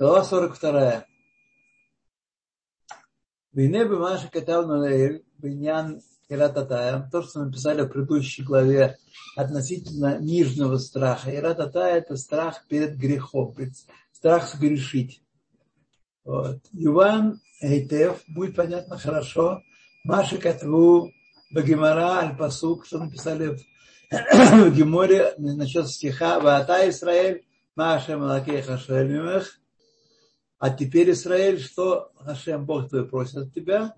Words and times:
Глава 0.00 0.22
42. 0.22 1.06
Вине 3.52 3.84
бы 3.84 3.98
Маша 3.98 4.28
катал 4.30 4.64
Биньян 5.38 6.00
Ирататая, 6.28 7.08
то, 7.10 7.20
что 7.24 7.40
мы 7.40 7.46
написали 7.46 7.82
в 7.82 7.88
предыдущей 7.88 8.44
главе 8.44 8.96
относительно 9.34 10.20
нижнего 10.20 10.76
страха. 10.76 11.34
Ирататая– 11.34 11.96
это 11.98 12.14
страх 12.16 12.64
перед 12.68 12.96
грехом, 12.96 13.56
страх 14.12 14.46
согрешить. 14.46 15.20
Вот. 16.22 16.60
Юван 16.70 17.40
Эйтев, 17.60 18.22
будет 18.28 18.54
понятно 18.54 18.98
хорошо. 18.98 19.62
Маша 20.04 20.38
Катву 20.38 21.10
Багимара 21.50 22.20
Аль-Пасук, 22.20 22.86
что 22.86 22.98
написали 22.98 23.58
в 24.12 24.70
Геморе 24.76 25.34
насчет 25.38 25.88
стиха 25.88 26.38
Ваата 26.38 26.88
Исраэль, 26.88 27.42
Маша 27.74 28.16
Малакеха 28.16 28.78
Шельмимех. 28.78 29.58
А 30.58 30.70
теперь, 30.70 31.10
Израиль, 31.12 31.60
что 31.60 32.12
Хашем, 32.16 32.66
Бог 32.66 32.88
твой, 32.88 33.08
просит 33.08 33.36
от 33.36 33.54
тебя? 33.54 33.94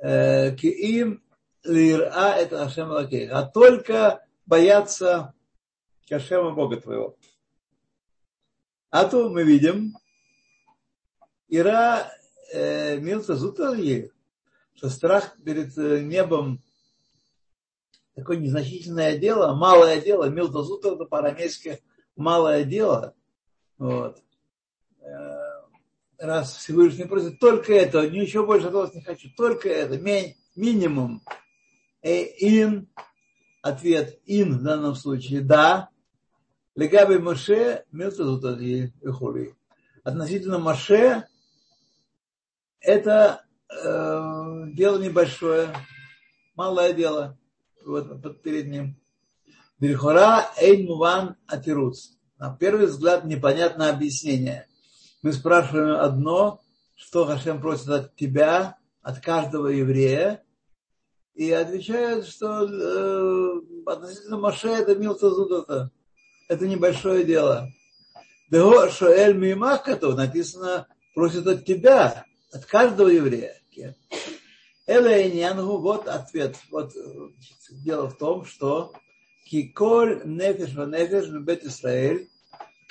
Киим 0.00 1.22
лира 1.64 2.34
это 2.36 2.58
Хашем 2.64 2.90
Лакей. 2.90 3.28
А 3.28 3.42
только 3.42 4.24
бояться 4.46 5.34
Хашема 6.08 6.52
Бога 6.52 6.80
твоего. 6.80 7.16
А 8.90 9.04
то 9.06 9.28
мы 9.28 9.42
видим, 9.42 9.94
Ира 11.48 12.10
э, 12.52 12.98
Милта 12.98 13.36
Зутали, 13.36 14.12
что 14.74 14.88
страх 14.88 15.36
перед 15.44 15.76
э, 15.76 16.00
небом 16.00 16.62
такое 18.14 18.36
незначительное 18.36 19.18
дело, 19.18 19.54
малое 19.54 20.00
дело, 20.00 20.28
Милта 20.28 20.62
Зута 20.62 20.94
это 20.94 21.04
по-арамейски 21.04 21.82
малое 22.16 22.64
дело. 22.64 23.14
Вот. 23.78 24.23
Э, 25.04 25.60
раз 26.18 26.56
Всевышний 26.56 27.04
просит 27.04 27.38
только 27.38 27.74
это, 27.74 28.08
ничего 28.08 28.46
больше 28.46 28.68
от 28.68 28.74
вас 28.74 28.94
не 28.94 29.02
хочу, 29.02 29.28
только 29.36 29.68
это, 29.68 29.98
ми, 29.98 30.36
минимум. 30.56 31.22
Э, 32.02 32.24
ин, 32.38 32.88
ответ 33.60 34.18
ин 34.24 34.58
в 34.58 34.62
данном 34.62 34.94
случае, 34.94 35.42
да. 35.42 35.90
Легаби 36.74 37.18
Моше, 37.18 37.84
и 37.92 39.08
хули. 39.10 39.54
Относительно 40.02 40.58
Моше, 40.58 41.24
это 42.80 43.44
э, 43.70 44.64
дело 44.72 44.98
небольшое, 44.98 45.68
малое 46.54 46.94
дело 46.94 47.38
вот, 47.84 48.42
перед 48.42 48.68
ним. 48.68 48.98
Бельхора 49.78 50.50
эйн 50.58 50.86
муван 50.86 51.36
атируц. 51.46 52.12
На 52.38 52.56
первый 52.56 52.86
взгляд 52.86 53.24
непонятное 53.24 53.90
объяснение– 53.90 54.66
мы 55.24 55.32
спрашиваем 55.32 56.00
одно, 56.00 56.60
что 56.94 57.24
Хашем 57.24 57.58
просит 57.58 57.88
от 57.88 58.14
тебя, 58.14 58.76
от 59.00 59.20
каждого 59.20 59.68
еврея, 59.68 60.44
и 61.34 61.50
отвечают, 61.50 62.26
что 62.26 62.62
э, 62.62 63.60
относительно 63.86 64.36
Маше 64.36 64.68
это 64.68 64.94
милта 64.94 65.30
зудота. 65.30 65.90
Это 66.46 66.68
небольшое 66.68 67.24
дело. 67.24 67.70
Дего 68.50 68.90
шоэль 68.90 69.34
мимахкату 69.34 70.14
написано 70.14 70.88
просит 71.14 71.46
от 71.46 71.64
тебя, 71.64 72.26
от 72.52 72.66
каждого 72.66 73.08
еврея. 73.08 73.56
Элейнянгу, 74.86 75.78
вот 75.78 76.06
ответ. 76.06 76.56
Вот 76.70 76.92
дело 77.70 78.10
в 78.10 78.18
том, 78.18 78.44
что 78.44 78.92
киколь 79.46 80.20
нефеш 80.26 80.74
ва 80.74 80.84
нефеш 80.84 81.30
бет 81.30 81.64
Исраэль, 81.64 82.28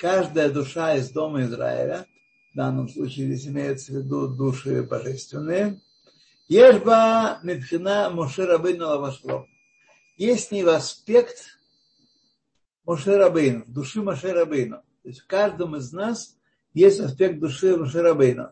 каждая 0.00 0.50
душа 0.50 0.96
из 0.96 1.10
дома 1.10 1.42
Израиля, 1.42 2.08
в 2.54 2.56
данном 2.56 2.88
случае 2.88 3.34
здесь 3.34 3.48
имеется 3.48 3.90
в 3.92 3.96
виду 3.96 4.28
души 4.28 4.84
божественные. 4.84 5.80
Ешба 6.46 7.40
мипхина 7.42 8.10
Моше 8.10 8.46
Рабейну 8.46 8.86
Лавашло. 8.86 9.48
Есть 10.16 10.48
в 10.48 10.52
ней 10.52 10.64
аспект 10.64 11.58
Моше 12.86 13.16
Рабейну, 13.16 13.64
души 13.66 14.02
Моше 14.02 14.32
Рабейну. 14.32 14.76
То 15.02 15.08
есть 15.08 15.22
в 15.22 15.26
каждом 15.26 15.74
из 15.74 15.92
нас 15.92 16.36
есть 16.74 17.00
аспект 17.00 17.40
души 17.40 17.76
Моше 17.76 18.02
Рабейну. 18.02 18.50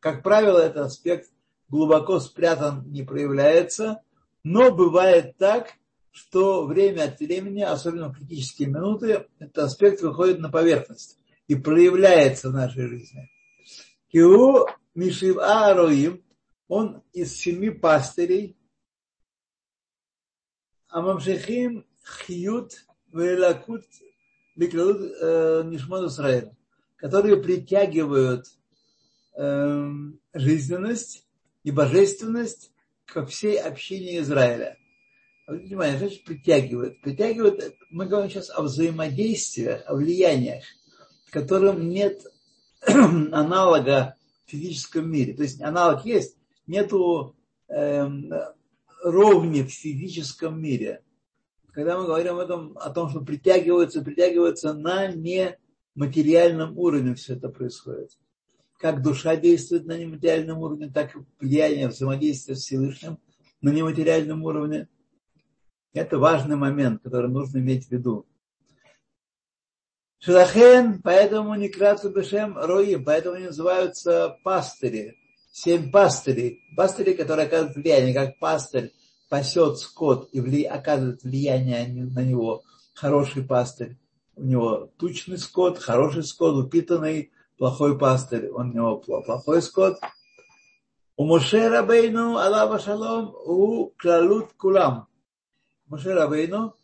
Как 0.00 0.22
правило, 0.22 0.58
этот 0.58 0.86
аспект 0.86 1.28
глубоко 1.68 2.20
спрятан, 2.20 2.90
не 2.90 3.02
проявляется, 3.02 4.00
но 4.42 4.74
бывает 4.74 5.36
так, 5.36 5.74
что 6.12 6.64
время 6.64 7.04
от 7.04 7.20
времени, 7.20 7.60
особенно 7.60 8.08
в 8.08 8.16
критические 8.16 8.68
минуты, 8.68 9.26
этот 9.38 9.58
аспект 9.58 10.00
выходит 10.00 10.38
на 10.38 10.48
поверхность 10.48 11.18
и 11.46 11.54
проявляется 11.56 12.48
в 12.48 12.54
нашей 12.54 12.86
жизни. 12.86 13.28
Киу 14.14 14.68
Мишив 14.94 15.38
Ароим, 15.38 16.22
он 16.68 17.02
из 17.12 17.36
семи 17.36 17.70
пастырей, 17.70 18.56
а 20.86 21.02
Мамшехим 21.02 21.84
Хьют 22.04 22.86
Велакут 23.12 23.82
Бекладут 24.54 25.12
э, 25.20 25.62
Нишмон 25.64 26.06
Исраэль, 26.06 26.52
которые 26.94 27.42
притягивают 27.42 28.46
э, 29.36 29.90
жизненность 30.32 31.26
и 31.64 31.72
божественность 31.72 32.70
ко 33.06 33.26
всей 33.26 33.60
общине 33.60 34.20
Израиля. 34.20 34.78
Внимание, 35.48 35.98
значит 35.98 36.22
притягивают. 36.22 37.00
Притягивают, 37.00 37.74
мы 37.90 38.06
говорим 38.06 38.30
сейчас 38.30 38.48
о 38.50 38.62
взаимодействии, 38.62 39.66
о 39.66 39.96
влияниях, 39.96 40.62
которым 41.32 41.88
нет 41.88 42.22
аналога 43.32 44.16
в 44.46 44.50
физическом 44.50 45.10
мире. 45.10 45.34
То 45.34 45.42
есть 45.42 45.60
аналог 45.60 46.04
есть, 46.04 46.36
нету 46.66 47.34
э, 47.68 48.08
ровни 49.02 49.62
в 49.62 49.70
физическом 49.70 50.60
мире. 50.60 51.02
Когда 51.72 51.98
мы 51.98 52.06
говорим 52.06 52.38
о 52.38 52.46
том, 52.46 52.78
о 52.78 52.90
том, 52.90 53.10
что 53.10 53.20
притягиваются, 53.20 54.02
притягиваются 54.02 54.74
на 54.74 55.08
нематериальном 55.08 56.78
уровне 56.78 57.14
все 57.14 57.34
это 57.34 57.48
происходит. 57.48 58.10
Как 58.78 59.02
душа 59.02 59.36
действует 59.36 59.86
на 59.86 59.98
нематериальном 59.98 60.58
уровне, 60.58 60.90
так 60.92 61.16
и 61.16 61.18
влияние, 61.40 61.88
взаимодействие 61.88 62.56
с 62.56 62.60
Всевышним 62.60 63.18
на 63.60 63.70
нематериальном 63.70 64.42
уровне. 64.42 64.88
Это 65.92 66.18
важный 66.18 66.56
момент, 66.56 67.02
который 67.02 67.30
нужно 67.30 67.58
иметь 67.58 67.86
в 67.86 67.90
виду. 67.90 68.26
Шелахен, 70.24 71.02
поэтому 71.02 71.54
не 71.54 71.68
кратко 71.68 72.08
бешем 72.08 72.56
роим, 72.56 73.04
поэтому 73.04 73.36
они 73.36 73.46
называются 73.46 74.38
пастыри. 74.42 75.18
Семь 75.52 75.90
пастырей. 75.90 76.62
Пастыри, 76.74 77.12
которые 77.12 77.46
оказывают 77.46 77.76
влияние, 77.76 78.14
как 78.14 78.38
пастырь 78.38 78.94
пасет 79.28 79.78
скот 79.78 80.30
и 80.32 80.40
вли, 80.40 80.64
оказывает 80.64 81.22
влияние 81.24 81.86
на 81.86 82.20
него. 82.20 82.62
Хороший 82.94 83.42
пастырь. 83.42 83.98
У 84.34 84.44
него 84.44 84.90
тучный 84.96 85.36
скот, 85.36 85.78
хороший 85.78 86.24
скот, 86.24 86.54
упитанный, 86.54 87.30
плохой 87.58 87.98
пастырь. 87.98 88.48
Он 88.48 88.70
у 88.70 88.72
него 88.72 88.96
плохой 88.96 89.60
скот. 89.60 89.98
У 91.18 91.26
Моше 91.26 91.68
Рабейну, 91.68 92.38
Аллаха 92.38 92.78
Шалом, 92.78 93.34
у 93.44 93.92
Клалут 93.98 94.54
Кулам. 94.54 95.06
Моше 95.86 96.14
Рабейну, 96.14 96.74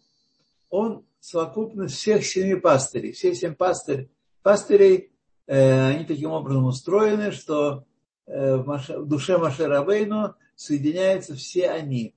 он 0.69 1.07
совокупность 1.21 1.95
всех 1.95 2.25
семи 2.25 2.57
пастырей. 2.57 3.13
Все 3.13 3.35
семь 3.35 3.55
пастырь, 3.55 4.11
пастырей, 4.43 5.13
э, 5.47 5.89
они 5.91 6.05
таким 6.05 6.31
образом 6.31 6.65
устроены, 6.65 7.31
что 7.31 7.85
э, 8.27 8.57
в, 8.57 8.67
Маше, 8.67 8.99
в 8.99 9.07
душе 9.07 9.39
Маше 9.39 9.67
Рабейну 9.67 10.35
соединяются 10.57 11.35
все 11.35 11.71
они. 11.71 12.15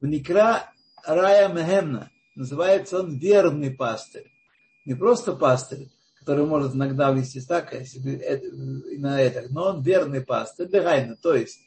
В 0.00 0.06
Никра 0.06 0.72
Рая 1.04 1.48
Мехемна 1.48 2.10
называется 2.36 3.00
он 3.00 3.18
верный 3.18 3.70
пастырь. 3.70 4.30
Не 4.86 4.94
просто 4.94 5.34
пастырь, 5.34 5.88
который 6.18 6.46
может 6.46 6.74
иногда 6.74 7.10
вести 7.10 7.40
так, 7.40 7.74
и 7.74 8.98
на 8.98 9.20
это, 9.20 9.52
но 9.52 9.70
он 9.70 9.82
верный 9.82 10.22
пастырь, 10.22 10.68
дегайна, 10.68 11.16
то 11.16 11.34
есть 11.34 11.60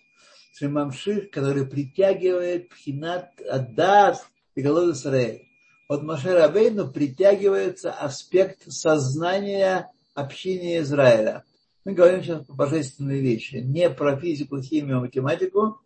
Шимамших, 0.56 1.31
который 1.31 1.66
притягивает 1.66 2.69
Пхинат 2.69 3.42
Адат 3.50 4.24
и 4.54 4.62
Голод 4.62 4.96
Израиль 4.96 5.48
от 5.94 6.04
Маше 6.04 6.34
Рабейну 6.34 6.92
притягивается 6.92 7.92
аспект 7.92 8.63
сознания 8.72 9.92
общения 10.16 10.80
Израиля. 10.80 11.44
Мы 11.86 11.94
говорим 11.94 12.24
сейчас 12.24 12.45
про 12.45 12.54
божественные 12.54 13.22
вещи, 13.22 13.57
не 13.57 13.90
про 13.90 14.18
физику, 14.18 14.62
химию, 14.62 15.01
математику. 15.01 15.81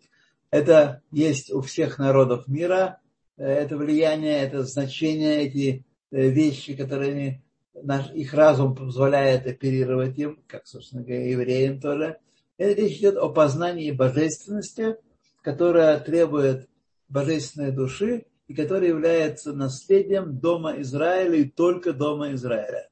Это 0.50 1.02
есть 1.12 1.52
у 1.52 1.62
всех 1.62 2.00
народов 2.00 2.48
мира. 2.48 3.00
Это 3.36 3.78
влияние, 3.78 4.40
это 4.40 4.64
значение, 4.64 5.44
эти 5.44 5.86
э, 6.12 6.30
вещи, 6.30 6.76
которые 6.76 7.44
наш, 7.74 8.10
их 8.12 8.34
разум 8.34 8.76
позволяет 8.76 9.46
оперировать 9.46 10.18
им, 10.18 10.40
как, 10.48 10.66
собственно 10.66 11.04
говоря, 11.04 11.30
евреям 11.30 11.80
тоже. 11.80 12.18
Это 12.58 12.82
речь 12.82 12.98
идет 12.98 13.18
о 13.18 13.30
познании 13.30 13.92
божественности, 13.92 14.96
которая 15.44 16.00
требует 16.00 16.68
божественной 17.10 17.72
души 17.72 18.26
и 18.48 18.54
который 18.54 18.90
является 18.90 19.54
наследием 19.54 20.40
дома 20.40 20.80
Израиля 20.82 21.36
и 21.38 21.50
только 21.50 21.94
дома 21.94 22.34
Израиля. 22.34 22.90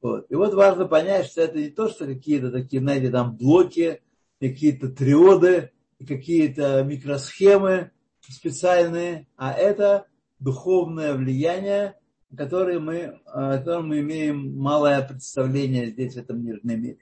Вот. 0.00 0.26
И 0.30 0.34
вот 0.34 0.54
важно 0.54 0.86
понять, 0.86 1.26
что 1.26 1.42
это 1.42 1.58
не 1.58 1.70
то, 1.70 1.88
что 1.88 2.06
какие-то 2.06 2.50
такие, 2.50 2.82
знаете, 2.82 3.10
там 3.10 3.36
блоки, 3.36 4.02
какие-то 4.40 4.88
триоды, 4.88 5.70
какие-то 6.06 6.82
микросхемы 6.82 7.92
специальные, 8.28 9.28
а 9.36 9.52
это 9.52 10.06
духовное 10.38 11.14
влияние, 11.14 11.96
которое 12.36 12.80
мы, 12.80 13.20
о 13.26 13.58
котором 13.58 13.88
мы 13.88 14.00
имеем 14.00 14.56
малое 14.56 15.06
представление 15.06 15.90
здесь, 15.90 16.14
в 16.14 16.18
этом 16.18 16.44
мирном 16.44 16.80
мире. 16.80 16.98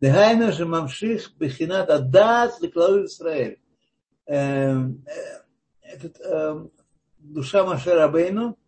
Дегайна 0.00 0.52
же 0.52 0.66
мамших 0.66 1.32
бехинат 1.38 1.88
адат 1.88 2.60
леклау 2.60 3.04
Израиль. 3.04 3.60
Эм, 4.26 5.04
э, 5.84 6.66
душа 7.22 7.64
Маше 7.64 7.94
Рабейну 7.94 8.58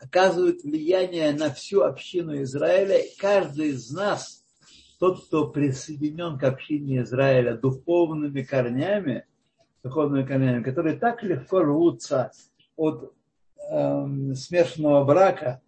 оказывает 0.00 0.62
влияние 0.62 1.32
на 1.32 1.50
всю 1.50 1.82
общину 1.82 2.40
Израиля. 2.42 3.00
Каждый 3.18 3.70
из 3.70 3.90
нас, 3.90 4.44
тот, 5.00 5.26
кто 5.26 5.48
присоединен 5.48 6.38
к 6.38 6.44
общине 6.44 7.02
Израиля 7.02 7.56
духовными 7.56 8.42
корнями, 8.42 9.26
духовными 9.82 10.24
корнями, 10.24 10.62
которые 10.62 10.96
так 10.96 11.22
легко 11.22 11.62
рвутся 11.62 12.30
от 12.76 13.12
э, 13.70 14.34
смешанного 14.34 15.04
брака 15.04 15.60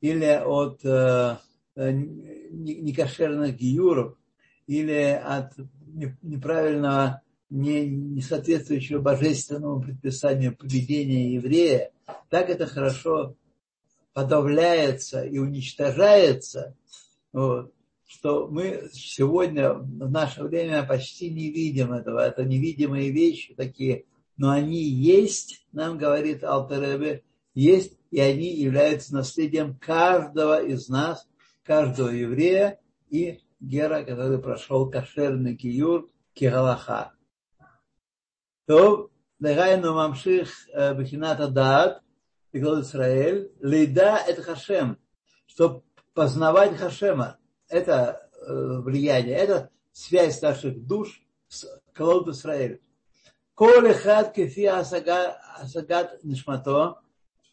или 0.00 0.42
от 0.44 0.84
э, 0.84 1.36
некошерных 1.76 3.56
гиюров, 3.56 4.18
или 4.66 5.20
от 5.24 5.52
неправильного, 6.22 7.22
не, 7.52 7.86
не 7.86 8.22
соответствующего 8.22 9.00
божественному 9.00 9.82
предписанию 9.82 10.56
поведения 10.56 11.34
еврея, 11.34 11.92
так 12.30 12.48
это 12.48 12.66
хорошо 12.66 13.36
подавляется 14.14 15.22
и 15.22 15.38
уничтожается, 15.38 16.74
вот, 17.32 17.72
что 18.06 18.48
мы 18.48 18.88
сегодня 18.92 19.74
в 19.74 20.10
наше 20.10 20.44
время 20.44 20.82
почти 20.82 21.30
не 21.30 21.50
видим 21.50 21.92
этого. 21.92 22.20
Это 22.20 22.44
невидимые 22.44 23.10
вещи 23.10 23.54
такие, 23.54 24.04
но 24.36 24.50
они 24.50 24.82
есть, 24.82 25.66
нам 25.72 25.98
говорит 25.98 26.44
Алтеребе, 26.44 27.22
есть, 27.54 27.98
и 28.10 28.18
они 28.20 28.54
являются 28.54 29.14
наследием 29.14 29.74
каждого 29.78 30.62
из 30.62 30.88
нас, 30.88 31.28
каждого 31.64 32.08
еврея 32.08 32.78
и 33.10 33.40
гера, 33.60 34.04
который 34.04 34.38
прошел 34.38 34.90
кошерный 34.90 35.54
киюр, 35.54 36.08
кигалаха. 36.32 37.12
Дагайну 39.38 39.94
мамших 39.94 40.48
э, 40.72 40.94
бахината 40.94 41.48
даат, 41.48 42.02
Иглот 42.52 42.84
Израиль, 42.84 43.50
лейда 43.60 44.18
это 44.26 44.42
Хашем, 44.42 44.98
чтобы 45.46 45.82
познавать 46.14 46.76
Хашема. 46.76 47.38
Это 47.68 48.28
влияние, 48.46 49.36
это 49.36 49.70
связь 49.92 50.40
наших 50.42 50.86
душ 50.86 51.22
с 51.48 51.66
Клод 51.94 52.28
Израиль. 52.28 52.80
Коле 53.54 53.94
хат 53.94 54.34
кефи 54.34 54.64
асагат 54.64 56.24
нишмато. 56.24 56.98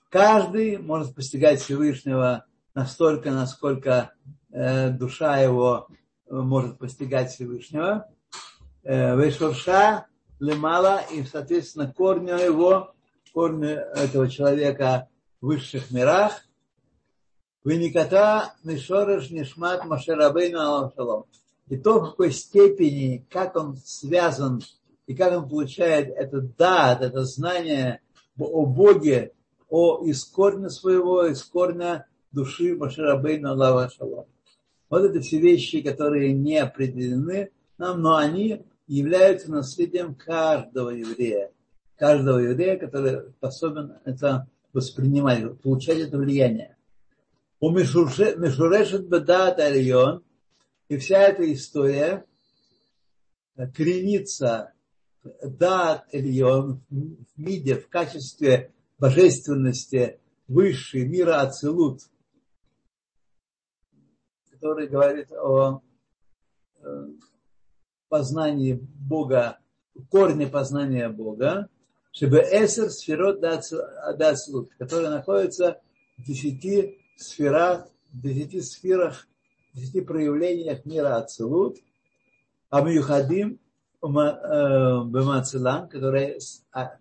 Каждый 0.09 0.77
может 0.77 1.13
постигать 1.13 1.61
Всевышнего 1.61 2.45
настолько, 2.73 3.31
насколько 3.31 4.13
душа 4.49 5.37
его 5.37 5.87
может 6.29 6.79
постигать 6.79 7.31
Всевышнего. 7.31 8.07
Вешурша 8.83 10.07
лемала 10.39 11.01
и, 11.11 11.23
соответственно, 11.23 11.93
корню 11.95 12.37
его 12.37 12.93
корни 13.33 13.71
этого 13.71 14.29
человека 14.29 15.07
в 15.41 15.47
высших 15.47 15.91
мирах. 15.91 16.41
Вениката 17.63 18.53
Мишореш 18.63 19.29
Нишмат 19.29 19.85
Машерабейну 19.85 20.59
Алашалом. 20.59 21.25
И 21.67 21.77
то, 21.77 21.99
в 21.99 22.11
какой 22.11 22.31
степени, 22.31 23.25
как 23.29 23.55
он 23.55 23.75
связан 23.77 24.61
и 25.05 25.13
как 25.13 25.37
он 25.37 25.47
получает 25.47 26.09
этот 26.09 26.55
дат, 26.57 27.01
это 27.01 27.25
знание 27.25 28.01
о 28.37 28.65
Боге, 28.65 29.33
о 29.69 30.03
из 30.03 30.23
корня 30.23 30.69
своего, 30.69 31.25
из 31.25 31.43
корня 31.43 32.07
души 32.31 32.75
Машерабейну 32.75 33.51
Алашалом. 33.51 34.25
Вот 34.89 35.03
это 35.03 35.19
все 35.19 35.39
вещи, 35.39 35.81
которые 35.81 36.33
не 36.33 36.57
определены 36.57 37.51
нам, 37.77 38.01
но 38.01 38.15
они 38.15 38.65
являются 38.95 39.51
наследием 39.51 40.15
каждого 40.15 40.89
еврея 40.89 41.51
каждого 41.99 42.39
еврея, 42.39 42.79
который 42.79 43.29
способен 43.33 43.97
это 44.05 44.49
воспринимать, 44.71 45.61
получать 45.61 45.99
это 45.99 46.17
влияние. 46.17 46.77
У 47.59 47.71
Мишурешет 47.71 49.09
Бедат 49.09 49.59
Альон, 49.59 50.23
и 50.87 50.97
вся 50.97 51.19
эта 51.19 51.51
история 51.51 52.25
коренится 53.75 54.71
Дат 55.43 56.07
Ильон 56.13 56.81
в 56.89 57.27
миде, 57.35 57.75
в 57.75 57.89
качестве 57.89 58.73
божественности 58.97 60.19
высшей 60.47 61.05
мира 61.05 61.41
Ацелут, 61.41 61.99
который 64.49 64.87
говорит 64.87 65.29
о 65.33 65.81
э, 66.81 67.07
познании 68.09 68.73
Бога, 68.73 69.59
корне 70.09 70.47
познания 70.47 71.09
Бога, 71.09 71.69
чтобы 72.11 72.39
эсер 72.39 72.89
сферот 72.89 73.39
дацлут, 73.39 74.71
которые 74.77 75.09
находятся 75.09 75.79
в 76.17 76.23
десяти 76.23 76.99
сферах, 77.15 77.87
в 78.11 78.21
десяти 78.21 78.61
сферах, 78.61 79.27
в 79.73 79.77
десяти 79.77 80.01
проявлениях 80.01 80.85
мира 80.85 81.17
Ацелут, 81.17 81.77
Амюхадим 82.69 83.59
Бемацелан, 84.01 85.87
которые 85.89 86.39
а, 86.71 86.97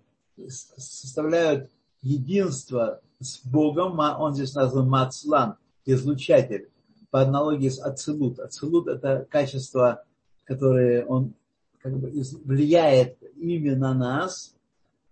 составляют 0.47 1.71
единство 2.03 3.01
с 3.21 3.41
Богом, 3.45 3.99
он 3.99 4.35
здесь 4.35 4.55
назван 4.55 4.89
Мацлан, 4.89 5.57
излучатель, 5.85 6.71
по 7.11 7.23
аналогии 7.23 7.69
с 7.69 7.79
Ацелут. 7.81 8.39
Ацелут– 8.39 8.87
это 8.89 9.27
качество, 9.31 10.05
которое 10.49 11.07
он 11.07 11.35
как 11.81 11.97
бы 11.97 12.11
влияет 12.45 13.17
именно 13.37 13.77
на 13.77 13.95
нас– 13.95 14.57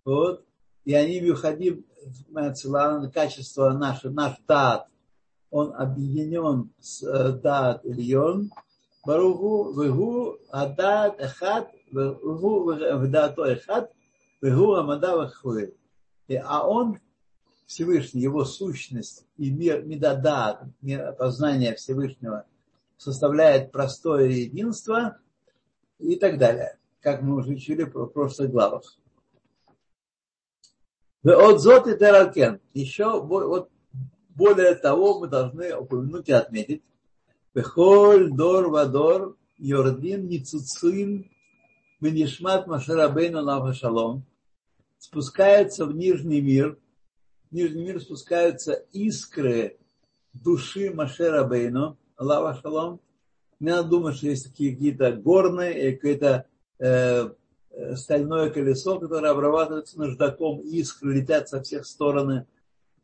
вот, 0.06 0.44
и 0.84 0.94
они 0.94 1.20
выходим 1.20 1.84
в 2.30 3.10
качество 3.10 3.70
наше, 3.70 4.08
наш 4.08 4.36
дат, 4.46 4.86
он 5.50 5.74
объединен 5.74 6.70
с 6.78 7.02
э, 7.02 7.32
дат 7.32 7.84
Ильон, 7.84 8.52
Баругу, 9.04 9.72
Вегу, 9.72 10.38
Адат, 10.48 11.20
Эхат, 11.20 11.72
Вегу, 11.90 12.72
Вдато, 12.72 13.52
Эхат, 13.52 13.90
Вегу, 14.40 14.74
Амада, 14.74 15.16
Вахуэ. 15.16 15.72
А 16.44 16.68
он, 16.68 17.00
Всевышний, 17.66 18.22
его 18.22 18.44
сущность 18.44 19.26
и 19.36 19.50
мир, 19.50 19.82
Медадат, 19.84 20.62
познание 21.18 21.74
Всевышнего, 21.74 22.46
составляет 22.96 23.72
простое 23.72 24.28
единство 24.28 25.18
и 25.98 26.16
так 26.16 26.38
далее, 26.38 26.78
как 27.00 27.22
мы 27.22 27.36
уже 27.36 27.52
учили 27.52 27.84
в 27.84 28.06
прошлых 28.06 28.50
главах. 28.50 28.82
От 31.24 31.60
зот 31.60 31.88
и 31.88 31.96
тералкен. 31.96 32.60
Еще 32.72 33.20
вот 33.20 33.70
более 34.28 34.74
того 34.74 35.18
мы 35.20 35.28
должны 35.28 35.74
упомянуть 35.74 36.28
и 36.28 36.32
отметить. 36.32 36.82
Бехоль 37.54 38.30
дор 38.30 38.68
вадор 38.68 39.36
йордин 39.58 40.28
ницуцин 40.28 41.30
Менишмат 42.00 42.66
Машарабейну 42.66 43.42
Лава 43.42 43.72
Шалом 43.72 44.26
спускается 44.98 45.86
в 45.86 45.94
Нижний 45.94 46.42
мир. 46.42 46.78
В 47.50 47.54
Нижний 47.54 47.84
мир 47.84 48.00
спускаются 48.00 48.74
искры 48.92 49.78
души 50.34 50.92
Машерабейну 50.92 51.96
Лава 52.18 52.60
Шалом. 52.60 53.00
Не 53.60 53.70
надо 53.70 53.88
думать, 53.88 54.16
что 54.16 54.26
есть 54.26 54.48
какие-то 54.48 55.12
горные, 55.12 55.92
какие-то 55.96 56.46
э, 56.78 57.30
Э, 57.76 57.94
стальное 57.94 58.48
колесо, 58.48 58.98
которое 58.98 59.32
обрабатывается 59.32 59.98
наждаком, 59.98 60.60
искры 60.60 61.20
летят 61.20 61.48
со 61.50 61.62
всех 61.62 61.84
сторон. 61.84 62.46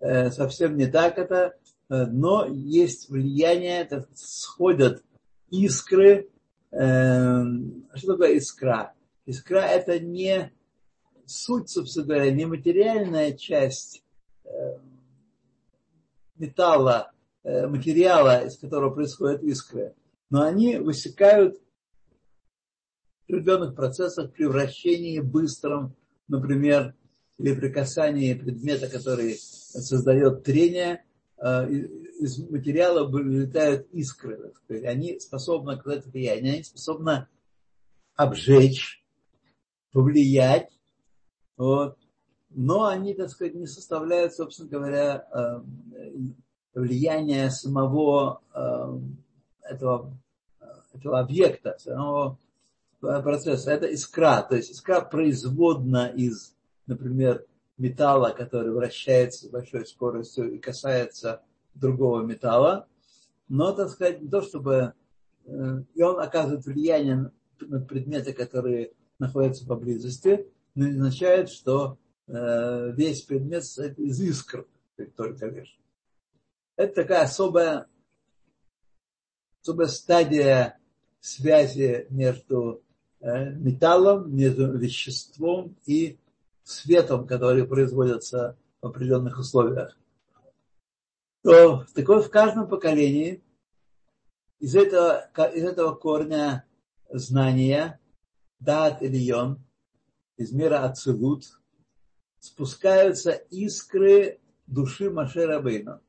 Э, 0.01 0.31
совсем 0.31 0.79
не 0.79 0.87
так 0.87 1.19
это, 1.19 1.55
э, 1.91 2.07
но 2.07 2.47
есть 2.47 3.11
влияние, 3.11 3.83
это 3.83 4.07
сходят 4.15 5.03
искры. 5.51 6.29
Что 6.71 8.07
такое 8.07 8.39
искра? 8.39 8.95
Искра 9.27 9.59
это 9.59 10.01
не 10.01 10.51
суть, 11.27 11.69
собственно 11.69 12.07
говоря, 12.07 12.31
не 12.31 12.47
материальная 12.47 13.33
часть 13.33 14.03
металла, 16.37 17.13
материала, 17.45 18.47
из 18.47 18.57
которого 18.57 18.89
происходят 18.89 19.43
искры, 19.43 19.93
но 20.33 20.43
они 20.45 20.79
высекают 20.79 21.61
определенных 23.29 23.77
процессах 23.77 24.33
превращении 24.33 25.21
быстром, 25.21 25.95
например, 26.27 26.95
или 27.37 27.55
при 27.55 27.69
касании 27.69 28.33
предмета, 28.33 28.89
который 28.89 29.35
создает 29.35 30.43
трение, 30.43 31.05
из 31.39 32.39
материала 32.49 33.07
вылетают 33.07 33.89
искры. 33.93 34.55
Они 34.87 35.21
способны 35.21 35.73
оказать 35.73 36.07
влияние, 36.07 36.55
они 36.55 36.63
способны 36.63 37.27
обжечь, 38.17 39.05
повлиять. 39.93 40.71
Вот. 41.59 41.99
Но 42.49 42.87
они, 42.87 43.13
так 43.13 43.29
сказать, 43.29 43.55
не 43.55 43.67
составляют, 43.67 44.33
собственно 44.33 44.71
говоря, 44.71 45.63
влияния 46.73 47.51
самого 47.51 48.41
этого, 49.63 50.17
этого 50.93 51.21
объекта, 51.21 51.77
самого 51.79 52.39
процесса. 53.01 53.73
Это 53.73 53.87
искра. 53.87 54.43
То 54.49 54.57
есть 54.57 54.71
искра 54.71 55.01
производна 55.01 56.09
из, 56.09 56.55
например, 56.87 57.45
металла, 57.79 58.31
который 58.31 58.73
вращается 58.73 59.47
с 59.47 59.51
большой 59.51 59.87
скоростью 59.87 60.53
и 60.53 60.59
касается 60.59 61.43
другого 61.75 62.23
металла. 62.23 62.87
Но, 63.49 63.73
так 63.73 63.91
сказать, 63.91 64.23
не 64.23 64.29
то 64.29 64.41
чтобы... 64.43 64.95
Э, 65.47 65.83
и 65.95 66.03
он 66.03 66.21
оказывает 66.21 66.65
влияние 66.65 67.33
на 67.61 67.81
предметы, 67.81 68.33
которые 68.33 68.93
находятся 69.19 69.67
поблизости, 69.67 70.47
но 70.75 70.87
не 70.87 70.93
означает, 70.93 71.49
что 71.49 71.99
э, 72.27 72.93
весь 72.93 73.23
предмет 73.23 73.65
из 73.99 74.21
искр 74.21 74.67
только 75.17 75.47
лишь. 75.47 75.79
Это 76.77 77.03
такая 77.03 77.23
особая, 77.23 77.87
особая 79.63 79.87
стадия 79.87 80.79
связи 81.21 82.07
между 82.11 82.83
э, 83.21 83.51
металлом, 83.51 84.35
между 84.35 84.77
веществом 84.77 85.77
и 85.87 86.19
светом, 86.65 87.27
который 87.27 87.67
производится 87.67 88.57
в 88.81 88.87
определенных 88.87 89.39
условиях, 89.39 89.97
то 91.43 91.87
так 91.95 92.09
вот 92.09 92.27
в 92.27 92.31
каждом 92.31 92.69
поколении 92.69 93.43
из 94.59 94.75
этого, 94.75 95.31
из 95.55 95.65
этого 95.65 95.95
корня 95.95 96.65
знания, 97.11 98.01
дат 98.59 99.03
или 99.03 99.17
йон, 99.17 99.61
из 100.37 100.53
мира 100.53 100.85
Ацелут, 100.85 101.45
спускаются 102.41 103.31
искры 103.31 104.41
души 104.67 105.11
Маше 105.11 105.47
Рабейну. 105.47 106.01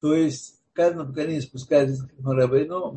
То 0.00 0.14
есть 0.14 0.63
каждом 0.74 1.08
поколении 1.08 1.40
спускается 1.40 1.94
искры 1.94 2.34
Рабейну, 2.34 2.92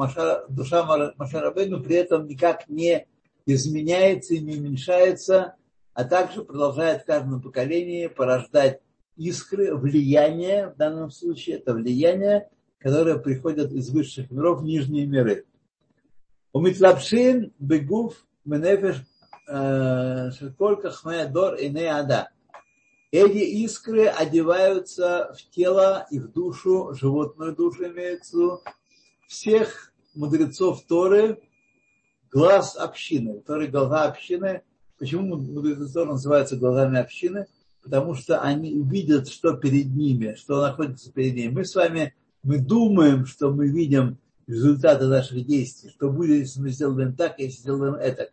душа 0.50 0.84
Маше 1.18 1.40
Рабейну 1.40 1.82
при 1.82 1.96
этом 1.96 2.28
никак 2.28 2.68
не 2.68 3.08
изменяется 3.46 4.34
и 4.34 4.40
не 4.40 4.58
уменьшается, 4.58 5.56
а 5.94 6.04
также 6.04 6.44
продолжает 6.44 7.04
в 7.04 7.06
каждом 7.06 7.42
поколении 7.42 8.08
порождать 8.08 8.82
искры, 9.16 9.76
влияние, 9.76 10.70
в 10.70 10.76
данном 10.78 11.12
случае 11.12 11.58
это 11.58 11.74
влияние, 11.74 12.50
которое 12.80 13.18
приходит 13.18 13.72
из 13.72 13.90
высших 13.90 14.30
миров 14.32 14.62
в 14.62 14.64
нижние 14.64 15.06
миры. 15.06 15.46
У 16.54 16.62
Митлапшин 16.62 17.54
бегуф 17.60 18.26
менефеш 18.46 19.04
э, 19.48 20.32
шелколь 20.32 20.78
дор 21.32 21.56
и 21.56 21.70
ада. 21.84 22.30
Эти 23.12 23.64
искры 23.64 24.08
одеваются 24.08 25.34
в 25.38 25.50
тело 25.50 26.06
и 26.12 26.20
в 26.20 26.32
душу, 26.32 26.94
животную 26.94 27.56
душу 27.56 27.88
имеется, 27.88 28.60
всех 29.28 29.94
мудрецов 30.14 30.84
Торы, 30.88 31.42
глаз 32.32 32.76
общины, 32.76 33.40
который 33.40 33.68
голова 33.68 34.04
общины– 34.04 34.62
Почему 34.98 35.38
мудрецы 35.38 36.06
называются 36.06 36.56
глазами 36.56 37.00
общины? 37.00 37.46
Потому 37.84 38.16
что 38.16 38.42
они 38.42 38.82
видят, 38.82 39.30
что 39.30 39.54
перед 39.54 39.96
ними, 39.96 40.36
что 40.36 40.62
находится 40.62 41.12
перед 41.12 41.36
ними. 41.36 41.54
Мы 41.54 41.66
с 41.66 41.76
вами, 41.76 42.16
мы 42.44 42.58
думаем, 42.58 43.26
что 43.26 43.52
мы 43.52 43.68
видим 43.68 44.18
результаты 44.48 45.06
наших 45.06 45.46
действий, 45.46 45.92
что 45.92 46.10
будет, 46.10 46.40
если 46.40 46.62
мы 46.62 46.70
сделаем 46.70 47.16
так, 47.16 47.40
если 47.40 47.60
сделаем 47.60 47.94
это. 47.96 48.30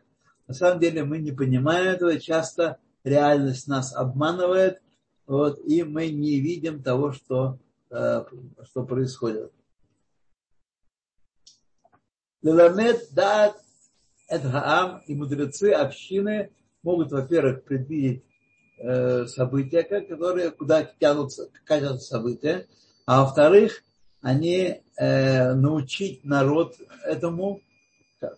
На 0.49 0.55
самом 0.55 0.81
деле 0.81 1.05
мы 1.05 1.19
не 1.19 1.33
понимаем 1.33 1.87
этого, 1.87 2.19
часто 2.19 2.79
реальность 3.05 3.69
нас 3.69 3.95
обманывает, 3.95 4.81
вот, 5.27 5.59
и 5.65 5.83
мы 5.85 6.09
не 6.09 6.41
видим 6.41 6.83
того, 6.83 7.13
что, 7.13 7.59
э, 7.91 8.25
что 8.65 8.85
происходит. 8.85 9.53
Леламед 12.43 13.09
дат 13.13 13.57
это 14.29 14.51
Хаам 14.51 15.03
и 15.07 15.15
мудрецы 15.15 15.73
общины 15.73 16.51
могут, 16.83 17.13
во-первых, 17.13 17.65
предвидеть 17.65 18.25
э, 18.79 19.27
события, 19.27 19.83
которые, 19.83 20.51
куда 20.51 20.85
тянутся, 20.85 21.51
катятся 21.65 21.99
события, 21.99 22.67
а 23.07 23.23
во-вторых, 23.23 23.83
они 24.21 24.83
э, 24.97 25.55
научить 25.55 26.25
народ 26.25 26.77
этому, 27.05 27.61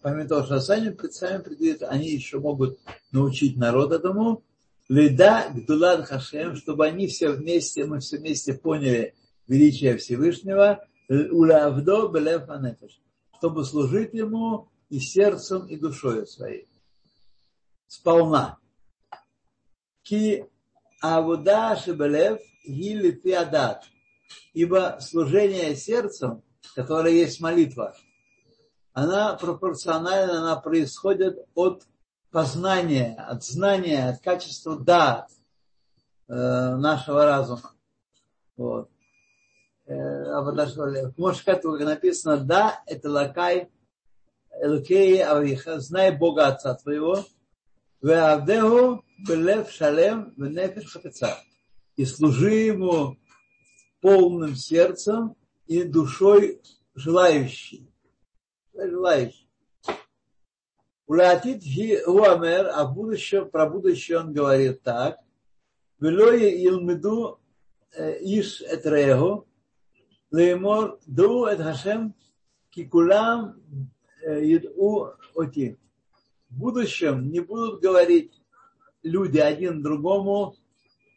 помимо 0.02 0.28
того, 0.28 0.44
что 0.44 0.60
сами, 0.60 0.96
сами 1.10 1.42
предвидят, 1.42 1.82
они 1.82 2.08
еще 2.08 2.40
могут 2.40 2.78
научить 3.12 3.56
народ 3.56 3.92
этому, 3.92 4.42
лида 4.88 5.50
гдулад 5.54 6.06
хашем, 6.06 6.56
чтобы 6.56 6.86
они 6.86 7.06
все 7.08 7.30
вместе, 7.30 7.84
мы 7.84 8.00
все 8.00 8.18
вместе 8.18 8.54
поняли 8.54 9.14
величие 9.46 9.96
Всевышнего, 9.96 10.84
улавдо 11.08 12.08
белев 12.08 12.48
чтобы 13.38 13.64
служить 13.64 14.14
ему 14.14 14.68
и 14.88 14.98
сердцем, 14.98 15.66
и 15.66 15.76
душой 15.76 16.26
своей. 16.26 16.68
Сполна. 17.86 18.58
Ки 20.02 20.46
авуда 21.00 21.76
шибелев 21.76 22.40
гили 22.66 23.10
пиадат. 23.10 23.84
Ибо 24.54 24.98
служение 25.00 25.76
сердцем, 25.76 26.42
которое 26.74 27.12
есть 27.12 27.40
молитва, 27.40 27.94
она 28.92 29.34
пропорциональна, 29.34 30.38
она 30.38 30.56
происходит 30.56 31.38
от 31.54 31.84
познания, 32.36 33.14
от 33.14 33.42
знания, 33.44 34.10
от 34.10 34.20
качества 34.20 34.78
да 34.78 35.26
э, 36.28 36.34
нашего 36.34 37.24
разума. 37.24 37.72
Вот. 38.58 38.90
Э, 39.86 40.42
Может, 41.16 41.44
как 41.44 41.62
написано, 41.64 42.36
да, 42.36 42.82
это 42.84 43.08
лакай 43.08 43.70
Элокей 44.60 45.24
Авиха, 45.24 45.80
знай 45.80 46.14
Бога 46.14 46.48
Отца 46.48 46.74
твоего, 46.74 47.24
Веавдеху 48.02 49.02
Белев 49.26 49.70
Шалем 49.70 50.34
Венефиш 50.36 50.92
Хапеца. 50.92 51.38
И 51.96 52.04
служи 52.04 52.52
ему 52.52 53.16
полным 54.02 54.56
сердцем 54.56 55.36
и 55.66 55.84
душой 55.84 56.60
желающей. 56.94 57.90
Желающий. 58.74 59.45
Улатит 61.06 61.62
Уамер, 62.06 62.70
а 62.74 62.84
будущем, 62.84 63.48
про 63.48 63.68
будущее 63.68 64.18
он 64.18 64.32
говорит 64.32 64.82
так. 64.82 65.20
Велое 66.00 66.50
Илмеду 66.50 67.38
Иш 67.96 68.60
Этрегу, 68.62 69.46
Леймор 70.32 70.98
Ду 71.06 71.46
Эт 71.46 71.60
Хашем, 71.60 72.12
Кикулам 72.70 73.62
Иду 74.20 75.12
Оти. 75.36 75.76
В 76.50 76.58
будущем 76.58 77.30
не 77.30 77.38
будут 77.38 77.80
говорить 77.80 78.32
люди 79.04 79.38
один 79.38 79.82
другому, 79.82 80.56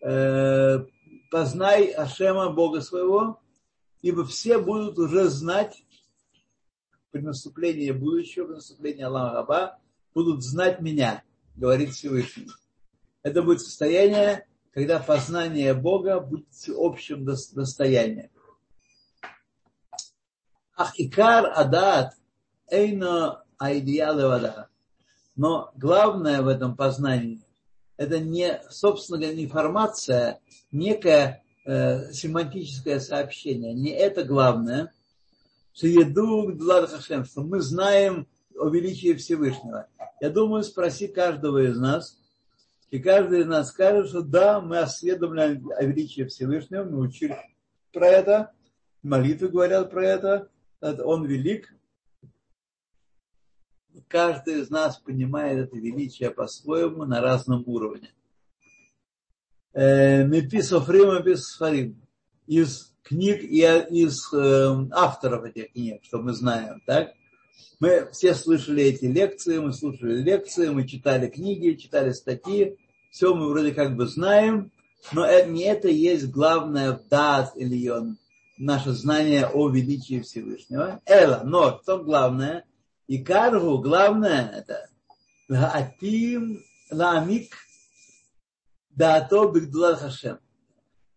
э, 0.02 0.86
познай 1.32 1.88
Ашема, 1.88 2.52
Бога 2.52 2.82
своего, 2.82 3.40
ибо 4.02 4.24
все 4.26 4.60
будут 4.60 5.00
уже 5.00 5.30
знать 5.30 5.84
при 7.12 7.22
наступлении 7.22 7.92
будущего, 7.92 8.46
при 8.46 8.56
наступлении 8.56 9.04
Аллаха 9.04 9.36
Раба, 9.36 9.80
будут 10.14 10.44
знать 10.44 10.82
меня, 10.82 11.24
говорит 11.56 11.92
Всевышний. 11.92 12.48
Это 13.24 13.44
будет 13.44 13.62
состояние, 13.62 14.48
когда 14.72 15.00
познание 15.00 15.74
Бога 15.74 16.20
будет 16.20 16.48
общим 16.76 17.26
достоянием. 17.26 18.30
Ах, 20.76 20.94
икар 20.98 21.52
адат 21.54 22.14
Эйно 22.70 23.44
айдиалы 23.58 24.28
вода. 24.28 24.70
Но 25.36 25.72
главное 25.76 26.42
в 26.42 26.48
этом 26.48 26.76
познании 26.76 27.42
это 28.00 28.18
не, 28.20 28.62
собственно 28.70 29.20
говоря, 29.20 29.44
информация, 29.44 30.40
некое 30.72 31.44
э, 31.66 32.14
семантическое 32.14 33.02
сообщение. 33.02 33.74
Не 33.74 33.90
это 33.90 34.24
главное, 34.24 34.94
что 35.80 35.88
еду 35.88 36.58
Хашем, 36.60 37.24
что 37.24 37.42
мы 37.42 37.62
знаем 37.62 38.28
о 38.58 38.68
величии 38.68 39.14
Всевышнего. 39.14 39.88
Я 40.20 40.30
думаю, 40.30 40.64
спроси 40.64 41.08
каждого 41.08 41.64
из 41.64 41.80
нас, 41.80 42.20
и 42.92 43.00
каждый 43.00 43.42
из 43.42 43.46
нас 43.46 43.70
скажет, 43.70 44.10
что 44.10 44.22
да, 44.22 44.60
мы 44.60 44.80
осведомлены 44.80 45.64
о 45.78 45.84
величии 45.86 46.26
Всевышнего, 46.26 46.84
мы 46.84 47.00
учили 47.00 47.38
про 47.94 48.08
это, 48.08 48.52
молитвы 49.04 49.48
говорят 49.48 49.90
про 49.90 50.06
это, 50.06 50.50
он 50.82 51.26
велик, 51.26 51.74
каждый 54.10 54.60
из 54.60 54.70
нас 54.70 54.98
понимает 54.98 55.60
это 55.60 55.78
величие 55.78 56.30
по-своему 56.30 57.06
на 57.06 57.22
разном 57.22 57.64
уровне. 57.66 58.14
Э, 59.72 60.26
Меписофрим, 60.26 61.16
Меписофрим. 61.16 62.02
Из 62.50 62.92
книг 63.04 63.44
и 63.44 63.62
из 63.62 64.34
э, 64.34 64.88
авторов 64.92 65.46
этих 65.46 65.72
книг, 65.72 66.02
что 66.04 66.18
мы 66.18 66.34
знаем, 66.34 66.82
так? 66.86 67.14
Мы 67.80 68.10
все 68.12 68.34
слышали 68.34 68.84
эти 68.84 69.06
лекции, 69.06 69.60
мы 69.60 69.72
слушали 69.72 70.22
лекции, 70.22 70.70
мы 70.70 70.88
читали 70.88 71.30
книги, 71.30 71.78
читали 71.78 72.12
статьи, 72.12 72.78
все 73.12 73.36
мы 73.36 73.50
вроде 73.50 73.72
как 73.72 73.96
бы 73.96 74.08
знаем, 74.08 74.72
но 75.12 75.26
это, 75.26 75.50
не 75.50 75.64
это 75.64 75.90
есть 75.90 76.30
главное 76.30 76.94
в 76.94 77.08
дат 77.08 77.54
или 77.56 77.88
он, 77.88 78.18
наше 78.58 78.94
знание 78.94 79.48
о 79.48 79.70
величии 79.70 80.22
Всевышнего. 80.22 81.02
Эла, 81.06 81.42
но 81.46 81.80
что 81.82 82.00
главное? 82.00 82.66
И 83.08 83.24
каргу, 83.24 83.78
главное 83.78 84.52
это 84.58 84.90
лаатим 85.48 86.64
ламик 86.92 87.54
даато 88.90 89.48
бигдула 89.48 89.96
хашем. 89.96 90.40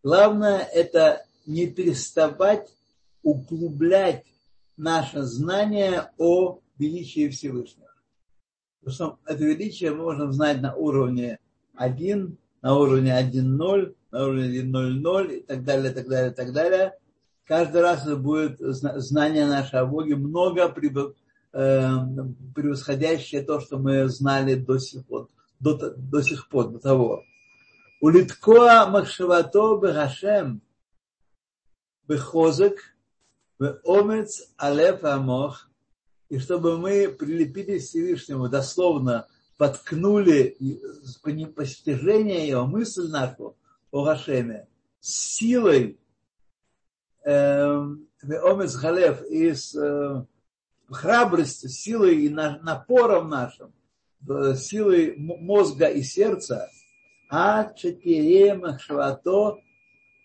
Главное 0.02 0.59
это 0.59 1.25
не 1.47 1.66
переставать 1.66 2.75
углублять 3.23 4.25
наше 4.76 5.23
знание 5.23 6.11
о 6.18 6.59
величии 6.78 7.28
Всевышнего. 7.28 7.88
Потому 8.80 8.94
что 8.94 9.18
это 9.26 9.44
величие 9.44 9.92
мы 9.92 10.04
можем 10.04 10.32
знать 10.32 10.61
на 10.61 10.75
уровне 10.75 11.38
1, 11.76 12.37
на 12.62 12.76
уровне 12.76 13.12
1.0, 13.12 13.94
на 14.11 14.25
уровне 14.25 14.61
1.0.0 14.61 15.37
и 15.37 15.42
так 15.42 15.64
далее, 15.64 15.92
так 15.92 16.09
далее, 16.09 16.32
так 16.32 16.52
далее. 16.52 16.92
Каждый 17.44 17.82
раз 17.82 18.04
будет 18.16 18.59
знание 18.59 19.47
наше 19.47 19.76
о 19.76 19.87
Боге 19.87 20.16
много 20.16 20.68
превосходящее 22.54 23.42
то, 23.42 23.61
что 23.61 23.78
мы 23.78 24.09
знали 24.09 24.54
до 24.54 24.78
сих 24.78 25.06
пор, 25.06 25.28
до, 25.61 25.94
до 25.97 26.23
сих 26.23 26.49
пор, 26.49 26.71
до 26.71 26.78
того. 26.78 27.23
Улиткоа 28.02 28.87
махшавато 28.90 29.78
бехашем 29.82 30.61
бехозек 32.09 32.76
омец 33.97 34.30
алеф 34.59 35.04
амох, 35.04 35.71
и 36.28 36.40
чтобы 36.40 36.78
мы 36.78 37.09
прилепили 37.09 37.78
к 37.78 37.82
Всевышнему, 37.82 38.49
дословно 38.49 39.28
подкнули 39.56 40.56
постижение 41.54 42.49
его, 42.49 42.66
мысль 42.66 43.09
нашу 43.09 43.56
о 43.92 44.04
Гашеме 44.04 44.66
с 44.99 45.37
силой 45.37 46.00
омец 47.25 48.75
халев 48.75 49.23
и 49.30 49.54
с 49.54 49.76
э, 49.76 50.25
храбростью, 50.90 51.71
силой 51.71 52.25
и 52.25 52.28
напором 52.28 53.28
нашим, 53.28 53.73
силой 54.56 55.14
мозга 55.16 55.87
и 55.87 56.02
сердца, 56.02 56.68
а 57.34 57.72
четыре 57.72 58.52
махшвато 58.52 59.58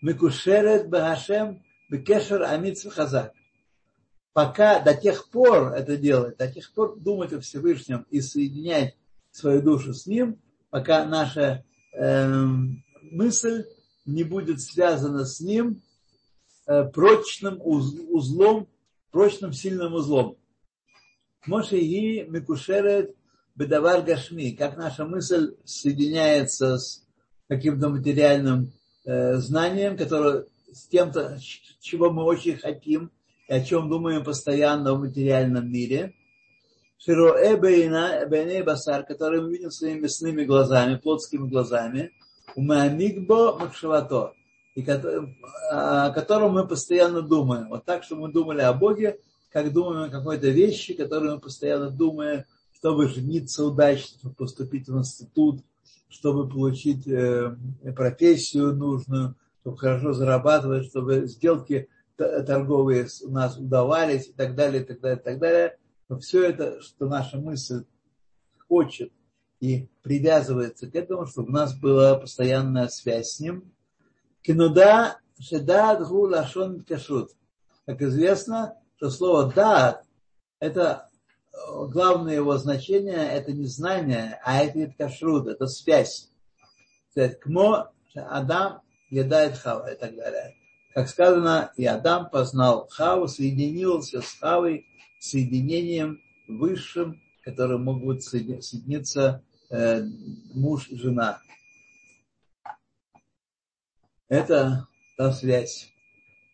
мекушерет 0.02 0.90
бахашем 0.90 1.64
бекешер 1.88 2.42
амитс 2.42 2.84
хазак. 2.84 3.32
Пока 4.34 4.78
до 4.80 4.94
тех 4.94 5.30
пор 5.30 5.72
это 5.72 5.96
делать, 5.96 6.36
до 6.36 6.52
тех 6.52 6.70
пор 6.74 7.00
думать 7.00 7.32
о 7.32 7.40
Всевышнем 7.40 8.04
и 8.10 8.20
соединять 8.20 8.94
свою 9.30 9.62
душу 9.62 9.94
с 9.94 10.06
Ним, 10.06 10.38
пока 10.68 11.06
наша 11.06 11.64
э, 11.94 12.26
мысль 13.10 13.64
не 14.04 14.22
будет 14.22 14.60
связана 14.60 15.24
с 15.24 15.40
Ним 15.40 15.80
э, 16.66 16.84
прочным 16.84 17.58
узлом, 17.62 18.68
прочным 19.12 19.54
сильным 19.54 19.94
узлом. 19.94 20.36
Моше 21.46 21.78
и 21.78 22.24
Микушерет 22.24 23.16
Бедавар 23.58 24.02
Гашми, 24.02 24.52
как 24.52 24.76
наша 24.76 25.04
мысль 25.04 25.56
соединяется 25.64 26.78
с 26.78 27.04
каким-то 27.48 27.88
материальным 27.88 28.70
э, 29.04 29.34
знанием, 29.38 29.96
которое 29.96 30.44
с 30.72 30.86
тем-то, 30.86 31.38
чего 31.80 32.10
мы 32.10 32.22
очень 32.22 32.56
хотим 32.56 33.10
и 33.48 33.52
о 33.52 33.64
чем 33.64 33.88
думаем 33.88 34.22
постоянно 34.22 34.94
в 34.94 35.00
материальном 35.00 35.68
мире. 35.72 36.14
Широэ 36.98 37.56
бейней 37.56 38.62
басар, 38.62 39.04
который 39.04 39.40
мы 39.40 39.50
видим 39.50 39.72
своими 39.72 40.00
мясными 40.02 40.44
глазами, 40.44 40.94
плотскими 40.94 41.48
глазами, 41.48 42.12
у 42.54 42.62
Маамигбо 42.62 43.58
Макшавато, 43.58 44.34
и 44.76 44.88
о 44.88 46.10
котором 46.10 46.52
мы 46.52 46.68
постоянно 46.68 47.22
думаем. 47.22 47.70
Вот 47.70 47.84
так, 47.84 48.04
что 48.04 48.14
мы 48.14 48.30
думали 48.30 48.60
о 48.60 48.72
Боге, 48.72 49.18
как 49.50 49.72
думаем 49.72 50.04
о 50.04 50.10
какой-то 50.10 50.48
вещи, 50.48 50.94
которую 50.94 51.34
мы 51.34 51.40
постоянно 51.40 51.90
думаем, 51.90 52.44
чтобы 52.78 53.08
жениться 53.08 53.64
удачно, 53.64 54.18
чтобы 54.18 54.34
поступить 54.36 54.88
в 54.88 54.96
институт, 54.96 55.62
чтобы 56.08 56.48
получить 56.48 57.06
э, 57.08 57.56
профессию 57.96 58.74
нужную, 58.74 59.34
чтобы 59.60 59.78
хорошо 59.78 60.12
зарабатывать, 60.12 60.86
чтобы 60.86 61.26
сделки 61.26 61.88
торговые 62.16 63.08
у 63.24 63.30
нас 63.30 63.56
удавались 63.58 64.28
и 64.28 64.32
так 64.32 64.54
далее, 64.54 64.82
и 64.82 64.84
так 64.84 65.00
далее, 65.00 65.18
и 65.18 65.22
так 65.22 65.38
далее. 65.38 65.78
Но 66.08 66.18
все 66.18 66.44
это, 66.44 66.80
что 66.80 67.06
наша 67.06 67.38
мысль 67.38 67.84
хочет 68.68 69.12
и 69.60 69.88
привязывается 70.02 70.88
к 70.88 70.94
этому, 70.94 71.26
чтобы 71.26 71.48
у 71.48 71.52
нас 71.52 71.76
была 71.76 72.16
постоянная 72.16 72.88
связь 72.88 73.32
с 73.32 73.40
ним. 73.40 73.72
Кинуда 74.42 75.18
шедад 75.40 76.06
гу 76.06 76.28
лашон 76.28 76.84
кашут. 76.84 77.32
Как 77.86 78.02
известно, 78.02 78.76
что 78.96 79.10
слово 79.10 79.52
дат– 79.52 80.04
это 80.60 81.07
главное 81.66 82.34
его 82.34 82.56
значение– 82.58 83.28
это 83.30 83.52
не 83.52 83.66
знание, 83.66 84.40
а 84.44 84.62
это 84.62 84.92
кашрут, 84.96 85.46
это 85.46 85.66
связь. 85.66 86.30
Кмо 87.42 87.90
Адам 88.14 88.82
едает 89.10 89.56
Хава 89.56 89.92
и 89.92 89.98
так 89.98 90.14
далее. 90.14 90.54
Как 90.94 91.08
сказано, 91.08 91.72
и 91.76 91.84
Адам 91.84 92.30
познал 92.30 92.88
Хаву, 92.88 93.28
соединился 93.28 94.20
с 94.20 94.38
Хавой 94.38 94.86
соединением 95.20 96.20
высшим, 96.48 97.20
которым 97.44 97.84
могут 97.84 98.22
соединиться 98.22 99.42
э, 99.70 100.02
муж 100.54 100.88
и 100.88 100.96
жена. 100.96 101.40
Это 104.28 104.86
та 105.16 105.32
связь. 105.32 105.90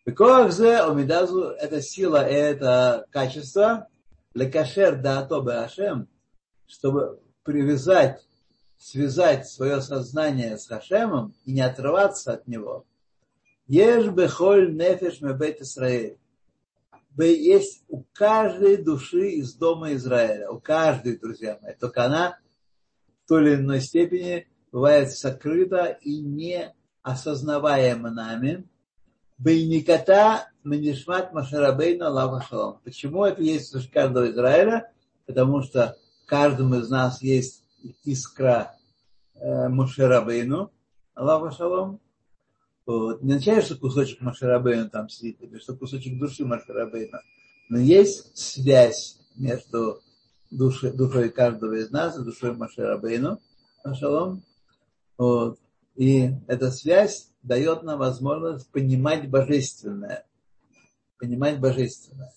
Бекоахзе 0.05 0.77
омидазу– 0.77 1.49
это 1.59 1.81
сила, 1.81 2.17
это 2.17 3.05
качество. 3.11 3.87
Лекашер 4.35 5.01
да 5.01 5.19
атобе 5.19 5.53
Ашем, 5.53 6.07
чтобы 6.67 7.19
привязать 7.43 8.21
связать 8.77 9.47
свое 9.47 9.81
сознание 9.81 10.57
с 10.57 10.67
Хашемом 10.67 11.33
и 11.45 11.53
не 11.53 11.61
отрываться 11.61 12.33
от 12.33 12.47
него. 12.47 12.85
Ешь 13.67 14.09
бехоль 14.09 14.75
нефеш 14.75 15.21
мебет 15.21 15.61
Исраэль. 15.61 16.17
Есть 17.17 17.85
у 17.87 18.03
каждой 18.11 18.77
души 18.77 19.29
из 19.29 19.55
дома 19.55 19.93
Израиля, 19.93 20.51
у 20.51 20.59
каждой, 20.59 21.17
друзья 21.17 21.57
мои. 21.61 21.73
Только 21.73 22.03
она 22.03 22.37
в 23.23 23.29
той 23.29 23.43
или 23.43 23.55
иной 23.55 23.79
степени 23.79 24.47
бывает 24.71 25.11
сокрыта 25.11 25.97
и 26.01 26.19
не 26.19 26.75
осознаваема 27.01 28.11
нами. 28.11 28.67
Бейниката 29.37 30.47
Манишмат 30.63 31.33
Машарабейна 31.33 32.09
Лава 32.09 32.41
Шалом. 32.41 32.79
Почему 32.83 33.25
это 33.25 33.41
есть 33.41 33.75
у 33.75 33.79
каждого 33.91 34.31
Израиля? 34.31 34.91
Потому 35.25 35.61
что 35.61 35.97
в 36.23 36.25
каждом 36.27 36.73
из 36.75 36.89
нас 36.89 37.21
есть 37.21 37.63
искра 38.03 38.75
э, 39.35 39.67
Мушерабейну, 39.67 40.71
Аллаху 41.13 41.51
Шалом. 41.51 41.99
Вот. 42.85 43.21
Не 43.23 43.33
означает, 43.33 43.65
что 43.65 43.75
кусочек 43.75 44.21
Машарабейна 44.21 44.89
там 44.89 45.09
сидит, 45.09 45.41
или 45.41 45.57
что 45.57 45.75
кусочек 45.75 46.17
души 46.17 46.45
Машарабейна. 46.45 47.19
Но 47.69 47.79
есть 47.79 48.37
связь 48.37 49.19
между 49.35 49.99
душой, 50.49 50.91
душой 50.91 51.29
каждого 51.29 51.73
из 51.73 51.91
нас 51.91 52.17
и 52.17 52.23
душой 52.23 52.55
Машарабейну, 52.55 53.39
Шалом. 53.99 54.43
Вот. 55.17 55.59
И 55.95 56.31
эта 56.47 56.71
связь 56.71 57.31
дает 57.45 57.83
нам 57.83 57.99
возможность 57.99 58.69
понимать 58.71 59.29
божественное. 59.29 60.25
Понимать 61.17 61.59
божественное. 61.59 62.33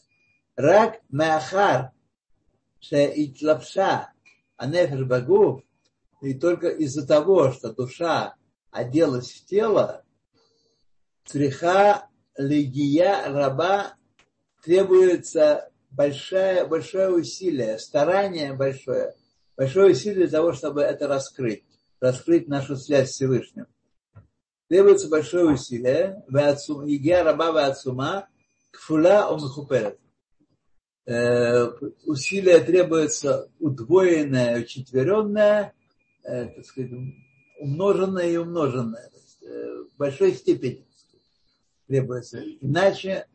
Рак 0.56 1.00
Меахар, 1.08 1.92
Шеитлапша, 2.80 4.12
Анефер 4.56 5.04
Багуф, 5.04 5.62
и 6.20 6.34
только 6.34 6.68
из-за 6.68 7.06
того, 7.06 7.52
что 7.52 7.72
душа 7.72 8.34
оделась 8.70 9.30
в 9.30 9.44
тело, 9.46 10.04
цриха 11.24 12.08
легия 12.36 13.28
раба 13.28 13.94
требуется 14.62 15.70
большое, 15.90 16.66
большое 16.66 17.10
усилие, 17.10 17.78
старание 17.78 18.52
большое, 18.52 19.14
большое 19.56 19.92
усилие 19.92 20.26
для 20.26 20.38
того, 20.38 20.52
чтобы 20.52 20.82
это 20.82 21.06
раскрыть, 21.06 21.64
раскрыть 22.00 22.48
нашу 22.48 22.76
связь 22.76 23.10
с 23.10 23.14
Всевышним. 23.14 23.66
Требуется 24.68 25.08
большое 25.08 25.46
усилие, 25.46 26.22
егия 26.28 27.24
раба 27.24 27.52
вацума, 27.52 28.28
кфула 28.70 29.28
омихуперет. 29.28 29.98
Э, 31.06 31.70
усилие 32.04 32.60
требуется 32.60 33.50
удвоенное, 33.58 34.60
учетверенное, 34.60 35.72
э, 36.22 36.48
так 36.48 36.66
сказать, 36.66 36.90
умноженное 37.60 38.28
и 38.28 38.36
умноженное, 38.36 39.10
э, 39.40 39.84
в 39.90 39.96
большой 39.96 40.34
степени. 40.34 40.84
требуется. 41.86 42.42
Иначе, 42.60 43.26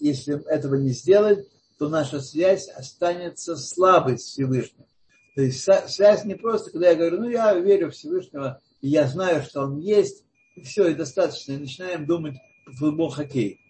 если 0.00 0.42
этого 0.48 0.76
не 0.76 0.92
сделать, 0.92 1.46
то 1.78 1.90
наша 1.90 2.20
связь 2.20 2.68
останется 2.70 3.54
слабой 3.54 4.18
с 4.18 4.22
Всевышним. 4.22 4.86
То 5.34 5.42
есть 5.42 5.60
связь 5.60 6.24
не 6.24 6.36
просто, 6.36 6.70
когда 6.70 6.88
я 6.88 6.94
говорю, 6.94 7.20
ну 7.20 7.28
я 7.28 7.52
верю 7.58 7.90
в 7.90 7.94
Всевышнего, 7.94 8.62
и 8.82 8.88
я 8.88 9.06
знаю, 9.06 9.42
что 9.42 9.62
он 9.62 9.78
есть, 9.78 10.24
и 10.56 10.62
все, 10.62 10.88
и 10.88 10.94
достаточно, 10.94 11.52
и 11.52 11.58
начинаем 11.58 12.04
думать 12.04 12.36
футбол, 12.76 13.08
хоккей. 13.08 13.60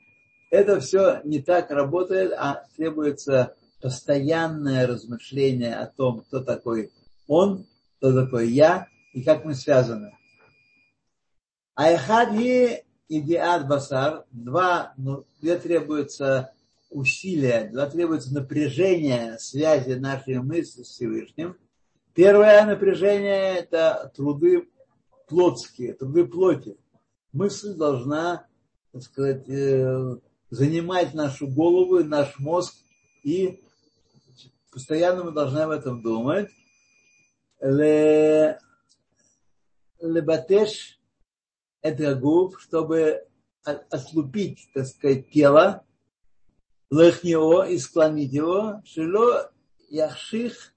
Это 0.51 0.81
все 0.81 1.20
не 1.25 1.40
так 1.40 1.70
работает, 1.70 2.33
а 2.37 2.66
требуется 2.77 3.55
постоянное 3.81 4.87
размышление 4.87 5.77
о 5.77 5.87
том, 5.87 6.22
кто 6.22 6.40
такой 6.40 6.92
он, 7.29 7.66
кто 7.98 8.12
такой 8.12 8.51
я 8.51 8.88
и 9.12 9.22
как 9.22 9.44
мы 9.44 9.55
связаны. 9.55 10.16
Айхадги 11.75 12.85
идиат 13.09 13.68
басар, 13.68 14.25
два, 14.31 14.92
ну, 14.96 15.25
две 15.40 15.59
требуется 15.59 16.53
усилия, 16.90 17.70
два 17.72 17.87
требуется 17.87 18.35
напряжение 18.35 19.38
связи 19.38 19.92
нашей 19.92 20.40
мысли 20.42 20.83
с 20.83 20.88
Всевышним. 20.88 21.57
Первое 22.14 22.64
напряжение– 22.66 23.57
это 23.59 24.12
труды 24.14 24.68
плотские, 25.33 25.95
труды 25.95 26.27
плоти. 26.27 26.77
Мысль 27.33 27.75
должна, 27.75 28.47
так 28.92 29.03
сказать, 29.03 29.49
э, 29.49 30.16
занимать 30.51 31.14
нашу 31.14 31.49
голову, 31.49 32.05
наш 32.05 32.38
мозг, 32.38 32.75
и 33.23 33.59
постоянно 34.71 35.25
мы 35.25 35.31
должны 35.33 35.61
об 35.61 35.71
этом 35.71 36.03
думать. 36.03 36.51
Лебатеш 40.01 41.01
это 41.81 42.14
губ, 42.14 42.59
чтобы 42.59 43.27
ослупить, 43.64 44.68
так 44.75 44.87
сказать, 44.87 45.31
тело, 45.31 45.83
лехнио 46.90 47.64
и 47.64 47.79
склонить 47.79 48.33
его, 48.33 48.83
шило 48.85 49.51
яхших 49.88 50.75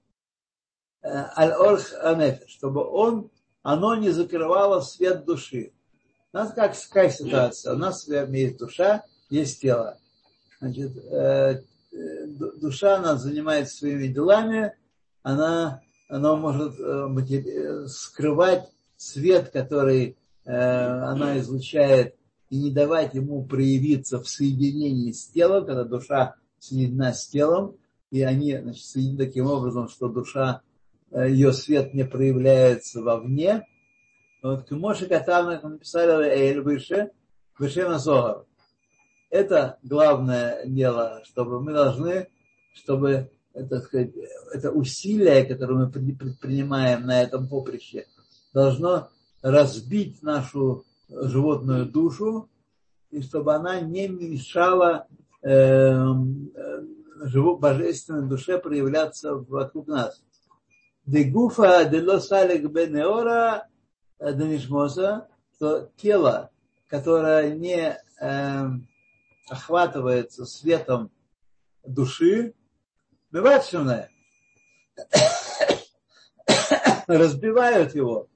э, 1.02 1.08
аль-орх 1.36 1.92
анефеш, 2.00 2.50
чтобы 2.50 2.88
он, 2.88 3.30
оно 3.66 3.96
не 3.96 4.10
закрывало 4.10 4.80
свет 4.80 5.24
души. 5.24 5.72
У 6.32 6.36
нас 6.36 6.52
как, 6.52 6.76
какая 6.88 7.10
ситуация? 7.10 7.74
У 7.74 7.76
нас 7.76 8.06
есть 8.06 8.58
душа, 8.58 9.02
есть 9.28 9.60
тело. 9.60 9.98
Значит, 10.60 10.96
э, 10.96 11.62
э, 11.92 12.26
душа, 12.28 12.98
она 12.98 13.16
занимается 13.16 13.78
своими 13.78 14.06
делами, 14.06 14.72
она, 15.24 15.80
она 16.08 16.36
может 16.36 16.74
скрывать 17.90 18.68
свет, 18.96 19.50
который 19.50 20.16
она 20.44 21.36
излучает 21.40 22.14
и 22.50 22.62
не 22.62 22.70
давать 22.70 23.14
ему 23.14 23.44
проявиться 23.44 24.22
в 24.22 24.28
соединении 24.28 25.10
с 25.10 25.26
телом, 25.26 25.66
когда 25.66 25.82
душа 25.82 26.36
соединена 26.60 27.12
с 27.12 27.26
телом, 27.26 27.74
и 28.12 28.22
они 28.22 28.56
значит, 28.56 28.84
соединены 28.84 29.26
таким 29.26 29.46
образом, 29.46 29.88
что 29.88 30.08
душа, 30.08 30.60
э, 30.60 30.65
ее 31.12 31.52
свет 31.52 31.94
не 31.94 32.04
проявляется 32.04 33.02
вовне. 33.02 33.66
Вот 34.42 34.68
к 34.68 34.70
Моше 34.72 35.06
Катам 35.06 35.48
написали 35.48 36.28
Эль 36.28 36.60
выше, 36.60 37.10
выше 37.58 37.88
Назогар. 37.88 38.44
Это 39.30 39.78
главное 39.82 40.64
дело, 40.66 41.22
чтобы 41.24 41.60
мы 41.60 41.72
должны, 41.72 42.28
чтобы 42.74 43.30
это, 43.52 43.80
сказать, 43.80 44.12
это 44.52 44.70
усилие, 44.70 45.44
которое 45.44 45.86
мы 45.86 45.90
предпринимаем 45.90 47.06
на 47.06 47.22
этом 47.22 47.48
поприще, 47.48 48.06
должно 48.52 49.08
разбить 49.42 50.22
нашу 50.22 50.84
животную 51.08 51.86
душу, 51.86 52.48
и 53.10 53.22
чтобы 53.22 53.54
она 53.54 53.80
не 53.80 54.08
мешала 54.08 55.06
э, 55.42 56.04
живу, 57.22 57.56
божественной 57.56 58.28
душе 58.28 58.58
проявляться 58.58 59.34
вокруг 59.34 59.86
нас. 59.86 60.22
Дегуфа 61.06 61.84
дело 61.84 62.18
салик 62.18 62.64
бенеора 62.64 63.68
денишмоса, 64.18 65.28
что 65.54 65.88
тело, 65.96 66.50
которое 66.88 67.54
не 67.54 67.96
э, 68.20 68.64
охватывается 69.48 70.44
светом 70.44 71.12
души, 71.84 72.54
что 73.30 74.08
разбивают 77.06 77.94
его, 77.94 78.28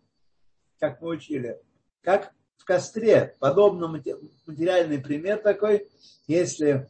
как 0.79 1.01
мы 1.01 1.09
учили, 1.09 1.61
как 2.03 2.33
в 2.57 2.65
костре. 2.65 3.35
Подобно 3.41 3.89
материальный 3.89 5.01
пример 5.01 5.39
такой, 5.39 5.89
если 6.29 6.89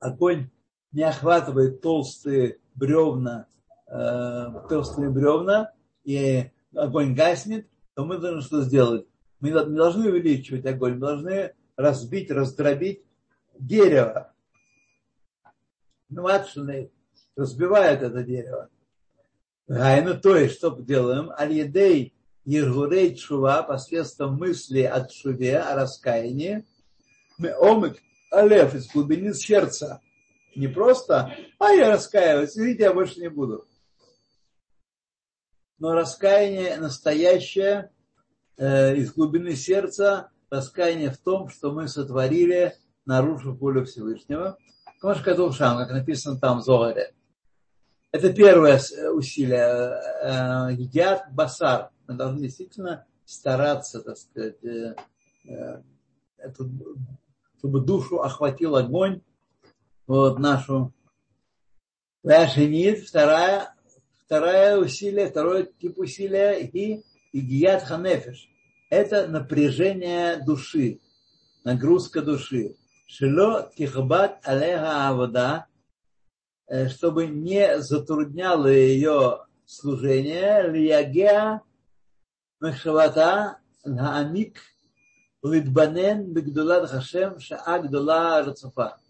огонь 0.00 0.50
не 0.90 1.04
охватывает 1.04 1.80
толстые 1.82 2.58
бревна, 2.74 3.46
толстые 3.90 5.10
бревна, 5.10 5.72
и 6.04 6.50
огонь 6.74 7.14
гаснет, 7.14 7.66
то 7.94 8.04
мы 8.04 8.18
должны 8.18 8.42
что 8.42 8.62
сделать? 8.62 9.06
Мы 9.40 9.50
не 9.50 9.76
должны 9.76 10.08
увеличивать 10.08 10.64
огонь, 10.66 10.94
мы 10.94 11.00
должны 11.00 11.54
разбить, 11.76 12.30
раздробить 12.30 13.02
дерево. 13.58 14.32
Ну, 16.08 16.22
матшины 16.22 16.90
разбивают 17.36 18.02
это 18.02 18.22
дерево. 18.22 18.68
Гайну, 19.66 20.20
то 20.20 20.36
есть, 20.36 20.56
что 20.56 20.70
делаем? 20.70 21.30
Аль-Едей 21.30 22.12
Ергурей 22.44 23.14
Чува 23.14 23.62
посредством 23.62 24.36
мысли 24.36 24.82
о 24.82 25.06
Чуве, 25.06 25.58
о 25.58 25.76
раскаянии, 25.76 26.64
мы 27.38 27.54
омык 27.54 27.98
Алеф 28.32 28.74
из 28.74 28.88
глубины 28.88 29.34
сердца. 29.34 30.00
Не 30.56 30.68
просто, 30.68 31.32
а 31.58 31.70
я 31.72 31.90
раскаиваюсь, 31.92 32.56
видите, 32.56 32.84
я 32.84 32.92
больше 32.92 33.20
не 33.20 33.30
буду. 33.30 33.66
Но 35.80 35.94
раскаяние 35.94 36.76
настоящее 36.76 37.90
э, 38.56 38.94
из 38.96 39.12
глубины 39.12 39.56
сердца, 39.56 40.30
раскаяние 40.50 41.10
в 41.10 41.18
том, 41.18 41.48
что 41.48 41.72
мы 41.72 41.88
сотворили, 41.88 42.76
нарушив 43.04 43.58
волю 43.58 43.84
Всевышнего. 43.84 44.56
Может, 45.02 45.24
Катушам, 45.24 45.78
как 45.78 45.90
написано 45.90 46.38
там 46.38 46.60
в 46.60 46.62
Зогаре. 46.62 47.14
Это 48.12 48.32
первое 48.32 48.80
усилие. 49.12 49.98
Э, 50.22 50.72
едят 50.72 51.24
басар 51.32 51.90
мы 52.10 52.16
должны 52.16 52.40
действительно 52.40 53.06
стараться, 53.24 54.00
так 54.00 54.16
сказать, 54.16 54.64
э, 54.64 54.96
э, 55.44 55.82
эту, 56.38 56.68
чтобы 57.58 57.80
душу 57.80 58.20
охватил 58.20 58.74
огонь, 58.74 59.22
вот 60.08 60.40
нашу. 60.40 60.92
Вашинит, 62.24 63.06
вторая, 63.06 63.74
Второе 64.30 64.76
усилие, 64.76 65.28
второй 65.28 65.72
тип 65.80 65.98
усилия 65.98 66.52
и 66.52 67.02
игият 67.32 67.82
ханефеш 67.82 68.48
Это 68.88 69.26
напряжение 69.26 70.36
души, 70.36 71.00
нагрузка 71.64 72.22
души. 72.22 72.76
Шило 73.08 73.72
тихбат 73.76 74.38
алеха 74.44 75.08
авода, 75.08 75.66
э, 76.68 76.88
чтобы 76.90 77.26
не 77.26 77.80
затрудняло 77.80 78.68
ее 78.68 79.46
служение, 79.66 80.62
лиягеа 80.70 81.62
мехшавата 82.60 83.58
наамик 83.84 84.60
лидбанен 85.42 86.32
бигдулат 86.32 86.88
хашем 86.88 87.40
шаа 87.40 87.80
гдула 87.80 88.44
рацуфа. 88.44 89.00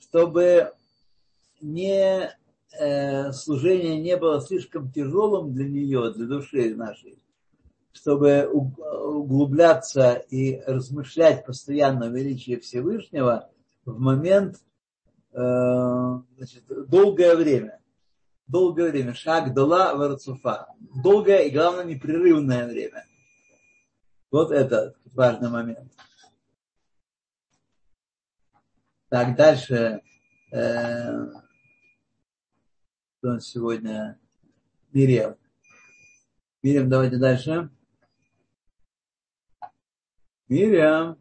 Чтобы 0.00 0.72
не 1.60 2.36
служение 3.32 4.00
не 4.00 4.16
было 4.16 4.40
слишком 4.40 4.90
тяжелым 4.92 5.54
для 5.54 5.68
нее, 5.68 6.12
для 6.12 6.26
души 6.26 6.74
нашей, 6.74 7.18
чтобы 7.92 8.46
углубляться 8.46 10.14
и 10.14 10.60
размышлять 10.66 11.46
постоянно 11.46 12.06
о 12.06 12.10
величии 12.10 12.56
Всевышнего 12.56 13.48
в 13.84 13.98
момент 13.98 14.56
э, 15.32 15.38
значит, 16.36 16.64
долгое 16.88 17.34
время 17.36 17.78
долгое 18.48 18.90
время. 18.90 19.14
Шаг 19.14 19.54
дала 19.54 19.94
варцуфа. 19.94 20.74
Долгое 21.02 21.44
и, 21.44 21.50
главное, 21.50 21.84
непрерывное 21.84 22.66
время. 22.66 23.04
Вот 24.30 24.50
это 24.50 24.94
важный 25.12 25.50
момент. 25.50 25.92
Так, 29.08 29.36
дальше 29.36 30.02
кто 33.18 33.32
нас 33.32 33.48
сегодня? 33.48 34.16
Мирем. 34.92 35.36
Мирем, 36.62 36.88
давайте 36.88 37.16
дальше. 37.16 37.68
Мирем. 40.48 41.18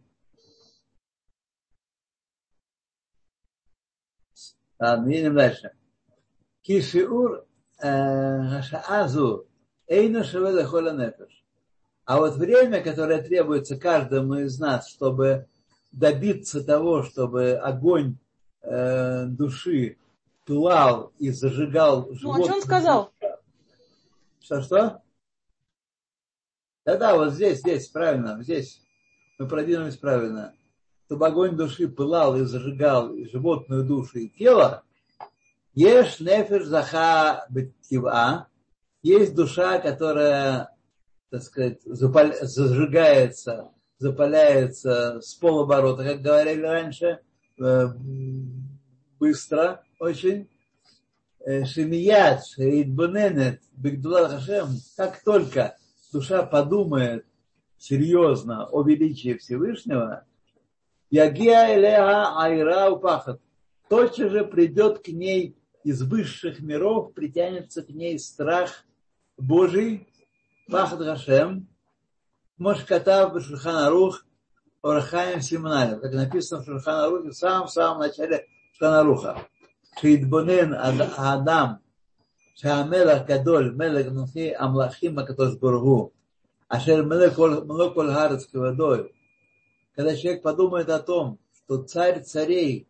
А 4.78 5.04
едем 5.08 5.34
дальше. 5.34 5.72
Кишиур 6.62 7.48
э, 7.82 8.48
Хашаазу 8.48 9.48
эйна 9.88 10.24
Шеведа 10.24 10.66
Холя 10.66 11.16
А 12.06 12.18
вот 12.20 12.36
время, 12.36 12.84
которое 12.84 13.24
требуется 13.24 13.76
каждому 13.80 14.36
из 14.36 14.60
нас, 14.60 14.88
чтобы 14.88 15.48
добиться 15.92 16.64
того, 16.64 17.02
чтобы 17.02 17.54
огонь 17.54 18.18
э, 18.62 19.26
души 19.26 19.98
пылал 20.48 21.12
и 21.20 21.30
зажигал 21.30 22.12
живот. 22.14 22.38
Ну, 22.38 22.44
а 22.44 22.46
что 22.46 22.54
он 22.56 22.62
сказал? 22.62 23.12
Что-что? 24.40 25.02
Да-да, 26.86 27.16
вот 27.18 27.34
здесь, 27.34 27.60
здесь, 27.60 27.88
правильно, 27.90 28.42
здесь. 28.42 28.82
Мы 29.38 29.48
продвинулись 29.48 29.98
правильно. 29.98 30.56
Чтобы 31.06 31.28
огонь 31.28 31.58
души 31.58 31.90
пылал 31.90 32.38
и 32.38 32.44
зажигал 32.44 33.14
и 33.14 33.30
животную 33.30 33.84
душу 33.84 34.20
и 34.20 34.30
тело, 34.30 34.84
ешь 35.74 36.20
нефеш 36.22 36.66
заха 36.66 37.46
бетива, 37.50 38.48
есть 39.04 39.36
душа, 39.36 39.80
которая, 39.80 40.76
так 41.30 41.44
сказать, 41.44 41.82
запаль, 41.84 42.36
зажигается, 42.42 43.72
запаляется 44.00 45.22
с 45.22 45.34
полоборота, 45.36 46.04
как 46.04 46.22
говорили 46.22 46.62
раньше, 46.62 47.20
э, 47.60 47.88
быстро 49.20 49.84
очень. 50.00 50.50
Э, 51.48 51.64
Шемият, 51.64 52.46
Шеидбуненет, 52.46 53.62
Бигдула 53.72 54.28
Хашем, 54.28 54.70
как 54.98 55.24
только 55.24 55.78
душа 56.12 56.44
подумает 56.44 57.26
серьезно 57.78 58.66
о 58.66 58.84
величии 58.84 59.38
Всевышнего, 59.38 60.26
Ягия 61.10 61.76
Элеха 61.78 62.38
Айра 62.42 62.92
Упахат, 62.92 63.40
тотчас 63.88 64.32
же 64.32 64.44
придет 64.44 65.00
к 65.00 65.08
ней 65.08 65.56
из 65.86 66.02
высших 66.02 66.60
миров, 66.60 67.14
притянется 67.14 67.82
к 67.82 67.90
ней 67.90 68.20
страх 68.20 68.84
Божий, 69.38 70.06
Пахат 70.70 71.00
Хашем, 71.00 71.68
Мошкатав 72.58 73.32
Башурхан 73.32 73.86
Арух, 73.86 74.26
Орахаем 74.82 75.42
Симнаев, 75.42 76.02
как 76.02 76.14
написано 76.14 76.62
в 76.62 76.66
Шурхан 76.66 77.06
Арухе 77.06 77.30
в 77.30 77.36
самом-самом 77.38 78.00
начале 78.00 78.48
Шурхан 78.74 79.38
Шидбонен 80.01 80.75
Адам, 81.17 81.69
שהמלך 82.55 83.23
גדול, 83.27 83.75
מלך 83.77 84.07
נושא 84.07 84.51
המלאכים 84.59 85.19
הקדוש 85.19 85.55
ברוך 85.55 85.83
הוא, 85.83 86.11
אשר 86.69 87.03
מלך 87.03 87.35
כל 87.95 88.11
הארץ 88.11 88.47
כבדוי. 88.47 89.09
Когда 89.95 90.17
человек 90.17 90.43
подумает 90.43 90.89
о 90.89 91.01
том, 91.01 91.39
что 91.55 91.83
царь 91.83 92.23
царей, 92.23 92.89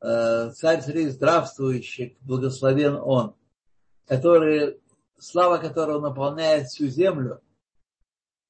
царь 0.00 0.80
царей 0.80 1.08
здравствующий, 1.08 2.16
благословен 2.20 2.94
он, 3.02 3.34
который, 4.06 4.80
слава 5.18 5.58
которого 5.58 6.00
наполняет 6.00 6.68
всю 6.68 6.86
землю, 6.86 7.40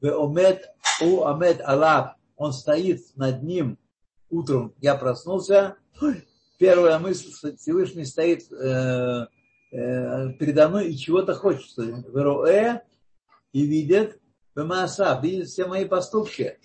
Омед, 0.03 0.69
у 1.01 1.25
Амед 1.25 1.63
Аллах, 1.63 2.17
он 2.37 2.53
стоит 2.53 3.01
над 3.17 3.43
ним 3.43 3.79
утром, 4.29 4.75
я 4.83 4.95
проснулся, 4.95 5.77
первая 6.62 7.00
мысль, 7.00 7.58
Всевышний 7.58 8.06
стоит 8.06 8.44
э, 8.52 9.26
э, 9.72 10.34
передо 10.34 10.70
мной 10.70 10.92
и 10.92 10.96
чего-то 10.96 11.34
хочет. 11.34 11.76
Вероэ 11.76 12.82
и 13.52 13.66
видит 13.66 14.20
Бемааса, 14.56 15.20
видит 15.24 15.48
все 15.48 15.66
мои 15.66 15.86
поступки, 15.86 16.60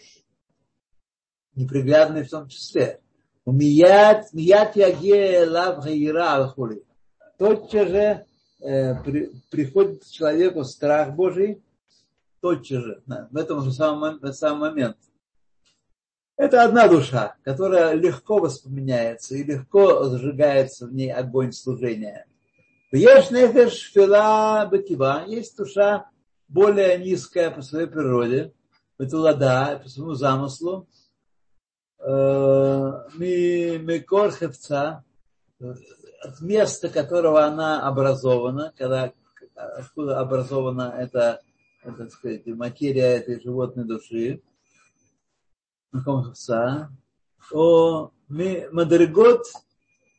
неприглядные 1.55 2.25
в 2.25 2.31
том 2.31 2.47
числе. 2.47 3.01
Мият, 3.47 4.35
мият 4.35 4.77
яге 4.77 5.49
лав 5.49 5.83
хаира 5.83 6.55
Тотчас 7.39 7.89
же 7.89 8.27
э, 8.61 9.03
при, 9.03 9.33
приходит 9.51 10.07
человеку 10.11 10.65
страх 10.65 11.15
Божий, 11.15 11.63
тотчас 12.43 12.85
же, 12.85 13.03
в 13.31 13.37
этом 13.37 13.63
же 13.63 13.73
самом, 13.73 14.19
в 14.21 14.31
самый 14.33 14.69
момент. 14.69 14.99
Это 16.37 16.65
одна 16.65 16.87
душа, 16.87 17.37
которая 17.45 17.95
легко 17.95 18.39
воспоминается 18.39 19.35
и 19.37 19.43
легко 19.43 20.05
зажигается 20.05 20.87
в 20.87 20.93
ней 20.93 21.11
огонь 21.11 21.53
служения. 21.53 22.27
Есть 22.93 23.31
нефеш 23.31 23.91
фила 23.93 24.69
бетива, 24.71 25.25
есть 25.27 25.57
душа 25.57 26.11
более 26.49 26.99
низкая 26.99 27.51
по 27.51 27.63
своей 27.63 27.87
природе, 27.87 28.53
лада 28.99 29.81
по 29.83 29.89
своему 29.89 30.15
замыслу, 30.15 30.87
э, 31.99 32.93
микор 33.19 34.31
хевца, 34.33 35.05
от 35.59 36.41
места 36.41 36.89
которого 36.89 37.45
она 37.45 37.87
образована, 37.87 38.73
когда 38.77 39.13
откуда 39.55 40.21
образована 40.21 40.95
эта 40.99 41.41
так 41.83 42.11
сказать, 42.11 42.47
материя 42.47 43.17
этой 43.17 43.41
животной 43.41 43.85
души, 43.85 44.43
о 47.54 48.12
мадригот 48.30 49.46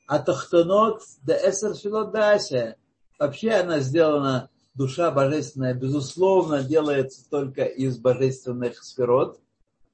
атахтонот 0.07 1.03
де 1.23 1.35
эсер 1.35 1.75
шилот 1.75 2.13
даася. 2.13 2.77
Вообще 3.19 3.53
она 3.53 3.81
сделана, 3.81 4.51
душа 4.75 5.11
божественная, 5.11 5.75
безусловно, 5.75 6.63
делается 6.63 7.29
только 7.31 7.65
из 7.65 7.99
божественных 7.99 8.83
сферот, 8.83 9.41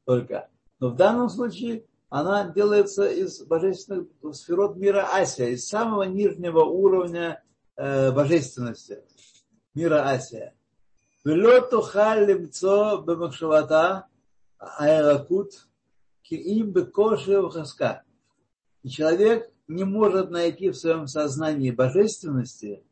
только. 0.05 0.49
Но 0.81 0.89
в 0.91 0.97
данном 0.97 1.29
случае 1.29 1.85
она 2.09 2.49
делается 2.49 3.07
из 3.09 3.43
божественных 3.43 4.09
сферот 4.33 4.77
мира 4.77 5.09
Асия, 5.13 5.49
из 5.49 5.69
самого 5.69 6.05
нижнего 6.05 6.61
уровня 6.61 7.43
э, 7.77 8.11
божественности 8.13 9.03
мира 9.75 10.09
Асия. 10.09 10.55
ולא 11.27 11.61
תוכל 11.71 12.15
למצוא 12.15 12.97
аэрокут 14.78 15.68
киим 16.22 16.72
бекошев 16.72 17.54
хаска. 17.54 18.04
И 18.84 18.90
человек 18.90 19.50
не 19.68 19.84
может 19.84 20.30
найти 20.30 20.70
в 20.70 20.76
своем 20.76 21.08
сознании 21.08 21.72
божественности, 21.72 22.84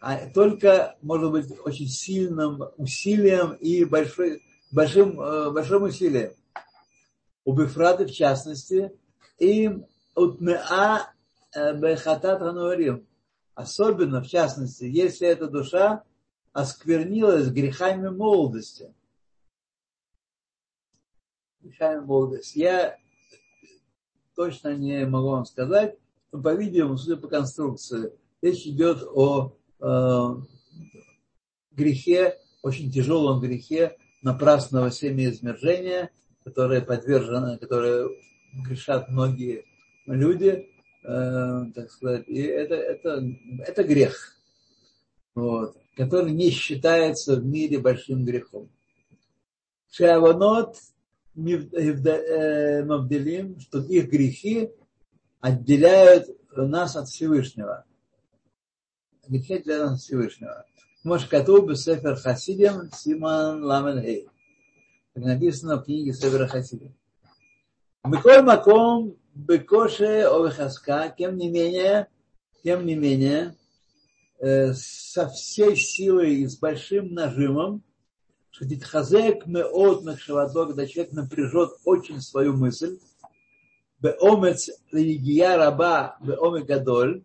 а 0.00 0.28
только, 0.30 0.96
может 1.02 1.30
быть, 1.30 1.46
очень 1.64 1.88
сильным 1.88 2.62
усилием 2.76 3.52
и 3.54 3.84
большой, 3.84 4.42
большим, 4.70 5.20
э, 5.20 5.50
большим 5.50 5.84
усилием. 5.84 6.32
У 7.44 7.52
Бефрады, 7.52 8.06
в 8.06 8.12
частности, 8.12 8.92
им 9.38 9.86
утмеа 10.14 11.12
э, 11.54 11.74
бехатат 11.78 12.40
хануарим. 12.40 13.06
Особенно, 13.54 14.22
в 14.22 14.28
частности, 14.28 14.84
если 14.84 15.26
эта 15.26 15.48
душа 15.48 16.02
осквернилась 16.52 17.48
грехами 17.48 18.08
молодости– 18.08 18.92
Грехами 21.66 22.04
молодости. 22.04 22.58
Я 22.58 22.96
точно 24.34 24.76
не 24.76 25.06
могу 25.06 25.30
вам 25.30 25.44
сказать, 25.44 25.96
но, 26.32 26.40
по-видимому, 26.40 26.96
судя 26.96 27.16
по 27.16 27.28
конструкции, 27.28 28.12
речь 28.42 28.66
идет 28.66 29.02
о 29.02 29.52
э, 29.80 30.34
грехе, 31.72 32.38
очень 32.62 32.90
тяжелом 32.90 33.40
грехе 33.40 33.96
напрасного 34.22 34.90
семяизмержения, 34.90 36.10
которое 36.44 36.80
подвержено, 36.80 37.58
которое 37.58 38.08
грешат 38.64 39.08
многие 39.08 39.64
люди, 40.06 40.68
э, 41.04 41.64
так 41.74 41.90
сказать, 41.90 42.28
и 42.28 42.42
это, 42.42 42.74
это, 42.74 43.24
это 43.66 43.84
грех. 43.84 44.36
Вот 45.34 45.76
который 45.96 46.32
не 46.32 46.50
считается 46.50 47.36
в 47.36 47.44
мире 47.44 47.78
большим 47.78 48.24
грехом. 48.24 48.68
Шеаванот 49.90 50.76
э, 50.76 50.78
Мавделим, 52.86 53.60
что 53.60 53.80
их 53.80 54.08
грехи 54.10 54.70
отделяют 55.40 56.26
нас 56.50 56.96
от 56.96 57.08
Всевышнего. 57.08 57.84
Грехи 59.28 59.54
отделяют 59.54 59.90
нас 59.90 60.00
от 60.00 60.00
Всевышнего. 60.00 60.64
Мошкату 61.04 61.62
Бесефер 61.62 62.16
Хасидим 62.16 62.90
Симан 62.92 63.62
Ламен 63.62 63.98
Эй. 63.98 64.28
Написано 65.14 65.76
в 65.76 65.84
книге 65.84 66.12
Сефер 66.12 66.48
Хасидим. 66.48 66.94
Беколь 68.04 68.42
Маком 68.42 69.16
Бекоше 69.34 70.22
Овехаска, 70.22 71.14
тем 71.16 71.36
не 71.36 71.48
менее, 71.50 72.08
тем 72.62 72.86
не 72.86 72.94
менее, 72.94 73.54
Э, 74.38 74.74
со 74.74 75.28
всей 75.30 75.76
силой 75.76 76.36
и 76.36 76.46
с 76.46 76.58
большим 76.58 77.14
нажимом, 77.14 77.82
что 78.56 78.66
Титхазек 78.66 79.46
меот 79.46 80.02
мехшавато, 80.04 80.64
когда 80.66 80.86
человек 80.86 81.12
напряжет 81.12 81.72
очень 81.84 82.22
свою 82.22 82.56
мысль, 82.56 82.98
беомец 84.00 84.70
религия 84.90 85.56
раба 85.56 86.16
беоме 86.22 86.62
гадоль, 86.62 87.22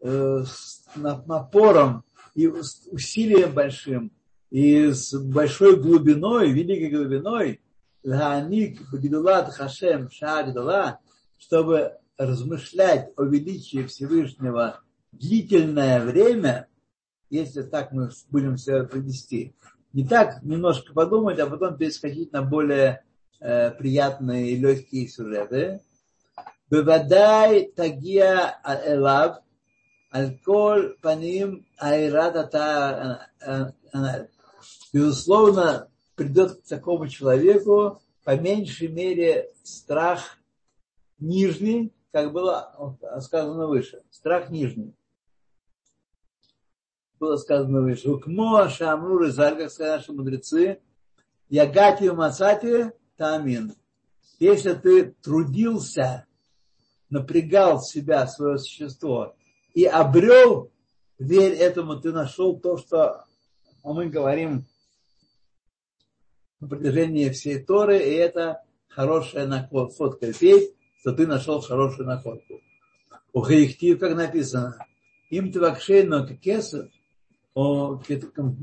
э, 0.00 0.44
с 0.46 0.84
напором 0.94 2.04
и 2.36 2.46
усилием 2.46 3.52
большим, 3.52 4.12
и 4.50 4.92
с 4.92 5.12
большой 5.12 5.74
глубиной, 5.74 6.52
великой 6.52 6.90
глубиной, 6.90 7.60
лааник 8.04 8.80
бгидулат 8.92 9.52
хашем 9.52 10.08
шагдала, 10.08 11.00
чтобы 11.36 11.96
размышлять 12.16 13.10
о 13.16 13.24
величии 13.24 13.84
Всевышнего 13.86 14.82
длительное 15.10 16.00
время, 16.00 16.68
если 17.28 17.62
так 17.62 17.90
мы 17.90 18.10
будем 18.30 18.56
себя 18.56 18.84
привести, 18.84 19.52
Не 19.92 20.06
так 20.06 20.42
немножко 20.42 20.92
подумать, 20.92 21.38
а 21.38 21.46
потом 21.46 21.76
перескочить 21.76 22.32
на 22.32 22.42
более 22.42 23.04
э, 23.40 23.70
приятные 23.72 24.50
и 24.50 24.56
легкие 24.56 25.08
сюжеты. 25.08 25.80
Бевадай 26.70 27.72
тагия 27.74 28.60
элав 28.86 29.38
аль-коль 30.14 30.96
паним 31.02 31.66
айрат 31.78 32.36
ата 32.36 33.28
Безусловно, 34.92 35.88
придет 36.14 36.60
к 36.60 36.68
такому 36.68 37.08
человеку 37.08 38.00
по 38.24 38.36
меньшей 38.36 38.88
мере 38.88 39.50
страх 39.62 40.38
нижний, 41.18 41.92
как 42.12 42.32
было 42.32 42.94
сказано 43.20 43.66
выше. 43.66 44.02
Страх 44.10 44.50
нижний. 44.50 44.94
Было 47.20 47.36
сказано 47.36 47.82
выше. 47.82 48.10
Укмо 48.10 48.70
шамру 48.70 49.18
резаль, 49.18 49.58
как 49.58 49.70
сказали 49.70 49.98
наши 49.98 50.12
мудрецы, 50.12 50.80
ягати 51.50 52.10
мацати 52.10 52.92
тамин. 53.18 53.74
Если 54.38 54.72
ты 54.72 55.14
трудился, 55.22 56.26
напрягал 57.10 57.82
себя, 57.82 58.26
свое 58.26 58.58
существо, 58.58 59.36
и 59.74 59.84
обрел, 59.84 60.72
верь 61.18 61.52
этому, 61.52 62.00
ты 62.00 62.10
нашел 62.10 62.58
то, 62.58 62.78
что 62.78 63.26
мы 63.84 64.08
говорим 64.08 64.64
на 66.58 66.68
протяжении 66.68 67.28
всей 67.28 67.62
Торы, 67.62 67.98
и 67.98 68.14
это 68.14 68.62
хорошая 68.88 69.46
находка. 69.46 70.26
Верь, 70.40 70.74
что 71.00 71.12
ты 71.12 71.26
нашел 71.26 71.60
хорошую 71.60 72.06
находку. 72.08 72.62
У 73.34 73.42
Хаихтив, 73.42 73.98
как 73.98 74.16
написано, 74.16 74.78
им 75.28 75.52
ты 75.52 75.60
вакшейно 75.60 76.26
кесов, 76.26 76.88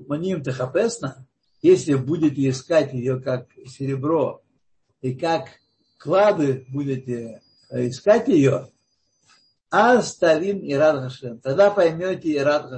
маним 0.07 0.43
техапесна, 0.43 1.27
если 1.61 1.95
будете 1.95 2.49
искать 2.49 2.93
ее 2.93 3.19
как 3.19 3.47
серебро 3.65 4.41
и 5.01 5.13
как 5.13 5.49
клады 5.97 6.65
будете 6.69 7.41
искать 7.71 8.27
ее, 8.27 8.69
Аставим 9.69 10.59
и 10.59 10.73
Рад 10.73 11.11
Тогда 11.43 11.71
поймете 11.71 12.29
и 12.29 12.37
Рад 12.37 12.71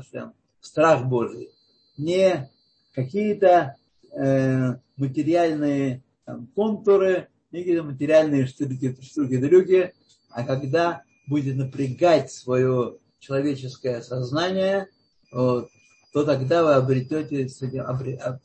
страх 0.60 1.06
Божий. 1.06 1.52
Не 1.98 2.50
какие-то 2.94 3.76
э, 4.12 4.76
материальные 4.98 6.04
там, 6.26 6.48
контуры, 6.56 7.28
не 7.52 7.60
какие-то 7.60 7.84
материальные 7.84 8.48
штуки, 8.48 8.98
штуки, 9.02 9.38
дрюки, 9.38 9.94
а 10.32 10.44
когда 10.44 11.04
будет 11.28 11.56
напрягать 11.58 12.32
свое 12.32 12.98
человеческое 13.20 14.02
сознание, 14.02 14.88
вот, 15.32 15.70
то 16.12 16.24
тогда 16.24 16.64
вы 16.64 16.74
обретете 16.74 17.48
с 17.48 17.62
этим 17.62 17.86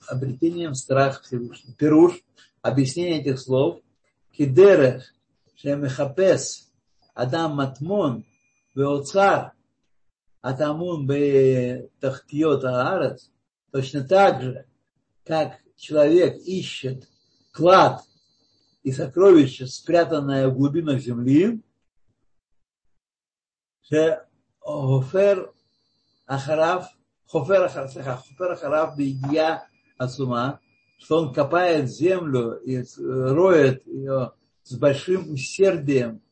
обретением 0.09 0.75
страх 0.75 1.23
Всевышнего. 1.23 1.75
Пируш, 1.77 2.23
объяснение 2.61 3.21
этих 3.21 3.41
слов, 3.41 3.81
кидерех, 4.33 5.15
шемехапес, 5.57 6.71
адам 7.15 7.57
матмон, 7.57 8.25
веоцар, 8.75 9.53
атамун 10.43 11.07
бе 11.07 11.89
тахтиот 12.01 12.65
аарец, 12.65 13.31
точно 13.71 14.05
так 14.05 14.43
же, 14.43 14.67
как 15.25 15.59
человек 15.77 16.37
ищет 16.45 17.09
клад 17.51 18.03
и 18.83 18.93
сокровище, 18.93 19.67
спрятанное 19.67 20.49
в 20.49 20.55
глубинах 20.55 21.01
земли, 21.01 21.63
Хофер 24.61 25.53
Ахарав, 26.27 26.89
Хофер 27.27 27.65
Ахарав 27.65 28.97
Бигия 28.97 29.67
Ацума, 29.99 30.61
что 30.99 31.23
он 31.23 31.35
копает 31.35 31.91
землю 31.91 32.55
и 32.57 32.83
роет 32.99 33.87
ее 33.87 34.33
с 34.63 34.77
большим 34.77 35.31
усердием 35.33 36.23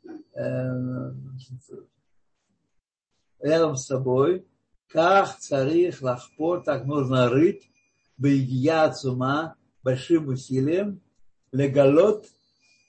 рядом 3.41 3.77
с 3.77 3.87
собой, 3.87 4.47
как 4.89 5.39
царих 5.39 6.01
лахпор, 6.03 6.63
так 6.63 6.85
нужно 6.85 7.29
рыть, 7.29 7.71
бигия 8.17 8.85
ацума, 8.85 9.57
большим 9.83 10.29
усилием, 10.29 11.01
легалот 11.51 12.27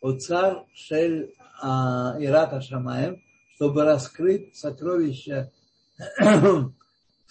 оцар 0.02 0.66
шель 0.74 1.34
ирата 1.62 2.62
шамаем, 2.62 3.22
чтобы 3.56 3.84
раскрыть 3.84 4.56
сокровища 4.56 5.52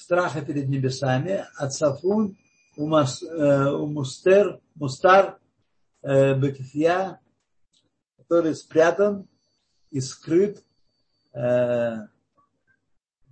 страха 0.03 0.43
перед 0.43 0.69
небесами, 0.69 1.45
от 1.57 1.73
Сафун 1.73 2.37
у, 2.77 2.87
мас, 2.87 3.23
э, 3.23 3.71
у 3.71 3.87
Мустер, 3.87 4.61
Мустар 4.75 5.38
э, 6.03 6.35
который 8.19 8.55
спрятан 8.55 9.27
и 9.91 10.01
скрыт 10.01 10.62
э, 11.35 11.38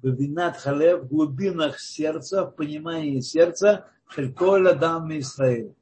в 0.02 0.08
Винат 0.08 0.56
Халев, 0.56 1.02
в 1.02 1.08
глубинах 1.08 1.80
сердца, 1.80 2.44
в 2.44 2.52
понимании 2.52 3.20
сердца, 3.20 3.86
Шельколя 4.08 4.74
Дам 4.74 5.10
Израиль. 5.18 5.74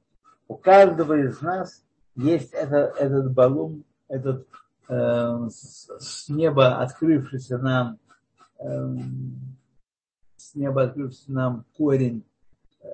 У 0.48 0.57
каждого 0.57 1.14
из 1.14 1.40
нас 1.40 1.83
есть 2.16 2.53
это, 2.53 2.92
этот 2.98 3.33
балум, 3.33 3.85
этот 4.09 4.46
Э, 4.88 5.48
с 5.51 6.31
неба 6.31 6.81
открывшийся 6.81 7.59
нам, 7.59 7.98
э, 8.59 8.96
с 10.48 10.54
неба 10.54 10.84
открывшийся 10.84 11.30
нам 11.30 11.64
корень 11.76 12.24
э, 12.80 12.87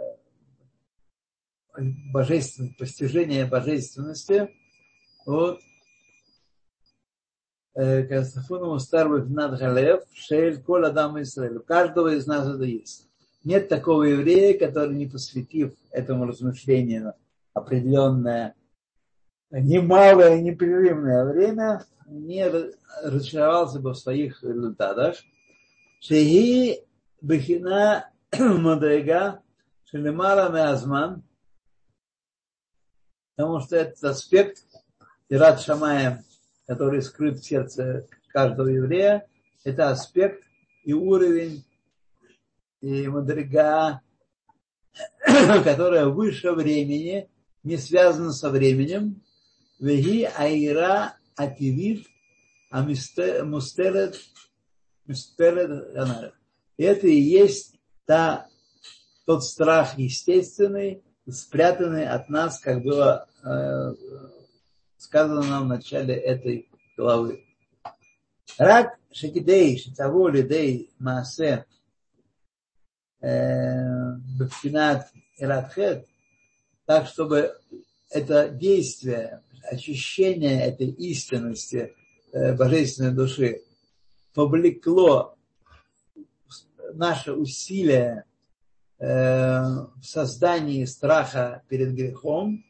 божественности, 2.12 2.76
постижения 2.76 3.46
божественности, 3.46 4.50
вот, 5.24 5.60
Касафуному 7.74 8.78
старого 8.78 9.18
Гнат 9.18 9.58
Галев, 9.58 10.04
Шель, 10.14 10.62
Кола 10.62 10.90
Дам 10.90 11.20
Израиль. 11.22 11.56
У 11.56 11.62
каждого 11.62 12.14
из 12.14 12.26
нас 12.26 12.46
это 12.48 12.62
есть. 12.64 13.08
Нет 13.42 13.68
такого 13.68 14.04
еврея, 14.04 14.56
который, 14.56 14.94
не 14.94 15.06
посвятив 15.06 15.74
этому 15.90 16.26
размышлению 16.26 17.14
определенное 17.52 18.54
немалое 19.50 20.40
непрерывное 20.40 21.24
время 21.24 21.84
не 22.06 22.44
разочаровался 23.02 23.80
бы 23.80 23.92
в 23.92 23.98
своих 23.98 24.42
результатах. 24.42 25.16
Шеги 26.00 26.80
бехина 27.24 28.10
мадрега 28.38 29.42
шелемара 29.84 30.50
меазман, 30.50 31.22
потому 33.34 33.60
что 33.60 33.76
этот 33.76 34.04
аспект 34.04 34.64
Ират 35.30 35.60
Шамаем, 35.60 36.18
который 36.66 37.02
скрыт 37.02 37.38
в 37.38 37.44
сердце 37.44 38.06
каждого 38.28 38.68
еврея, 38.68 39.26
это 39.64 39.88
аспект 39.88 40.44
и 40.84 40.92
уровень 40.92 41.64
и 42.82 43.08
мадрега, 43.08 44.02
которая 45.64 46.06
выше 46.06 46.52
времени, 46.52 47.30
не 47.62 47.78
связана 47.78 48.32
со 48.32 48.50
временем, 48.50 49.22
Веги 49.80 50.28
айра 50.37 51.16
ативит 51.37 52.06
амустелет 52.70 54.20
мустелет 56.76 56.98
Это 56.98 57.06
и 57.06 57.20
есть 57.20 57.76
та, 58.06 58.46
тот 59.26 59.44
страх 59.44 59.98
естественный, 59.98 61.02
спрятанный 61.28 62.06
от 62.06 62.28
нас, 62.28 62.58
как 62.60 62.82
было 62.82 63.26
э, 63.42 63.94
сказано 64.98 65.42
нам 65.42 65.64
в 65.64 65.68
начале 65.68 66.14
этой 66.14 66.68
главы. 66.96 67.44
Рак 68.58 68.98
шекидей 69.10 69.78
шитаво 69.78 70.28
лидей 70.28 70.90
маасе 70.98 71.64
бифинат 73.20 75.10
иратхет, 75.38 76.06
так 76.84 77.06
чтобы 77.06 77.56
это 78.10 78.50
действие 78.50 79.42
очищение 79.62 80.60
этой 80.66 80.88
истинности 80.90 81.94
э, 82.33 82.54
божественной 82.54 83.12
души 83.12 83.62
повлекло 84.35 85.35
наше 86.96 87.32
усилие 87.32 88.24
э, 88.98 89.06
в 89.06 90.02
создании 90.02 90.84
страха 90.84 91.62
перед 91.68 91.94
грехом, 91.94 92.64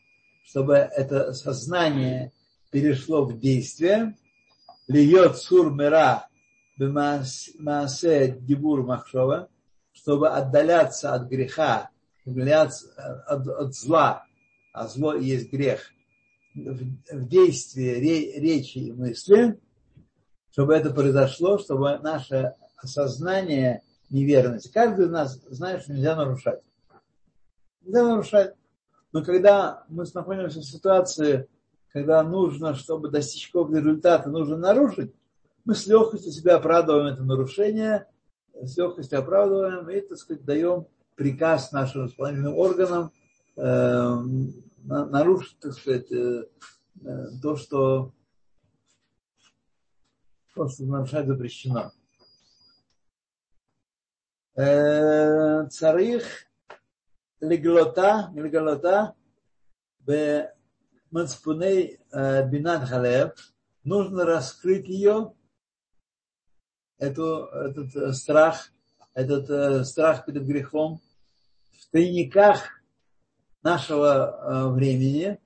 чтобы 0.45 0.75
это 0.75 1.33
сознание 1.33 2.33
перешло 2.71 3.25
в 3.25 3.39
действие, 3.39 4.17
льет 4.89 5.37
сур 5.37 5.73
мира 5.73 6.29
бемаасе 6.77 8.37
дибур 8.41 8.85
махшова, 8.85 9.49
чтобы 9.93 10.29
отдаляться 10.29 11.15
от 11.15 11.29
греха, 11.29 11.91
отдаляться 12.27 12.89
от, 13.27 13.47
от 13.47 13.75
зла, 13.75 14.25
а 14.73 14.89
зло 14.89 15.15
и 15.15 15.25
есть 15.25 15.53
грех, 15.53 15.93
в 16.55 17.29
действии 17.29 18.39
речи 18.39 18.79
и 18.79 18.93
мысли, 18.93 19.59
чтобы 20.51 20.75
это 20.75 20.91
произошло, 20.91 21.59
чтобы 21.59 21.99
наше 21.99 22.55
осознание 22.77 23.83
неверности. 24.15 24.71
Каждый 24.73 25.07
из 25.07 25.11
нас 25.11 25.41
знает, 25.51 25.83
что 25.83 25.93
нельзя 25.93 26.17
нарушать. 26.17 26.61
Нельзя 27.83 28.05
нарушать. 28.05 28.55
Но 29.13 29.25
когда 29.25 29.85
мы 29.89 30.05
находимся 30.15 30.61
в 30.61 30.65
ситуации, 30.65 31.49
когда 31.89 32.23
нужно, 32.23 32.75
чтобы 32.75 33.11
достичь 33.11 33.49
какого-то 33.49 33.79
результата, 33.79 34.29
нужно 34.29 34.57
нарушить, 34.57 35.13
мы 35.65 35.75
с 35.75 35.87
легкостью 35.87 36.33
себя 36.33 36.57
оправдываем 36.57 37.13
это 37.13 37.23
нарушение, 37.23 38.07
с 38.53 38.77
легкостью 38.77 39.19
оправдываем 39.19 39.89
и, 39.91 40.01
так 40.01 40.19
сказать, 40.19 40.45
даем 40.45 40.87
приказ 41.17 41.73
нашим 41.73 42.07
исполнительным 42.07 42.57
органам 42.57 43.13
э, 43.57 44.17
нарушить, 44.85 45.59
так 45.59 45.73
сказать, 45.73 46.11
э, 46.13 46.45
э, 47.05 47.27
то, 47.43 47.57
что, 47.57 48.13
то, 50.55 50.69
что 50.69 50.85
нарушать 50.85 51.27
запрещено. 51.27 51.93
Э, 54.57 55.67
царих 55.67 56.47
леглота, 57.41 58.31
леглота 58.37 59.17
мацпуней 61.11 61.99
э, 62.13 62.49
бинат 62.49 62.89
халев, 62.89 63.33
нужно 63.83 64.25
раскрыть 64.25 64.87
ее, 64.87 65.35
эту, 66.99 67.47
этот 67.47 67.97
э, 67.97 68.13
страх, 68.13 68.71
этот 69.13 69.87
страх 69.89 70.25
перед 70.25 70.47
грехом 70.47 71.01
в 71.73 71.91
тайниках 71.91 72.81
нашего 73.63 74.71
времени, 74.73 75.41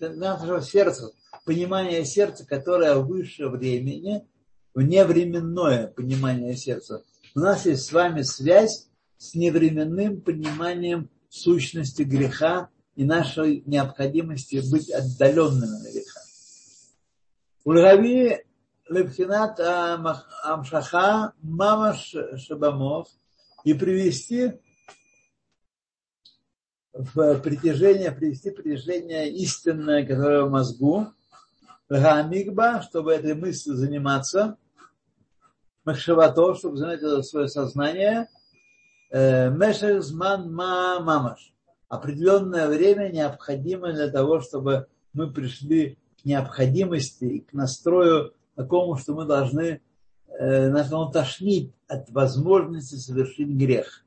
нашего 0.00 0.60
сердца, 0.60 1.12
понимание 1.46 2.04
сердца, 2.04 2.46
которое 2.46 2.96
выше 2.96 3.48
времени, 3.48 4.28
вневременное 4.74 5.88
понимание 5.88 6.56
сердца. 6.56 7.02
У 7.36 7.40
нас 7.40 7.66
есть 7.66 7.86
с 7.86 7.92
вами 7.92 8.22
связь 8.22 8.88
с 9.18 9.34
невременным 9.34 10.20
пониманием 10.20 11.10
сущности 11.28 12.02
греха 12.02 12.68
и 12.94 13.04
нашей 13.04 13.64
необходимости 13.66 14.62
быть 14.70 14.88
отдаленными 14.88 15.82
на 15.82 15.90
греха. 15.90 16.20
Ульгави 17.64 18.44
лепхинат 18.88 19.58
амшаха 20.44 21.32
мамаш 21.42 22.14
шабамов 22.36 23.08
и 23.64 23.74
привести 23.74 24.52
в 26.92 27.40
притяжение, 27.40 28.12
привести 28.12 28.50
притяжение 28.50 29.32
истинное, 29.32 30.06
которое 30.06 30.44
в 30.44 30.50
мозгу, 30.50 31.08
Гамигба, 31.88 32.82
чтобы 32.82 33.12
этой 33.12 33.34
мыслью 33.34 33.74
заниматься, 33.74 34.56
Махшавато, 35.84 36.54
чтобы 36.54 36.78
занять 36.78 37.00
это 37.00 37.22
свое 37.22 37.46
сознание, 37.48 38.28
э, 39.10 39.50
Мешезман 39.50 40.52
Мамаш. 40.52 41.52
Определенное 41.88 42.68
время 42.68 43.10
необходимо 43.10 43.92
для 43.92 44.10
того, 44.10 44.40
чтобы 44.40 44.86
мы 45.12 45.30
пришли 45.30 45.98
к 46.20 46.24
необходимости 46.24 47.24
и 47.24 47.40
к 47.40 47.52
настрою 47.52 48.32
такому, 48.54 48.96
что 48.96 49.14
мы 49.14 49.26
должны 49.26 49.82
э, 50.26 50.70
нас 50.70 50.90
он 50.90 51.12
тошнить 51.12 51.74
от 51.86 52.10
возможности 52.10 52.94
совершить 52.94 53.48
грех. 53.48 54.06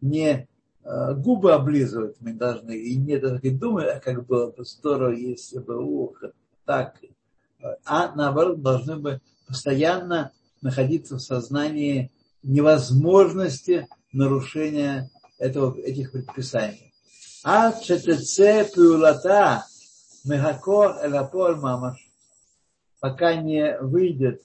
Не 0.00 0.48
э, 0.82 1.14
губы 1.14 1.52
облизывать 1.52 2.16
мы 2.18 2.34
должны, 2.34 2.76
и 2.76 2.96
не 2.96 3.18
так 3.18 3.40
думать, 3.58 3.86
а 3.88 4.00
как 4.00 4.26
было 4.26 4.50
бы 4.50 4.64
здорово, 4.64 5.12
если 5.12 5.60
бы 5.60 5.78
ух, 5.78 6.20
так. 6.64 6.96
А 7.84 8.12
наоборот, 8.16 8.60
должны 8.60 8.96
бы 8.96 9.20
постоянно 9.46 10.32
находиться 10.62 11.16
в 11.16 11.20
сознании 11.20 12.10
невозможности 12.42 13.88
нарушения 14.12 15.10
этого, 15.38 15.78
этих 15.78 16.12
предписаний. 16.12 16.92
А 17.44 17.72
ЧТЦ 17.72 18.72
пиулата 18.72 19.64
мегако 20.24 21.00
элапол 21.04 21.56
мамаш, 21.56 21.98
пока 23.00 23.34
не 23.34 23.78
выйдет 23.80 24.42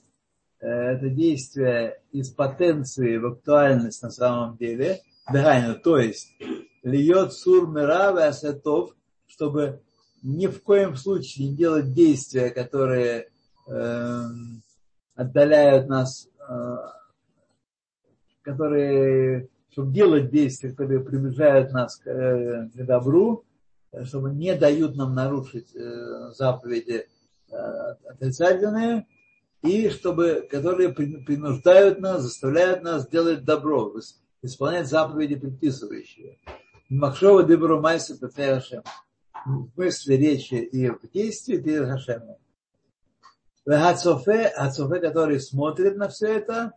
э, 0.60 0.66
это 0.68 1.08
действие 1.08 2.00
из 2.10 2.30
потенции 2.30 3.16
в 3.16 3.26
актуальность 3.26 4.02
на 4.02 4.10
самом 4.10 4.56
деле, 4.56 5.00
дыхание, 5.32 5.74
то 5.74 5.98
есть 5.98 6.34
льет 6.82 7.32
сур 7.32 7.68
мира 7.68 8.10
асетов, 8.26 8.94
чтобы 9.26 9.80
ни 10.22 10.46
в 10.46 10.62
коем 10.62 10.96
случае 10.96 11.48
не 11.48 11.56
делать 11.56 11.92
действия, 11.92 12.50
которые 12.50 13.28
э, 13.68 14.22
отдаляют 15.18 15.88
нас, 15.88 16.28
э, 16.48 16.76
которые, 18.42 19.48
чтобы 19.72 19.92
делать 19.92 20.30
действия, 20.30 20.70
которые 20.70 21.00
приближают 21.00 21.72
нас 21.72 21.96
к, 21.96 22.06
э, 22.06 22.68
к 22.72 22.86
добру, 22.86 23.44
э, 23.90 24.04
чтобы 24.04 24.30
не 24.30 24.54
дают 24.54 24.94
нам 24.96 25.14
нарушить 25.14 25.76
заповеди 26.36 27.06
отрицательные, 27.50 29.06
и 29.62 29.88
чтобы, 29.88 30.46
которые 30.50 30.90
принуждают 30.90 31.98
нас, 31.98 32.22
заставляют 32.22 32.82
нас 32.82 33.08
делать 33.08 33.44
добро, 33.44 33.92
исполнять 34.42 34.86
заповеди 34.86 35.34
предписывающие. 35.36 36.38
Махшова 36.90 37.42
Дебру 37.42 37.80
Майса 37.80 38.16
Хашем. 38.30 38.82
В 39.46 39.68
мысли, 39.76 40.14
речи 40.14 40.54
и 40.54 40.90
в 40.90 41.00
действии 41.10 41.56
перед 41.56 41.88
Хашемом. 41.88 42.36
Хацофе, 43.76 44.52
Хацофе, 44.56 45.00
который 45.00 45.40
смотрит 45.40 45.96
на 45.96 46.08
все 46.08 46.38
это, 46.38 46.72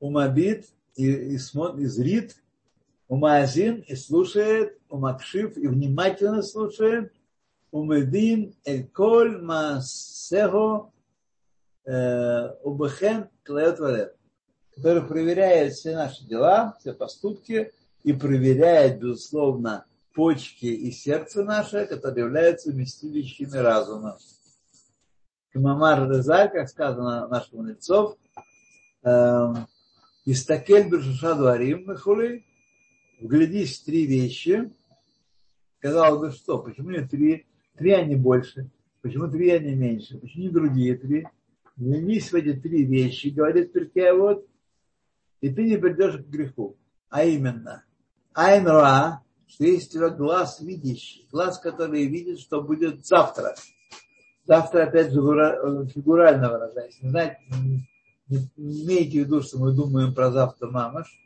умабит 0.00 0.66
и, 0.96 1.10
и, 1.10 1.38
смотрит, 1.38 1.82
и 1.82 1.86
зрит, 1.86 2.36
умазин 3.08 3.84
и 3.86 3.94
слушает, 3.94 4.78
умакшив 4.88 5.56
и 5.56 5.68
внимательно 5.68 6.42
слушает, 6.42 7.12
умедин 7.70 8.54
эль 8.64 8.86
коль 8.88 9.40
масехо 9.40 10.90
убехен 11.84 13.28
клеот 13.42 13.78
валет, 13.80 14.16
который 14.74 15.02
проверяет 15.02 15.74
все 15.74 15.94
наши 15.94 16.24
дела, 16.24 16.76
все 16.80 16.92
поступки 16.92 17.72
и 18.04 18.12
проверяет, 18.12 19.00
безусловно, 19.00 19.84
почки 20.14 20.66
и 20.66 20.90
сердце 20.92 21.44
наше, 21.44 21.86
которые 21.86 22.26
являются 22.26 22.70
вместилищами 22.70 23.56
разума. 23.56 24.18
Мамар 25.54 26.10
Резаль, 26.10 26.50
как 26.50 26.68
сказано 26.68 27.28
наших 27.28 27.52
мудрецов, 27.52 28.16
эм, 29.02 29.66
Истакель 30.24 30.88
Бершаша 30.88 31.34
Дуарим 31.34 31.90
Мехули, 31.90 32.44
вглядись 33.20 33.78
в 33.78 33.84
три 33.84 34.06
вещи. 34.06 34.72
Казалось 35.80 36.20
бы, 36.20 36.30
что, 36.30 36.58
почему 36.58 36.90
не 36.90 37.06
три? 37.06 37.46
Три, 37.76 38.04
не 38.04 38.16
больше. 38.16 38.70
Почему 39.02 39.28
три, 39.28 39.58
не 39.58 39.74
меньше? 39.74 40.18
Почему 40.18 40.44
не 40.44 40.50
другие 40.50 40.96
три? 40.96 41.26
Вглядись 41.76 42.30
в 42.30 42.34
эти 42.34 42.54
три 42.54 42.84
вещи, 42.84 43.28
говорит 43.28 43.72
Перкея, 43.72 44.14
вот, 44.14 44.46
и 45.40 45.50
ты 45.50 45.64
не 45.64 45.76
придешь 45.76 46.18
к 46.18 46.28
греху. 46.28 46.76
А 47.08 47.24
именно, 47.24 47.84
Айн 48.32 48.66
Ра, 48.66 49.22
что 49.46 49.64
есть 49.64 49.90
у 49.90 49.98
тебя 49.98 50.08
глаз 50.10 50.60
видящий, 50.60 51.26
глаз, 51.30 51.58
который 51.58 52.06
видит, 52.06 52.38
что 52.38 52.62
будет 52.62 53.04
завтра 53.04 53.54
завтра 54.44 54.84
опять 54.84 55.10
фигурально 55.10 56.50
выражаясь. 56.50 57.00
Не, 57.02 57.10
знаете, 57.10 57.38
не, 58.28 58.48
имейте 58.56 59.22
в 59.22 59.26
виду, 59.26 59.42
что 59.42 59.58
мы 59.58 59.72
думаем 59.72 60.14
про 60.14 60.30
завтра 60.30 60.68
мамаш. 60.68 61.18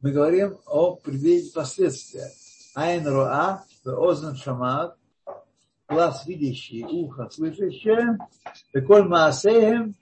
Мы 0.00 0.12
говорим 0.12 0.58
о 0.66 0.96
предвидении 0.96 1.50
последствия. 1.50 2.30
Айн 2.74 3.06
руа, 3.06 3.64
озен 3.84 4.36
шамат, 4.36 4.96
глаз 5.88 6.26
видящий, 6.26 6.84
ухо 6.84 7.30
слышащее, 7.30 8.18
беколь 8.72 9.08
маасеем, 9.08 9.94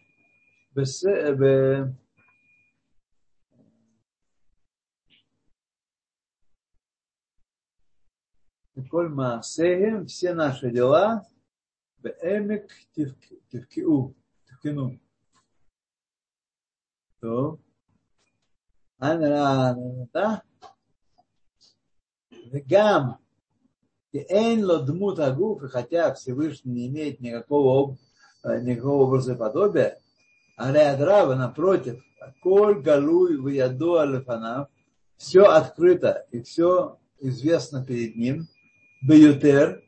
Коль 8.90 9.08
Маасеем, 9.08 10.06
все 10.06 10.34
наши 10.34 10.70
дела, 10.70 11.24
Беэмек 12.04 12.70
тивкиу, 13.50 14.14
тивкину. 14.46 15.00
То. 17.20 17.58
Да? 18.98 20.42
Гам. 22.68 23.18
И 24.12 24.18
эйн 24.18 24.64
лодмут 24.64 25.18
агуф, 25.18 25.62
и 25.62 25.68
хотя 25.68 26.12
Всевышний 26.12 26.72
не 26.72 26.86
имеет 26.88 27.20
никакого, 27.20 27.96
никакого 28.44 29.04
образа 29.04 29.32
и 29.32 29.36
подобия, 29.36 29.98
Алеадрава, 30.56 31.34
напротив, 31.34 32.04
коль 32.42 32.80
галуй 32.82 33.36
вияду 33.36 33.96
алифанав, 33.96 34.68
все 35.16 35.44
открыто 35.44 36.26
и 36.30 36.42
все 36.42 36.98
известно 37.18 37.84
перед 37.84 38.14
ним, 38.14 38.46
бьютер, 39.02 39.83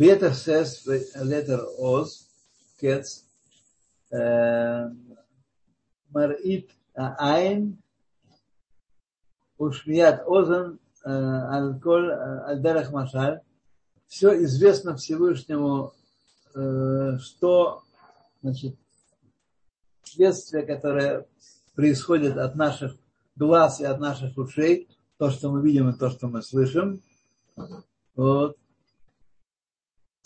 Beter 0.00 0.32
says 0.32 0.88
later 1.14 1.60
Oz 1.78 2.24
gets 2.80 3.24
uh, 4.10 4.88
Marit 6.10 6.70
айн, 6.96 7.76
Ушмият 9.58 10.22
Озан 10.26 10.80
Алколь 11.04 12.12
Альдарах 12.12 12.90
Машаль. 12.92 13.42
Все 14.06 14.42
известно 14.44 14.96
Всевышнему, 14.96 15.92
э, 16.54 17.18
что 17.18 17.82
значит, 18.40 18.76
следствие, 20.02 20.62
которое 20.62 21.26
происходит 21.74 22.38
от 22.38 22.56
наших 22.56 22.96
глаз 23.36 23.80
и 23.80 23.84
от 23.84 24.00
наших 24.00 24.38
ушей, 24.38 24.88
то, 25.18 25.30
что 25.30 25.52
мы 25.52 25.60
видим 25.60 25.90
и 25.90 25.98
то, 25.98 26.08
что 26.08 26.26
мы 26.26 26.40
слышим. 26.40 27.02
Вот. 28.14 28.56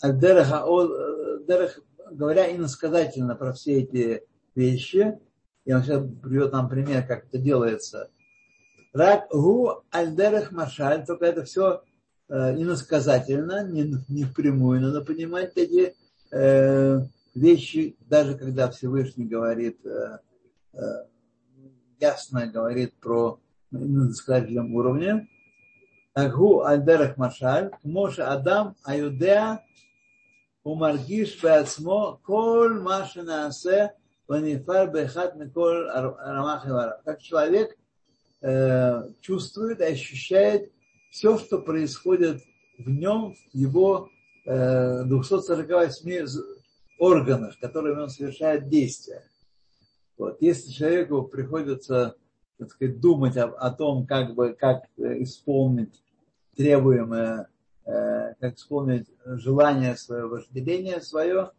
А 0.01 0.11
Дерех, 0.11 0.49
Дерех, 1.47 1.79
говоря 2.11 2.55
иносказательно 2.55 3.35
про 3.35 3.53
все 3.53 3.81
эти 3.81 4.23
вещи, 4.55 5.17
и 5.65 5.73
он 5.73 5.83
сейчас 5.83 6.03
приведет 6.21 6.53
нам 6.53 6.69
пример, 6.69 7.05
как 7.07 7.25
это 7.25 7.37
делается. 7.37 8.09
Рак 8.93 9.27
гу 9.29 9.83
альдерех 9.91 10.51
машаль, 10.51 11.05
только 11.05 11.25
это 11.25 11.43
все 11.43 11.81
э, 12.29 12.53
иносказательно, 12.53 13.67
не, 13.67 13.95
не 14.07 14.23
впрямую 14.23 14.79
надо 14.79 15.01
понимать 15.01 15.51
эти 15.55 15.95
э, 16.31 17.01
вещи, 17.33 17.97
даже 17.99 18.37
когда 18.37 18.71
Всевышний 18.71 19.25
говорит, 19.25 19.85
э, 19.85 20.19
ясно 21.99 22.47
говорит 22.47 22.93
про 23.01 23.39
иносказательном 23.71 24.73
уровне. 24.73 25.27
Агу 26.15 26.63
альдерех 26.63 27.17
машаль, 27.17 27.71
кмоша 27.81 28.31
адам 28.31 28.75
аюдеа 28.85 29.59
умаргиш 30.63 31.41
беацмо 31.43 32.21
кол 32.25 32.69
маша 32.87 33.21
наасе 33.21 33.91
ванифар 34.29 34.87
бехат 34.93 35.35
микол 35.35 35.75
рамах 36.35 36.63
Как 37.03 37.21
человек 37.21 37.77
э, 38.41 39.09
чувствует 39.19 39.81
ощущает 39.81 40.71
все, 41.09 41.37
что 41.37 41.59
происходит 41.59 42.41
в 42.77 42.89
нем, 42.89 43.35
в 43.51 43.53
его 43.53 44.07
э, 44.45 45.03
248 45.03 46.27
органах, 46.97 47.59
которыми 47.59 48.03
он 48.03 48.09
совершает 48.09 48.69
действия. 48.69 49.21
Вот. 50.17 50.37
Если 50.39 50.71
человеку 50.71 51.23
приходится 51.23 52.15
так 52.57 52.71
сказать, 52.71 52.99
думать 53.01 53.35
о, 53.37 53.47
о 53.47 53.71
том, 53.71 54.05
как, 54.05 54.33
бы, 54.33 54.53
как 54.53 54.85
э, 54.97 55.23
исполнить 55.23 56.01
требуемое, 56.55 57.49
э, 57.85 58.33
как 58.39 58.55
исполнить 58.55 59.07
желание 59.25 59.95
свое, 59.95 60.25
вожделение 60.27 61.01
свое, 61.01 61.51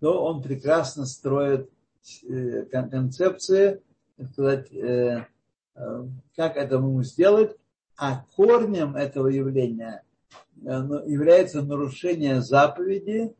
то 0.00 0.24
он 0.24 0.42
прекрасно 0.42 1.06
строит 1.06 1.70
э, 2.28 2.64
концепции, 2.64 3.82
сказать, 4.32 4.72
э, 4.72 5.26
как 6.34 6.56
это 6.56 6.76
ему 6.76 7.02
сделать, 7.02 7.56
а 7.96 8.24
корнем 8.36 8.96
этого 8.96 9.28
явления 9.28 10.02
ну, 10.56 11.06
является 11.06 11.62
нарушение 11.62 12.42
заповеди, 12.42 13.32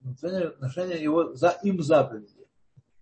нарушение 0.00 1.02
его 1.02 1.34
за 1.34 1.50
им 1.64 1.82
заповеди. 1.82 2.46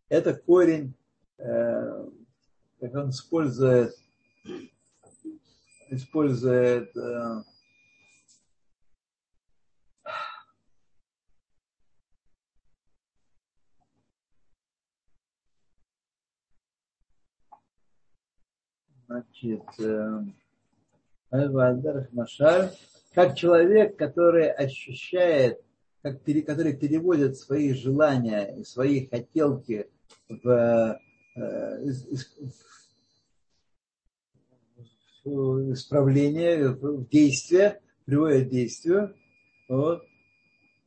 Это 0.08 0.34
корень, 0.34 0.94
как 1.36 2.94
он 2.94 3.10
использует, 3.10 3.94
использует 5.92 6.96
э, 6.96 7.42
значит, 19.06 19.62
Машаль, 22.12 22.70
как 23.14 23.36
человек, 23.36 23.96
который 23.96 24.50
ощущает, 24.50 25.60
как, 26.02 26.22
который 26.24 26.74
переводит 26.74 27.36
свои 27.36 27.74
желания 27.74 28.54
и 28.56 28.64
свои 28.64 29.06
хотелки 29.06 29.88
в, 30.28 30.98
э, 31.36 31.80
в 31.84 32.81
исправление, 35.24 36.70
в 36.70 37.08
действие, 37.08 37.80
приводит 38.04 38.48
к 38.48 38.50
действию. 38.50 39.14
Вот. 39.68 40.02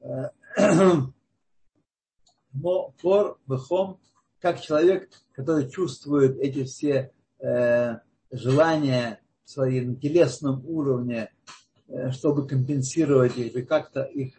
Фор, 3.01 3.37
бехом, 3.47 3.99
как 4.39 4.61
человек, 4.61 5.09
который 5.33 5.69
чувствует 5.69 6.37
эти 6.39 6.63
все 6.63 7.11
э, 7.39 7.97
желания 8.31 9.19
свои 9.43 9.81
на 9.81 9.95
телесном 9.95 10.63
уровне, 10.67 11.31
э, 11.87 12.11
чтобы 12.11 12.47
компенсировать 12.47 13.37
их 13.37 13.55
и 13.55 13.61
как-то 13.63 14.03
их 14.03 14.33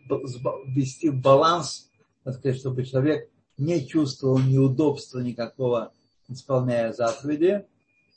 ввести 0.66 1.11
в 1.11 1.20
баланс, 1.20 1.90
так 2.24 2.36
сказать, 2.36 2.59
чтобы 2.59 2.84
человек 2.84 3.28
не 3.59 3.86
чувствовал 3.86 4.38
неудобства 4.38 5.20
никакого, 5.20 5.92
исполняя 6.28 6.92
заповеди. 6.92 7.66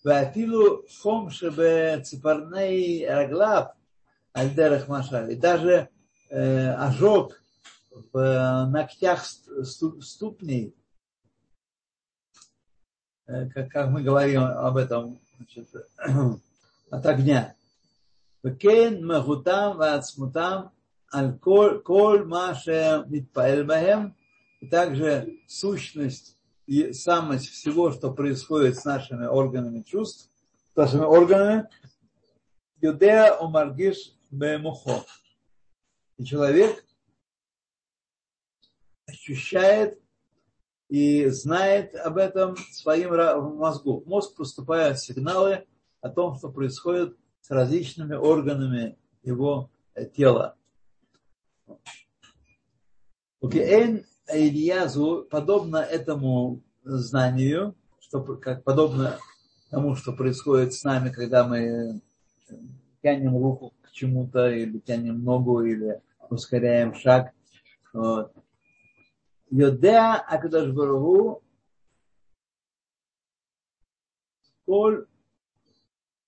Ватилу 0.03 0.85
хом 1.01 1.29
шебе 1.29 2.01
цепарней 2.03 3.07
раглав 3.07 3.73
альдерах 4.33 4.87
машаль. 4.87 5.33
И 5.33 5.35
даже 5.35 5.89
э, 6.29 6.71
ожог 6.71 7.41
в 8.13 8.65
ногтях 8.71 9.25
ступней, 9.25 10.75
как, 13.25 13.69
как 13.71 13.89
мы 13.89 14.01
говорим 14.01 14.41
об 14.41 14.77
этом, 14.77 15.19
значит, 15.37 15.67
от 16.89 17.05
огня. 17.05 17.55
Векен 18.41 19.05
махутам 19.05 19.77
вацмутам 19.77 20.71
аль 21.13 21.37
коль 21.37 22.23
маше 22.25 23.03
митпаэль 23.07 23.65
бахем. 23.65 24.15
И 24.61 24.67
также 24.67 25.39
сущность 25.47 26.38
и 26.69 26.93
самость 26.93 27.49
всего, 27.49 27.91
что 27.91 28.13
происходит 28.13 28.77
с 28.77 28.85
нашими 28.85 29.25
органами 29.25 29.81
чувств, 29.81 30.29
с 30.71 30.75
нашими 30.75 31.01
органами, 31.01 31.67
Юдея 32.79 33.41
Омаргиш 33.41 34.13
Бемухо. 34.29 35.03
И 36.17 36.25
человек 36.25 36.85
ощущает 39.07 39.99
и 40.89 41.25
знает 41.29 41.95
об 41.95 42.17
этом 42.17 42.55
своим 42.71 43.15
мозгу. 43.57 44.03
Мозг 44.05 44.35
поступает 44.35 44.99
сигналы 44.99 45.65
о 46.01 46.09
том, 46.09 46.37
что 46.37 46.51
происходит 46.51 47.17
с 47.41 47.49
различными 47.49 48.13
органами 48.13 48.95
его 49.23 49.71
тела. 50.15 50.55
Okay. 53.41 54.05
Ильязу 54.33 55.27
подобно 55.29 55.77
этому 55.77 56.61
знанию, 56.83 57.75
что, 57.99 58.21
как 58.21 58.63
подобно 58.63 59.17
тому, 59.69 59.95
что 59.95 60.13
происходит 60.13 60.73
с 60.73 60.83
нами, 60.83 61.09
когда 61.09 61.47
мы 61.47 62.01
тянем 63.01 63.37
руку 63.37 63.73
к 63.81 63.91
чему-то, 63.91 64.49
или 64.49 64.79
тянем 64.79 65.23
ногу, 65.23 65.61
или 65.61 66.01
ускоряем 66.29 66.93
шаг. 66.95 67.33
Йодеа 69.51 70.15
Акадаш 70.15 70.71
Барагу 70.71 71.41
Коль 74.65 75.07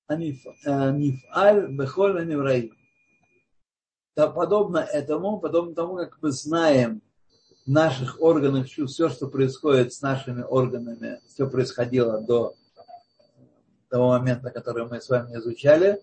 Нифаль 0.09 1.67
Бехоль 1.71 2.19
Анивраим. 2.19 2.75
Подобно 4.15 4.79
этому, 4.79 5.39
подобно 5.39 5.75
тому, 5.75 5.95
как 5.97 6.17
мы 6.21 6.31
знаем 6.31 7.01
наших 7.65 8.21
органах 8.21 8.67
чувств, 8.67 8.95
все, 8.95 9.09
что 9.09 9.27
происходит 9.27 9.93
с 9.93 10.01
нашими 10.01 10.41
органами, 10.41 11.19
все 11.27 11.47
происходило 11.47 12.21
до 12.21 12.55
того 13.89 14.09
момента, 14.09 14.49
который 14.49 14.87
мы 14.87 15.01
с 15.01 15.09
вами 15.09 15.35
изучали, 15.37 16.01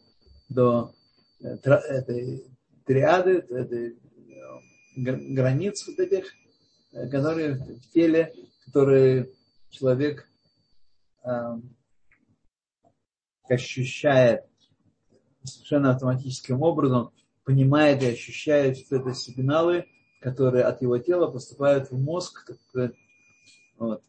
до 0.48 0.92
э, 1.40 1.48
этой 1.48 2.44
триады, 2.84 3.44
этой 3.50 3.90
э, 3.90 3.96
границ 4.96 5.86
вот 5.86 5.98
этих, 5.98 6.32
э, 6.92 7.08
которые 7.08 7.54
в 7.54 7.90
теле, 7.92 8.34
которые 8.66 9.30
человек 9.70 10.28
э, 11.24 11.30
ощущает 13.48 14.44
совершенно 15.44 15.92
автоматическим 15.92 16.62
образом, 16.62 17.10
понимает 17.44 18.02
и 18.02 18.08
ощущает, 18.08 18.76
что 18.78 18.96
это 18.96 19.14
сигналы, 19.14 19.86
которые 20.20 20.64
от 20.64 20.82
его 20.82 20.98
тела 20.98 21.30
поступают 21.30 21.90
в 21.90 21.98
мозг. 21.98 22.50
Вот. 23.78 24.02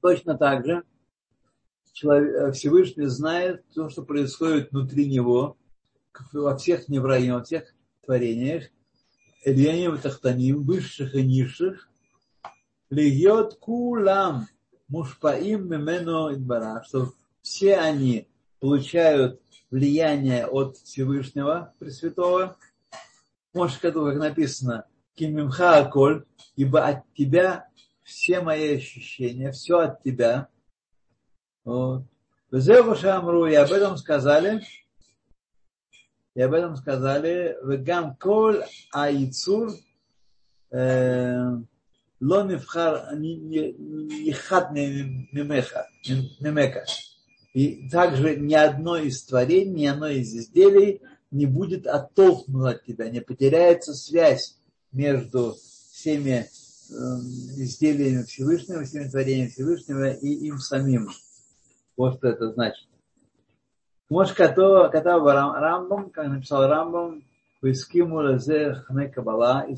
Точно 0.00 0.36
так 0.36 0.64
же 0.64 0.84
человек, 1.92 2.54
Всевышний 2.54 3.06
знает 3.06 3.64
то, 3.74 3.88
что 3.90 4.02
происходит 4.02 4.70
внутри 4.70 5.10
него, 5.10 5.56
во 6.32 6.56
всех 6.56 6.88
невраим, 6.88 7.34
во 7.34 7.44
всех 7.44 7.74
творениях, 8.04 8.64
Ильяним 9.44 9.98
Тахтаним, 9.98 10.62
высших 10.64 11.14
и 11.14 11.22
низших, 11.22 11.88
льет 12.90 13.54
кулам 13.54 14.48
мушпаим 14.88 15.68
мемено 15.68 16.34
идбара, 16.34 16.82
что 16.86 17.12
все 17.42 17.76
они 17.76 18.28
получают 18.60 19.40
влияние 19.70 20.46
от 20.46 20.76
Всевышнего 20.78 21.74
Пресвятого. 21.78 22.56
Может, 23.58 23.80
как 23.80 23.96
написано, 23.96 24.86
Кимимха 25.16 25.78
Аколь, 25.78 26.24
ибо 26.54 26.86
от 26.86 27.12
тебя 27.14 27.66
все 28.04 28.40
мои 28.40 28.76
ощущения, 28.76 29.50
все 29.50 29.80
от 29.80 30.00
тебя. 30.04 30.46
Вот. 31.64 32.04
Шамру, 32.52 33.46
и 33.48 33.54
об 33.54 33.72
этом 33.72 33.96
сказали, 33.96 34.62
и 36.36 36.40
об 36.40 36.52
этом 36.52 36.76
сказали, 36.76 37.56
Вегам 37.64 38.14
Коль 38.14 38.62
Аицур 38.92 39.72
Ло 40.70 41.64
Мифхар 42.20 43.16
Нихат 43.16 44.70
Мимеха. 44.70 45.88
И 47.54 47.88
также 47.88 48.36
ни 48.36 48.54
одно 48.54 48.98
из 48.98 49.24
творений, 49.24 49.82
ни 49.82 49.86
одно 49.86 50.06
из 50.06 50.32
изделий 50.32 51.02
не 51.30 51.46
будет 51.46 51.86
оттолкнуто 51.86 52.70
от 52.70 52.84
тебя, 52.84 53.10
не 53.10 53.20
потеряется 53.20 53.94
связь 53.94 54.58
между 54.92 55.56
всеми 55.92 56.46
эм, 56.90 57.20
изделиями 57.56 58.22
Всевышнего, 58.22 58.84
всеми 58.84 59.08
творениями 59.08 59.50
Всевышнего 59.50 60.10
и 60.12 60.28
им 60.46 60.58
самим. 60.58 61.10
Вот 61.96 62.18
что 62.18 62.28
это 62.28 62.52
значит. 62.52 62.86
Может, 64.08 64.36
катав 64.36 65.24
Рамбам, 65.26 66.10
как 66.10 66.28
написал 66.28 66.66
Рамбам, 66.66 67.24
Вискиму 67.60 68.16
Лазе 68.16 68.74
Хне 68.86 69.08
Кабала, 69.08 69.66
и 69.68 69.76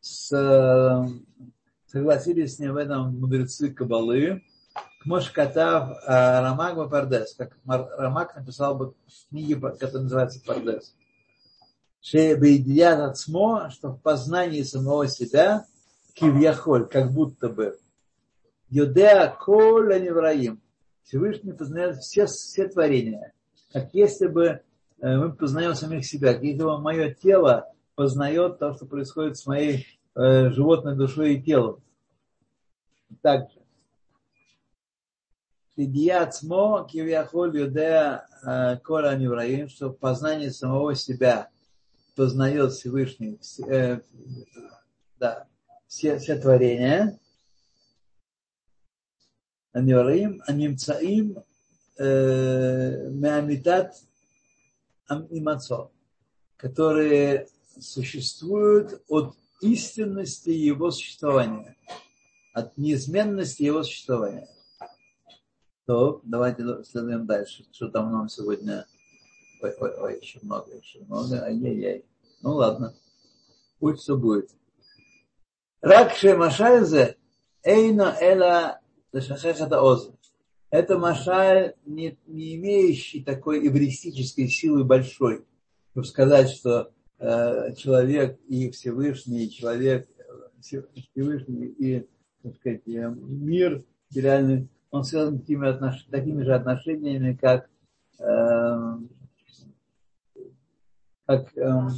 с, 0.00 0.32
эм, 0.32 1.26
согласились 1.86 2.56
с 2.56 2.58
ним 2.58 2.72
в 2.72 2.76
этом 2.76 3.20
мудрецы 3.20 3.70
Кабалы, 3.70 4.42
Кмош 5.02 5.30
Катав 5.30 5.90
э, 5.90 6.40
Рамак 6.40 6.88
Пардес, 6.88 7.34
как 7.34 7.56
Рамак 7.66 8.36
написал 8.36 8.76
бы 8.76 8.90
в 8.90 9.28
книге, 9.30 9.56
которая 9.56 10.02
называется 10.04 10.40
Пардес. 10.46 10.94
Шебейдият 12.00 13.00
Ацмо, 13.00 13.70
что 13.70 13.90
в 13.90 14.00
познании 14.00 14.62
самого 14.62 15.08
себя, 15.08 15.64
кивьяхоль, 16.14 16.86
как 16.88 17.10
будто 17.10 17.48
бы, 17.48 17.78
Йодеа 18.70 19.36
Коля 19.38 19.98
Невраим, 19.98 20.60
Всевышний 21.02 21.52
познает 21.52 21.96
все, 21.98 22.26
все 22.26 22.68
творения, 22.68 23.32
как 23.72 23.92
если 23.94 24.28
бы 24.28 24.46
э, 24.46 24.60
мы 25.00 25.32
познаем 25.32 25.74
самих 25.74 26.06
себя, 26.06 26.34
как 26.34 26.44
если 26.44 26.62
бы 26.62 26.78
мое 26.78 27.12
тело 27.12 27.72
познает 27.96 28.60
то, 28.60 28.72
что 28.74 28.86
происходит 28.86 29.36
с 29.36 29.46
моей 29.46 29.86
э, 30.14 30.50
животной 30.50 30.96
душой 30.96 31.34
и 31.34 31.42
телом. 31.42 31.82
Также. 33.20 33.61
Идиацмо 35.74 36.86
кивьяхоль 36.90 37.56
юдея 37.58 38.26
э, 38.44 38.76
кола 38.78 39.16
невраим, 39.16 39.68
что 39.68 39.90
познание 39.90 40.50
самого 40.50 40.94
себя 40.94 41.48
познает 42.14 42.72
Всевышний 42.72 43.40
э, 43.66 44.00
да, 45.18 45.46
все, 45.86 46.18
все 46.18 46.38
творения. 46.38 47.18
Анивраим, 49.72 50.42
анимцаим 50.46 51.42
э, 51.98 53.08
меамитат 53.08 53.94
имацо, 55.30 55.90
которые 56.58 57.48
существуют 57.80 59.02
от 59.08 59.34
истинности 59.62 60.50
его 60.50 60.90
существования, 60.90 61.76
от 62.52 62.76
неизменности 62.76 63.62
его 63.62 63.82
существования. 63.82 64.48
То, 65.92 66.22
давайте 66.24 66.64
следуем 66.84 67.26
дальше. 67.26 67.66
Что 67.70 67.86
там 67.90 68.10
нам 68.10 68.26
сегодня? 68.26 68.86
Ой, 69.60 69.74
ой, 69.78 69.94
ой, 69.98 70.20
еще 70.22 70.38
много, 70.40 70.74
еще 70.74 71.00
много. 71.00 71.42
Ай-яй-яй. 71.44 72.06
Ну 72.40 72.52
ладно. 72.52 72.94
Пусть 73.78 74.00
все 74.00 74.16
будет. 74.16 74.48
Ракше 75.82 76.34
Машальзе 76.34 77.18
Эйно 77.62 78.16
Эла 78.18 78.80
Лешахехата 79.12 79.82
Оз. 79.82 80.10
Это 80.70 80.96
Машаль, 80.98 81.74
не, 81.84 82.16
не 82.26 82.56
имеющий 82.56 83.22
такой 83.22 83.58
эвристической 83.68 84.48
силы 84.48 84.84
большой, 84.84 85.44
чтобы 85.90 86.06
сказать, 86.06 86.48
что 86.48 86.90
э, 87.18 87.74
человек 87.74 88.40
и 88.48 88.70
Всевышний, 88.70 89.50
человек, 89.50 90.08
Всевышний 90.58 91.66
и, 91.66 92.08
так 92.42 92.56
сказать, 92.56 92.86
мир 92.86 93.84
реальный 94.14 94.70
он 94.92 95.04
связан 95.04 95.40
такими, 95.40 95.68
отнош... 95.68 96.04
такими 96.10 96.44
же 96.44 96.54
отношениями, 96.54 97.34
как, 97.34 97.68
э, 98.20 98.98
как 101.26 101.56
э, 101.56 101.88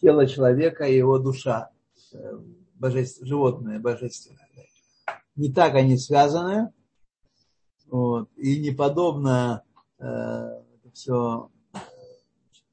тело 0.00 0.26
человека 0.26 0.84
и 0.84 0.96
его 0.96 1.18
душа, 1.18 1.70
э, 2.12 2.38
божеств... 2.74 3.24
животное, 3.24 3.78
божественное. 3.78 4.40
Не 5.36 5.52
так 5.52 5.74
они 5.76 5.96
связаны, 5.96 6.72
вот, 7.86 8.28
и 8.36 8.58
не 8.58 8.72
подобно 8.72 9.62
э, 10.00 10.62
все 10.92 11.48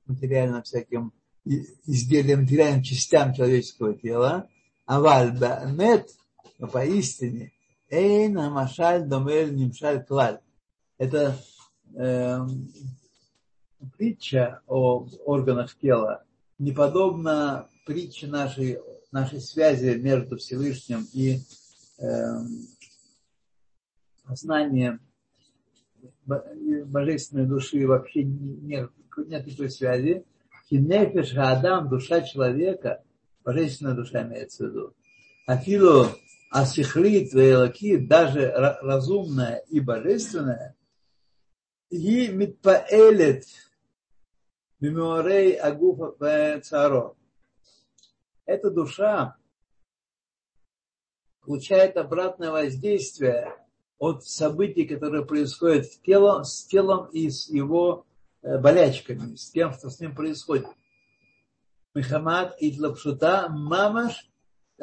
материально 0.08 0.64
всяким 0.64 1.14
изделиям, 1.46 2.42
материальным 2.42 2.82
частям 2.82 3.36
человеческого 3.36 3.94
тела, 3.94 4.50
а 4.88 5.00
вальба 5.00 5.62
нет, 5.68 6.10
поистине 6.72 7.53
Эйн 7.94 8.38
Амашаль 8.40 9.06
Домель 9.06 9.54
Нимшаль 9.54 10.04
Клаль. 10.04 10.40
Это 10.98 11.38
э, 11.96 12.40
притча 13.96 14.62
о 14.66 15.08
органах 15.26 15.76
тела 15.76 16.24
не 16.58 16.72
подобна 16.72 17.68
притче 17.86 18.28
нашей, 18.28 18.80
нашей 19.12 19.42
связи 19.42 19.96
между 19.98 20.38
Всевышним 20.38 21.06
и 21.14 21.40
э, 22.00 22.40
сознанием 24.28 25.00
божественной 26.26 27.46
души 27.46 27.86
вообще 27.86 28.24
нет, 28.24 28.90
нет 29.18 29.46
никакой 29.46 29.70
связи. 29.70 30.24
Кинефиш 30.70 31.36
Адам, 31.36 31.90
душа 31.90 32.22
человека, 32.22 33.04
божественная 33.44 33.94
душа 33.94 34.24
имеется 34.24 34.66
в 34.66 34.70
виду. 34.70 34.94
Афилу 35.46 36.08
а 36.56 36.68
сихлит 36.68 37.34
вейлаки, 37.34 37.98
даже 37.98 38.52
разумная 38.52 39.64
и 39.70 39.80
божественная, 39.80 40.76
и 41.90 42.28
митпаэлет 42.28 43.46
меморей 44.80 45.56
агуфа 45.56 46.62
царо. 46.62 47.18
Эта 48.46 48.70
душа 48.70 49.36
получает 51.42 51.98
обратное 51.98 52.52
воздействие 52.52 53.58
от 53.98 54.24
событий, 54.24 54.86
которые 54.86 55.26
происходят 55.26 55.88
с 55.88 55.98
телом, 56.02 56.44
с 56.44 56.68
телом 56.68 57.08
и 57.08 57.32
с 57.32 57.50
его 57.50 58.06
э, 58.44 58.60
болячками, 58.60 59.36
с 59.38 59.50
тем, 59.50 59.74
что 59.74 59.90
с 59.90 60.00
ним 60.00 60.14
происходит. 60.14 60.68
Мехамад 61.96 62.56
Итлапшута 62.60 63.50
Мамаш 63.50 64.30
Э, 64.30 64.33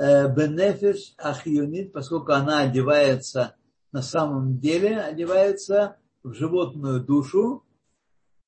бенефиш 0.00 1.14
ахионит, 1.18 1.92
поскольку 1.92 2.32
она 2.32 2.60
одевается 2.60 3.54
на 3.92 4.02
самом 4.02 4.58
деле, 4.58 5.00
одевается 5.00 5.96
в 6.22 6.32
животную 6.32 7.04
душу, 7.04 7.64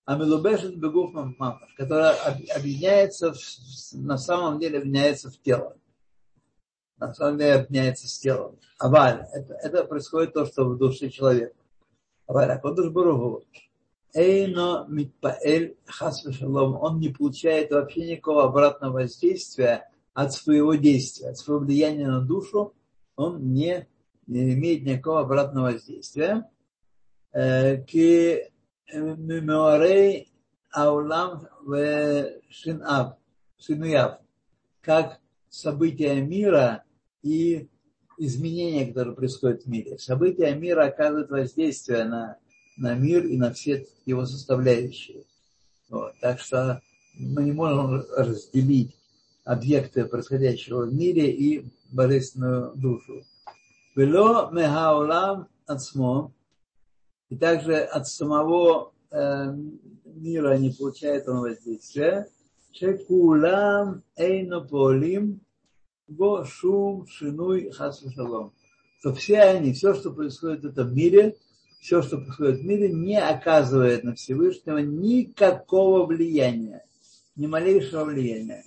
а 0.05 0.16
милубешет 0.16 0.78
бегуф 0.78 1.12
мамаш, 1.12 1.74
которая 1.76 2.14
объединяется, 2.57 3.32
в, 3.32 3.38
на 3.92 4.18
самом 4.18 4.61
деле 4.61 4.78
объединяется 4.78 5.30
в 5.30 5.38
тело. 5.38 5.76
На 6.96 7.12
самом 7.12 7.38
деле 7.38 7.55
объединяется 7.55 8.09
с 8.09 8.18
телом. 8.18 8.59
Аваль, 8.78 9.26
это, 9.32 9.55
это 9.55 9.84
происходит 9.84 10.32
то, 10.32 10.46
что 10.46 10.64
в 10.64 10.78
душе 10.78 11.11
человека. 11.11 11.55
Аваль, 12.26 12.50
а 12.50 12.59
Кодыш 12.59 12.90
Баругу, 12.90 13.44
Эйно 14.14 14.86
митпаэль 14.88 15.76
хас 15.86 16.24
он 16.26 16.98
не 17.00 17.09
получает 17.09 17.70
вообще 17.70 18.11
никакого 18.11 18.44
обратного 18.44 19.00
воздействия 19.00 19.90
от 20.14 20.32
своего 20.32 20.74
действия, 20.74 21.30
от 21.30 21.38
своего 21.38 21.64
влияния 21.64 22.06
на 22.06 22.20
душу, 22.20 22.74
он 23.16 23.52
не, 23.52 23.88
не 24.26 24.54
имеет 24.54 24.84
никакого 24.84 25.20
обратного 25.20 25.72
воздействия. 25.72 26.48
Э, 27.32 27.78
к 27.78 27.92
мемуарей 28.92 30.30
аулам 30.70 31.48
в 31.62 32.30
шинав, 32.50 33.16
шинуяв, 33.58 34.18
как 34.80 35.18
события 35.48 36.20
мира 36.20 36.84
и 37.22 37.68
изменения, 38.18 38.86
которые 38.86 39.14
происходят 39.14 39.62
в 39.62 39.66
мире. 39.66 39.98
События 39.98 40.54
мира 40.54 40.86
оказывают 40.86 41.30
воздействие 41.30 42.04
на, 42.04 42.36
на 42.76 42.94
мир 42.94 43.24
и 43.26 43.36
на 43.36 43.52
все 43.52 43.86
его 44.04 44.26
составляющие. 44.26 45.24
Вот. 45.88 46.12
Так 46.20 46.38
что 46.38 46.80
мы 47.14 47.44
не 47.44 47.52
можем 47.52 48.04
разделить 48.16 48.96
объекты 49.45 50.05
происходящего 50.05 50.86
в 50.86 50.95
мире 50.95 51.30
и 51.30 51.66
божественную 51.90 52.74
душу. 52.74 53.22
Вело 53.97 54.51
мегаулам 54.51 55.49
ацмо, 55.66 56.32
и 57.28 57.36
также 57.36 57.76
от 57.76 58.07
самого 58.09 58.93
э, 59.11 59.55
мира 60.05 60.57
не 60.57 60.70
получает 60.70 61.28
он 61.28 61.40
воздействия, 61.40 62.28
шекулам 62.72 64.03
эйнополим 64.16 65.40
бо 66.09 66.45
шум 66.45 67.07
шинуй 67.07 67.70
хасу 67.70 68.11
шалом. 68.12 68.53
То 69.03 69.12
все 69.14 69.40
они, 69.40 69.72
все, 69.72 69.95
что 69.95 70.12
происходит 70.12 70.62
в 70.62 70.66
этом 70.66 70.95
мире, 70.95 71.36
все, 71.80 72.03
что 72.03 72.18
происходит 72.18 72.61
в 72.61 72.64
мире, 72.64 72.93
не 72.93 73.20
оказывает 73.20 74.05
на 74.05 74.14
Всевышнего 74.14 74.78
никакого 74.78 76.07
влияния, 76.07 76.84
ни 77.34 77.47
малейшего 77.47 78.05
влияния. 78.05 78.62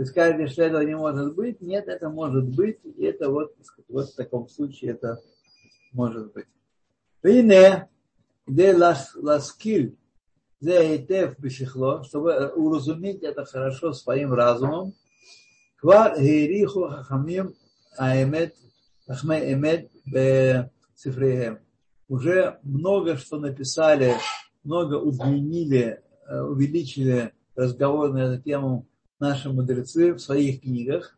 Вы 0.00 0.06
скажете, 0.06 0.46
что 0.46 0.62
этого 0.62 0.80
не 0.80 0.96
может 0.96 1.34
быть. 1.34 1.60
Нет, 1.60 1.86
это 1.86 2.08
может 2.08 2.46
быть. 2.48 2.78
И 2.96 3.04
это 3.04 3.28
вот, 3.28 3.54
вот 3.90 4.08
в 4.08 4.14
таком 4.14 4.48
случае 4.48 4.92
это 4.92 5.20
может 5.92 6.32
быть. 6.32 6.46
Ине, 7.22 7.86
где 8.46 8.74
ласкиль, 8.74 9.98
зейтев 10.58 11.38
бишихло, 11.38 12.02
чтобы 12.02 12.30
э, 12.30 12.48
уразуметь 12.48 13.22
это 13.22 13.44
хорошо 13.44 13.92
своим 13.92 14.32
разумом, 14.32 14.94
квар 15.76 16.18
гериху 16.18 16.88
хахамим 16.88 17.54
аэмет, 17.98 18.56
хахме 19.06 19.52
эмет 19.52 19.90
бе 20.06 20.70
Уже 22.08 22.58
много 22.62 23.18
что 23.18 23.38
написали, 23.38 24.14
много 24.64 24.94
удлинили, 24.94 26.02
э, 26.26 26.40
увеличили 26.40 27.34
разговор 27.54 28.14
на 28.14 28.32
эту 28.32 28.42
тему 28.42 28.86
наши 29.20 29.50
мудрецы 29.50 30.14
в 30.14 30.18
своих 30.18 30.62
книгах. 30.62 31.16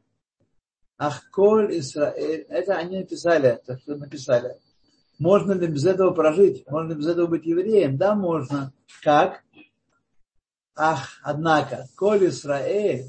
Ах, 0.98 1.30
коль 1.30 1.78
Исраэль, 1.78 2.42
это 2.48 2.76
они 2.76 2.98
написали, 2.98 3.61
так 3.64 3.80
что 3.80 3.96
написали. 3.96 4.57
Можно 5.18 5.53
ли 5.53 5.66
без 5.66 5.86
этого 5.86 6.11
прожить? 6.11 6.68
Можно 6.68 6.92
ли 6.92 6.98
без 6.98 7.07
этого 7.07 7.26
быть 7.26 7.46
евреем? 7.46 7.96
Да, 7.96 8.14
можно. 8.14 8.72
Как? 9.03 9.42
Ах, 10.74 11.20
однако, 11.22 11.86
коль 11.96 12.28
Исраэль, 12.28 13.07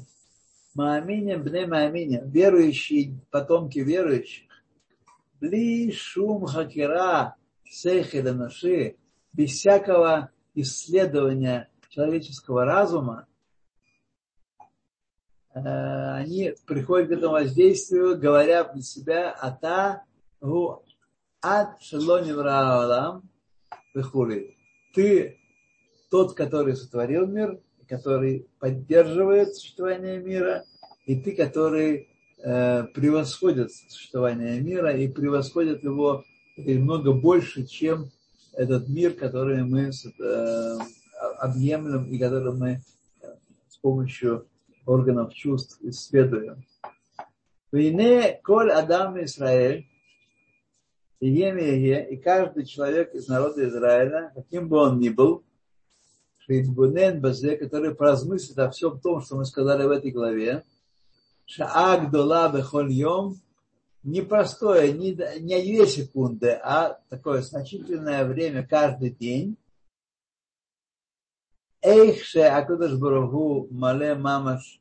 Мааминем, 0.74 1.42
бне 1.42 1.66
Мааминем, 1.66 2.30
верующие, 2.30 3.18
потомки 3.30 3.78
верующих, 3.78 4.50
бли 5.40 5.92
шум 5.92 6.46
хакера, 6.46 7.36
сехеда 7.64 8.32
наши, 8.32 8.96
без 9.32 9.50
всякого 9.50 10.30
исследования 10.54 11.68
человеческого 11.88 12.64
разума, 12.64 13.26
они 15.54 16.54
приходят 16.66 17.08
к 17.08 17.12
этому 17.12 17.34
воздействию, 17.34 18.18
говоря 18.18 18.64
для 18.64 18.82
себя 18.82 19.30
«Ата 19.30 20.02
гу 20.40 20.82
ад 21.42 21.80
шелони 21.80 22.32
враалам 22.32 23.22
выхули». 23.94 24.56
Ты 24.94 25.38
тот, 26.10 26.34
который 26.34 26.76
сотворил 26.76 27.26
мир, 27.26 27.60
который 27.88 28.48
поддерживает 28.58 29.54
существование 29.54 30.18
мира, 30.18 30.64
и 31.06 31.20
ты, 31.20 31.32
который 31.32 32.08
э, 32.38 32.84
превосходит 32.94 33.72
существование 33.72 34.60
мира 34.60 34.96
и 34.96 35.06
превосходит 35.08 35.84
его 35.84 36.24
много 36.56 37.12
больше, 37.12 37.64
чем 37.64 38.10
этот 38.52 38.88
мир, 38.88 39.14
который 39.14 39.64
мы 39.64 39.90
э, 39.90 40.78
объемлем 41.38 42.04
и 42.06 42.18
который 42.18 42.52
мы 42.52 42.80
э, 43.22 43.26
с 43.68 43.76
помощью 43.78 44.46
органов 44.86 45.34
чувств 45.34 45.78
исследуем. 45.82 46.64
Вине 47.72 48.40
коль 48.42 48.70
Адам 48.70 49.22
Израиль, 49.24 49.86
и 51.20 51.28
Емеге, 51.28 52.06
и 52.10 52.16
каждый 52.16 52.66
человек 52.66 53.14
из 53.14 53.28
народа 53.28 53.66
Израиля, 53.68 54.32
каким 54.34 54.68
бы 54.68 54.78
он 54.78 54.98
ни 54.98 55.08
был, 55.08 55.42
Шейдбунен 56.38 57.20
Базе, 57.20 57.56
который 57.56 57.94
поразмыслит 57.94 58.58
о 58.58 58.70
всем 58.70 59.00
том, 59.00 59.22
что 59.22 59.36
мы 59.36 59.46
сказали 59.46 59.86
в 59.86 59.90
этой 59.90 60.10
главе, 60.10 60.64
Шаак 61.46 62.10
Дола 62.10 62.52
Бехоль 62.54 62.92
Йом, 62.92 63.40
непростое, 64.02 64.92
не, 64.92 65.12
не 65.40 65.62
две 65.62 65.86
секунды, 65.86 66.50
а 66.50 67.00
такое 67.08 67.40
значительное 67.40 68.26
время 68.26 68.66
каждый 68.66 69.10
день, 69.10 69.56
Эйхше 71.84 72.40
Акудаш 72.40 72.94
Барагу 72.94 73.68
Мале 73.70 74.14
Мамаш 74.14 74.80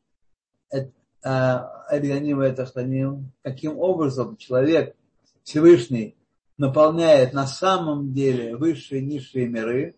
Эльганим 1.21 2.41
и 2.43 2.51
Тахтаним, 2.51 3.31
каким 3.43 3.77
образом 3.77 4.37
человек 4.37 4.95
Всевышний 5.43 6.15
наполняет 6.57 7.33
на 7.33 7.45
самом 7.45 8.13
деле 8.13 8.55
высшие 8.55 9.01
и 9.01 9.05
низшие 9.05 9.49
миры, 9.49 9.95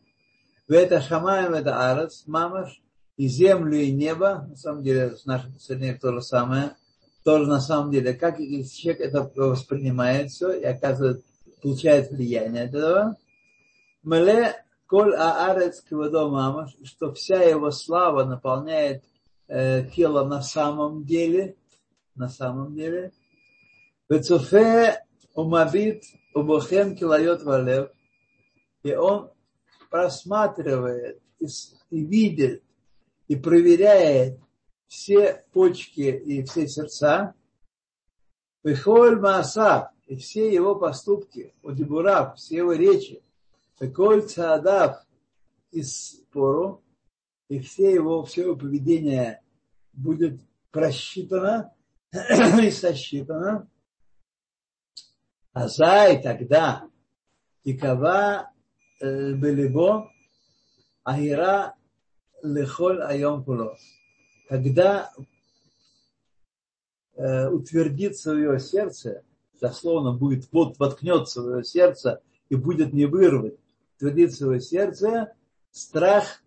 в 0.68 0.72
это 0.72 1.00
Шамаем, 1.00 1.54
это 1.54 1.92
Арец, 1.92 2.24
Мамаш, 2.26 2.82
и 3.18 3.28
землю, 3.28 3.78
и 3.78 3.92
небо, 3.92 4.48
на 4.50 4.56
самом 4.56 4.84
деле 4.84 5.16
с 5.16 5.26
наших 5.26 5.54
последних 5.54 6.00
то 6.00 6.12
же 6.12 6.22
самое, 6.22 6.76
тоже 7.24 7.48
на 7.48 7.62
самом 7.62 7.92
деле, 7.92 8.16
как 8.16 8.40
человек 8.40 9.00
это 9.00 9.32
воспринимает 9.36 10.32
все 10.32 10.54
и 10.54 10.64
оказывает, 10.64 11.24
влияние 11.64 12.64
от. 12.64 13.18
Мале 14.02 14.65
Коль 14.88 15.16
аарец 15.16 15.82
квадо 15.82 16.30
мамаш, 16.30 16.76
что 16.84 17.12
вся 17.14 17.42
его 17.42 17.72
слава 17.72 18.24
наполняет 18.24 19.04
э, 19.48 19.84
тело 19.96 20.24
на 20.26 20.42
самом 20.42 21.06
деле, 21.06 21.56
на 22.16 22.30
самом 22.30 22.76
деле. 22.76 23.12
Вецуфе 24.10 25.04
умабит 25.34 26.04
убохем 26.36 26.96
килайот 26.96 27.42
валев, 27.44 27.90
и 28.84 28.94
он 28.94 29.32
просматривает 29.90 31.20
и, 31.40 31.48
и 31.90 32.06
видит 32.06 32.64
и 33.28 33.36
проверяет 33.36 34.40
все 34.88 35.44
почки 35.52 36.02
и 36.02 36.44
все 36.44 36.68
сердца, 36.68 37.34
Вихоль 38.64 39.20
Мааса 39.20 39.92
и 40.06 40.16
все 40.16 40.54
его 40.54 40.76
поступки, 40.76 41.54
Удибурав, 41.64 42.38
все 42.38 42.58
его 42.58 42.74
речи, 42.74 43.24
Коль 43.78 44.22
цадав 44.28 45.06
из 45.72 46.22
пору, 46.32 46.82
и 47.50 47.60
все 47.60 47.94
его, 47.94 48.24
все 48.24 48.44
его 48.44 48.56
поведение 48.56 49.42
будет 49.92 50.40
просчитано 50.72 51.74
и 52.12 52.72
сосчитано. 52.72 53.70
А 55.52 55.68
зай 55.68 56.22
тогда 56.22 56.90
тикава 57.64 58.52
белебо 59.02 60.10
ахира 61.04 61.76
лехоль 62.42 63.02
айом 63.02 63.44
куло. 63.44 63.78
Когда 64.48 65.12
э, 67.16 67.50
утвердится 67.50 68.34
в 68.34 68.38
его 68.38 68.58
сердце, 68.58 69.24
дословно 69.60 70.14
будет 70.14 70.48
вот 70.52 70.78
воткнется 70.78 71.42
в 71.42 71.50
его 71.50 71.64
сердце 71.64 72.22
и 72.50 72.56
будет 72.56 72.94
не 72.94 73.06
вырвать 73.06 73.58
твердит 73.98 74.34
свое 74.34 74.60
сердце, 74.60 75.34
страх 75.72 76.44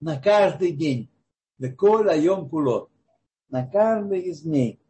на 0.00 0.20
каждый 0.20 0.72
день. 0.72 1.08
Леколь 1.58 2.10
айом 2.10 2.48
куло. 2.48 2.90
На 3.48 3.66
каждый 3.66 4.20
из 4.20 4.42
дней. 4.42 4.80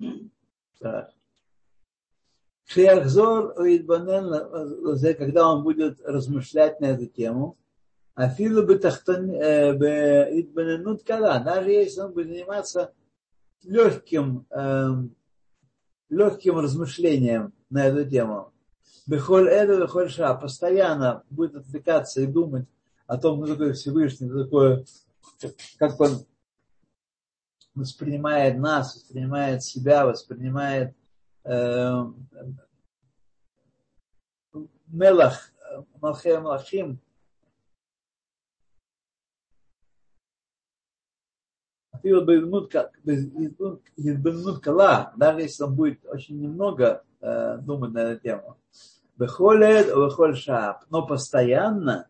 Страх. 0.74 1.10
Шиахзор 2.64 3.54
когда 5.14 5.52
он 5.52 5.62
будет 5.62 6.00
размышлять 6.00 6.80
на 6.80 6.86
эту 6.86 7.06
тему, 7.06 7.56
Афилу 8.14 8.62
бы 8.62 8.76
идбаненут 8.76 11.04
кала, 11.04 11.38
даже 11.38 11.70
если 11.70 12.00
он 12.00 12.12
будет 12.12 12.28
заниматься 12.28 12.94
легким, 13.62 14.46
легким 16.08 16.58
размышлением 16.58 17.52
на 17.68 17.86
эту 17.86 18.08
тему. 18.08 18.52
Бехоль 19.06 19.48
Эда, 19.48 19.80
Бехоль 19.80 20.10
Ша, 20.10 20.34
постоянно 20.34 21.22
будет 21.30 21.54
отвлекаться 21.54 22.20
и 22.20 22.26
думать 22.26 22.66
о 23.06 23.16
том, 23.18 23.40
кто 23.40 23.52
такой 23.52 23.72
Всевышний, 23.72 24.28
кто 24.28 24.44
такое, 24.44 24.84
как 25.78 26.00
он 26.00 26.26
воспринимает 27.74 28.58
нас, 28.58 28.96
воспринимает 28.96 29.62
себя, 29.62 30.06
воспринимает 30.06 30.96
э, 31.44 32.04
Мелах, 34.88 35.52
Малхея 36.00 36.40
Малахим, 36.40 37.00
Избанут 43.96 44.62
Кала, 44.62 45.12
даже 45.16 45.40
если 45.40 45.62
он 45.62 45.74
будет 45.74 46.04
очень 46.06 46.40
немного 46.40 47.04
э, 47.20 47.58
думать 47.58 47.92
на 47.92 47.98
эту 47.98 48.22
тему, 48.22 48.56
Бехолед, 49.16 49.86
бехоль 49.86 50.36
шап. 50.36 50.84
Но 50.90 51.06
постоянно 51.06 52.06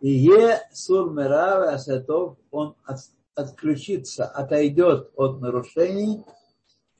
и 0.00 0.30
е 0.30 0.60
сур 0.72 1.10
мирава 1.10 1.74
асатов, 1.74 2.36
он 2.50 2.74
от, 2.84 2.98
отключится, 3.34 4.24
отойдет 4.24 5.10
от 5.16 5.40
нарушений, 5.40 6.24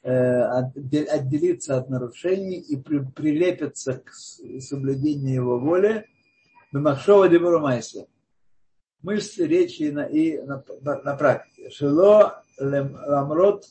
э, 0.03 0.43
отделится 0.43 1.79
от 1.79 1.89
нарушений 1.89 2.59
и 2.59 2.77
при, 2.77 2.99
прилепится 2.99 3.95
к 3.95 4.13
соблюдению 4.61 5.35
его 5.35 5.59
воли. 5.59 6.07
Бемахшова 6.73 7.29
Дебурумайса. 7.29 8.07
Мышцы 9.03 9.47
речи 9.47 9.91
на, 9.91 10.05
и 10.05 10.41
на, 10.43 10.63
на, 10.83 11.17
практике. 11.17 11.71
Шило 11.71 12.45
ламрот 12.59 13.65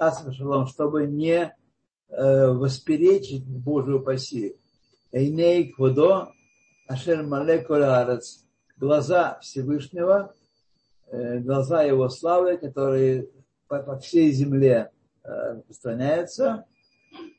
шалом, 0.00 0.66
чтобы 0.66 1.06
не 1.06 1.54
восперечить 2.16 3.44
Божию 3.46 4.02
паси. 4.02 4.56
Эйней 5.12 5.72
кводо 5.72 6.32
ашер 6.88 7.22
малеколь 7.22 7.84
арец. 7.84 8.44
Глаза 8.76 9.38
Всевышнего, 9.40 10.34
э, 11.06 11.38
глаза 11.38 11.82
Его 11.82 12.08
славы, 12.08 12.56
которые 12.56 13.28
по, 13.68 13.78
по 13.82 13.98
всей 13.98 14.32
земле 14.32 14.90
э, 15.22 15.54
распространяются. 15.54 16.64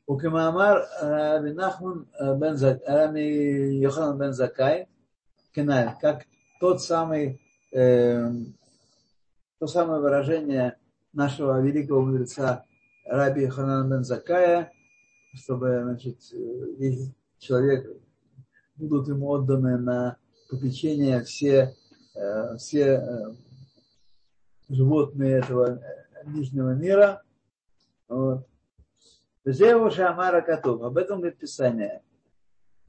У 0.05 0.17
Кимамар 0.17 0.85
Раби 1.01 1.51
Нахман 1.51 2.07
бен 2.19 2.57
Рами 2.85 3.75
Йохан 3.79 4.17
бен 4.17 4.33
Закай, 4.33 4.87
как 5.53 6.25
тот 6.59 6.81
самый, 6.81 7.41
э, 7.71 8.29
то 9.59 9.67
самое 9.67 10.01
выражение 10.01 10.77
нашего 11.11 11.61
великого 11.61 12.01
мудреца 12.01 12.65
Раби 13.05 13.47
Ханан 13.47 13.89
бен 13.89 14.03
Закая, 14.03 14.71
чтобы 15.33 15.81
значит, 15.83 16.19
человек 17.37 17.89
будут 18.75 19.07
ему 19.07 19.27
отданы 19.29 19.77
на 19.77 20.17
попечение 20.49 21.21
все, 21.23 21.75
э, 22.15 22.57
все 22.57 22.81
э, 22.81 23.33
животные 24.69 25.39
этого 25.39 25.81
нижнего 26.25 26.73
мира. 26.73 27.23
Вот. 28.07 28.47
Зеву 29.45 29.91
Шамара 29.91 30.41
Катуб. 30.41 30.83
Об 30.83 30.97
этом 30.97 31.19
говорит 31.19 31.39
Писание. 31.39 32.01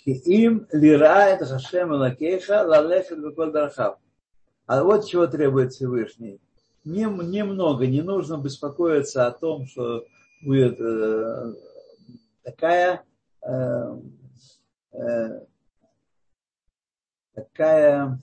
Им 0.04 0.68
лира 0.70 1.28
это 1.28 1.46
Хашем 1.46 1.92
Лакеха 1.92 2.62
лалехет 2.62 3.22
беколь 3.22 3.52
дарахав. 3.52 3.98
А 4.66 4.84
вот 4.84 5.06
чего 5.06 5.26
требует 5.26 5.72
Всевышний. 5.72 6.40
Немного, 6.84 7.86
не 7.86 8.02
нужно 8.02 8.36
беспокоиться 8.36 9.26
о 9.26 9.32
том, 9.32 9.66
что 9.66 10.04
будет 10.42 10.78
э, 10.78 11.54
такая 12.42 13.02
э, 13.42 14.00
э, 14.92 15.40
такая 17.34 18.22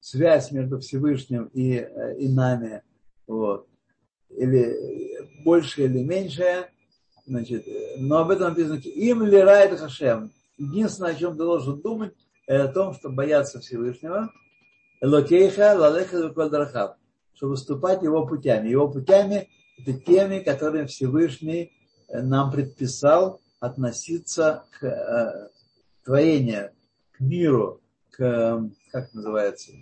связь 0.00 0.50
между 0.50 0.80
Всевышним 0.80 1.44
и, 1.54 1.76
и 2.18 2.28
нами, 2.28 2.82
вот, 3.28 3.68
или 4.30 5.44
больше 5.44 5.84
или 5.84 6.02
меньше, 6.02 6.68
значит, 7.24 7.64
но 7.98 8.18
об 8.18 8.30
этом 8.30 8.48
написано, 8.48 8.78
им 8.78 9.22
ли 9.22 9.38
райт 9.38 9.78
Хашем. 9.78 10.32
Единственное, 10.56 11.12
о 11.12 11.14
чем 11.14 11.32
ты 11.32 11.38
должен 11.38 11.80
думать, 11.80 12.14
о 12.54 12.68
том, 12.68 12.94
что 12.94 13.10
бояться 13.10 13.60
Всевышнего, 13.60 14.30
Элокейха 15.00 15.76
лалеха 15.78 16.30
квадрахав, 16.30 16.96
чтобы 17.34 17.52
выступать 17.52 18.02
его 18.02 18.26
путями. 18.26 18.68
Его 18.68 18.88
путями 18.88 19.48
это 19.78 19.92
теми, 19.92 20.40
которые 20.40 20.86
Всевышний 20.86 21.72
э, 22.08 22.20
нам 22.20 22.50
предписал 22.50 23.40
относиться 23.60 24.64
к 24.72 24.84
э, 24.84 25.48
творению, 26.04 26.72
к 27.12 27.20
миру, 27.20 27.80
к, 28.10 28.68
как 28.90 29.12
называется, 29.14 29.72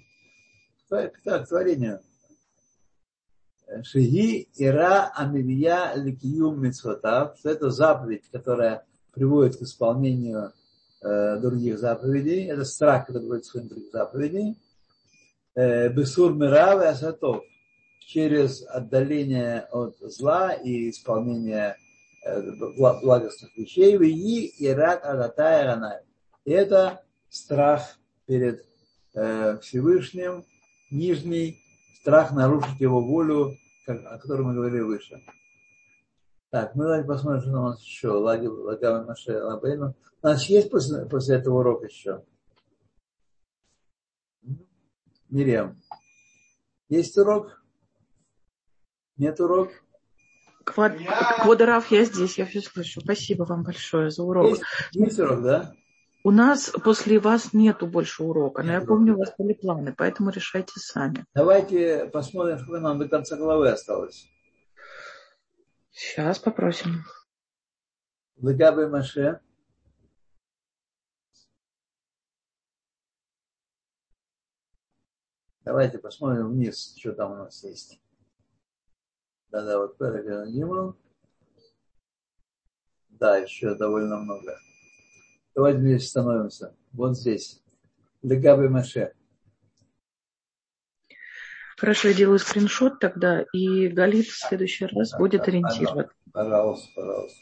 к, 0.89 1.13
к 1.23 1.47
творению. 1.47 2.01
Шиги 3.83 4.49
Ира 4.57 5.11
Амивия 5.15 5.95
Ликиюм 5.95 6.63
Мицхотав, 6.63 7.37
что 7.39 7.51
это 7.51 7.71
заповедь, 7.71 8.29
которая 8.31 8.87
приводит 9.13 9.57
к 9.57 9.63
исполнению 9.63 10.39
э, 10.39 10.53
других 11.41 11.79
заповедей. 11.79 12.47
Это 12.47 12.65
страх, 12.65 13.07
который 13.07 13.41
исполнению 13.41 13.75
других 13.75 13.93
заповедей. 13.93 14.57
Э, 15.55 15.89
Бесур 15.89 16.35
Мирав 16.35 16.83
и 16.83 16.87
Асатов. 16.87 17.43
Через 18.01 18.65
отдаление 18.69 19.67
от 19.73 19.97
зла 19.99 20.53
и 20.53 20.91
исполнение 20.91 21.77
э, 22.25 22.41
благостных 23.03 23.57
вещей. 23.57 23.97
И 23.97 24.53
Ират 24.65 25.05
Адатая 25.05 25.65
Ранай. 25.65 26.01
Это 26.45 27.03
страх 27.31 27.99
перед 28.27 28.65
э, 29.15 29.59
Всевышним, 29.63 30.45
нижний 30.91 31.59
страх 32.01 32.33
нарушить 32.33 32.81
его 32.81 33.01
волю, 33.01 33.57
о 33.87 34.19
которой 34.19 34.43
мы 34.43 34.55
говорили 34.55 34.83
выше. 34.83 35.21
Так, 36.57 36.75
мы 36.75 36.85
давайте 36.85 37.07
посмотрим, 37.07 37.43
что 37.43 37.51
у 37.51 37.63
нас 37.65 37.83
еще. 37.83 38.09
Лагава 38.09 39.05
Маше 39.05 39.39
Лабейну. 39.43 39.95
У 40.23 40.27
нас 40.27 40.43
есть 40.47 40.71
после, 40.71 41.05
после 41.05 41.37
этого 41.37 41.59
урока 41.59 41.85
еще? 41.85 42.25
Мириам. 45.29 45.77
Есть 46.89 47.19
урок? 47.19 47.63
Нет 49.19 49.39
урок? 49.39 49.69
Квад... 50.65 50.97
Квадорав, 51.43 51.91
я 51.91 52.07
здесь, 52.07 52.39
я 52.39 52.47
все 52.47 52.63
слышу. 52.63 53.03
Спасибо 53.03 53.43
вам 53.43 53.63
большое 53.63 54.11
за 54.11 54.23
урок. 54.23 54.49
Есть, 54.49 54.63
есть 54.93 55.19
урок, 55.19 55.43
да? 55.43 55.75
У 56.25 56.31
нас 56.31 56.73
после 56.83 57.21
вас 57.21 57.53
нету 57.53 57.87
больше 57.87 58.23
урока, 58.23 58.63
но 58.63 58.73
я 58.73 58.81
помню, 58.81 59.15
у 59.15 59.19
вас 59.19 59.35
были 59.37 59.53
планы, 59.53 59.95
поэтому 59.95 60.31
решайте 60.31 60.73
сами. 60.77 61.27
Давайте 61.35 62.07
посмотрим, 62.07 62.59
сколько 62.61 62.81
нам 62.81 62.99
до 62.99 63.11
конца 63.11 63.37
главы 63.37 63.69
осталось. 63.69 64.33
Сейчас 65.99 66.39
попросим. 66.39 67.07
Лагабы 68.37 68.87
Маше. 68.87 69.41
Давайте 75.65 75.99
посмотрим 75.99 76.51
вниз, 76.51 76.95
что 76.99 77.15
там 77.15 77.33
у 77.33 77.37
нас 77.37 77.65
есть. 77.65 77.99
Да-да, 79.49 79.79
вот 79.79 79.97
Переган 79.97 80.95
Да, 83.09 83.39
еще 83.39 83.75
довольно 83.75 84.19
много. 84.19 84.59
Давайте 85.55 85.81
здесь 85.81 86.11
становимся. 86.11 86.77
Вот 86.93 87.17
здесь. 87.17 87.63
Легаби 88.21 88.69
Маше. 88.69 89.15
Хорошо, 91.77 92.09
я 92.09 92.15
делаю 92.15 92.39
скриншот 92.39 93.01
тогда, 93.01 93.45
и 93.53 93.89
Галит 93.89 94.27
в 94.27 94.49
следующий 94.49 94.87
раз 94.87 95.13
будет 95.19 95.47
ориентировать. 95.47 96.09
Пожалуйста, 96.33 96.89
пожалуйста. 96.95 97.41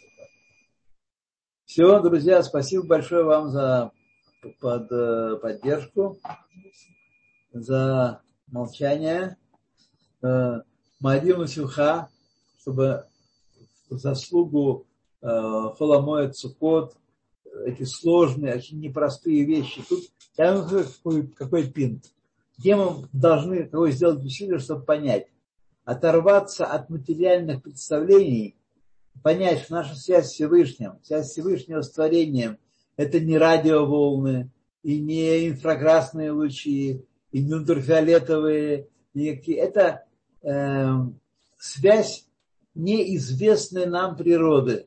Все, 1.65 2.01
друзья, 2.01 2.43
спасибо 2.43 2.85
большое 2.85 3.25
вам 3.25 3.51
за 3.51 3.93
под, 4.61 4.91
э, 4.91 5.37
поддержку, 5.41 6.19
за 7.53 8.23
молчание. 8.49 9.37
Э, 10.23 10.63
Марину 11.01 11.47
Сюха, 11.47 12.09
чтобы 12.61 13.07
заслугу 13.89 14.87
э, 15.23 15.27
Холомоя 15.79 16.31
Цукот 16.31 16.97
эти 17.67 17.85
сложные, 17.85 18.57
очень 18.57 18.81
непростые 18.81 19.45
вещи. 19.45 19.83
Тут 19.89 20.05
я 20.37 20.61
какой, 20.61 21.29
какой 21.29 21.71
пинт. 21.71 22.05
Где 22.59 22.77
мы 22.77 23.09
должны 23.13 23.65
того 23.65 23.91
сделать 23.91 24.25
усилие, 24.25 24.59
чтобы 24.59 24.85
понять, 24.85 25.27
оторваться 25.85 26.67
от 26.67 26.89
материальных 26.89 27.63
представлений, 27.63 28.57
понять, 29.23 29.63
что 29.63 29.75
наша 29.75 29.97
связь 29.97 30.29
с 30.29 30.33
Всевышним, 30.33 30.99
связь 31.03 31.29
с 31.29 31.33
Всевышнего 31.33 31.83
с 31.83 31.91
творением, 31.91 32.59
это 32.97 33.21
не 33.21 33.37
радиоволны, 33.37 34.51
и 34.85 35.01
не 35.01 35.49
инфракрасные 35.49 36.31
лучи, 36.31 37.05
и 37.33 37.43
не 37.43 37.55
ультрафиолетовые, 37.55 38.89
никакие. 39.15 39.57
Это 39.59 40.05
э, 40.43 40.91
связь 41.59 42.27
неизвестной 42.75 43.87
нам 43.87 44.17
природы. 44.17 44.87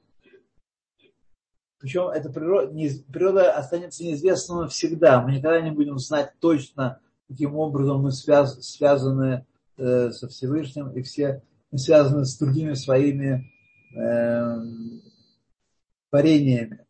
Причем 1.79 2.09
эта 2.09 2.29
природа, 2.29 2.73
природа 3.11 3.51
останется 3.53 4.03
неизвестной 4.03 4.61
навсегда. 4.61 5.21
Мы 5.21 5.33
никогда 5.33 5.61
не 5.61 5.71
будем 5.71 5.97
знать 5.97 6.33
точно, 6.39 6.99
каким 7.27 7.55
образом 7.55 8.01
мы 8.01 8.11
связ, 8.11 8.59
связаны 8.65 9.45
э, 9.77 10.11
со 10.11 10.27
Всевышним, 10.27 10.91
и 10.91 11.01
все 11.01 11.43
мы 11.71 11.77
связаны 11.77 12.25
с 12.25 12.37
другими 12.37 12.73
своими 12.73 13.51
э, 13.95 14.57
творениями. 16.09 16.85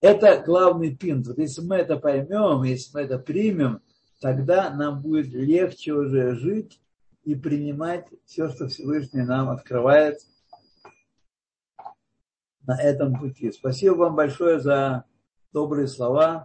Это 0.00 0.42
главный 0.44 0.94
пинт. 0.94 1.26
Вот 1.26 1.38
если 1.38 1.62
мы 1.62 1.76
это 1.76 1.96
поймем, 1.96 2.62
если 2.62 2.90
мы 2.94 3.00
это 3.02 3.18
примем, 3.18 3.80
тогда 4.20 4.70
нам 4.70 5.02
будет 5.02 5.28
легче 5.28 5.92
уже 5.92 6.36
жить 6.36 6.80
и 7.24 7.34
принимать 7.34 8.06
все, 8.24 8.48
что 8.48 8.68
Всевышний 8.68 9.22
нам 9.22 9.48
открывает– 9.50 10.20
на 12.66 12.80
этом 12.80 13.14
пути. 13.18 13.52
Спасибо 13.52 13.94
вам 13.94 14.16
большое 14.16 14.60
за 14.60 15.04
добрые 15.52 15.86
слова. 15.86 16.44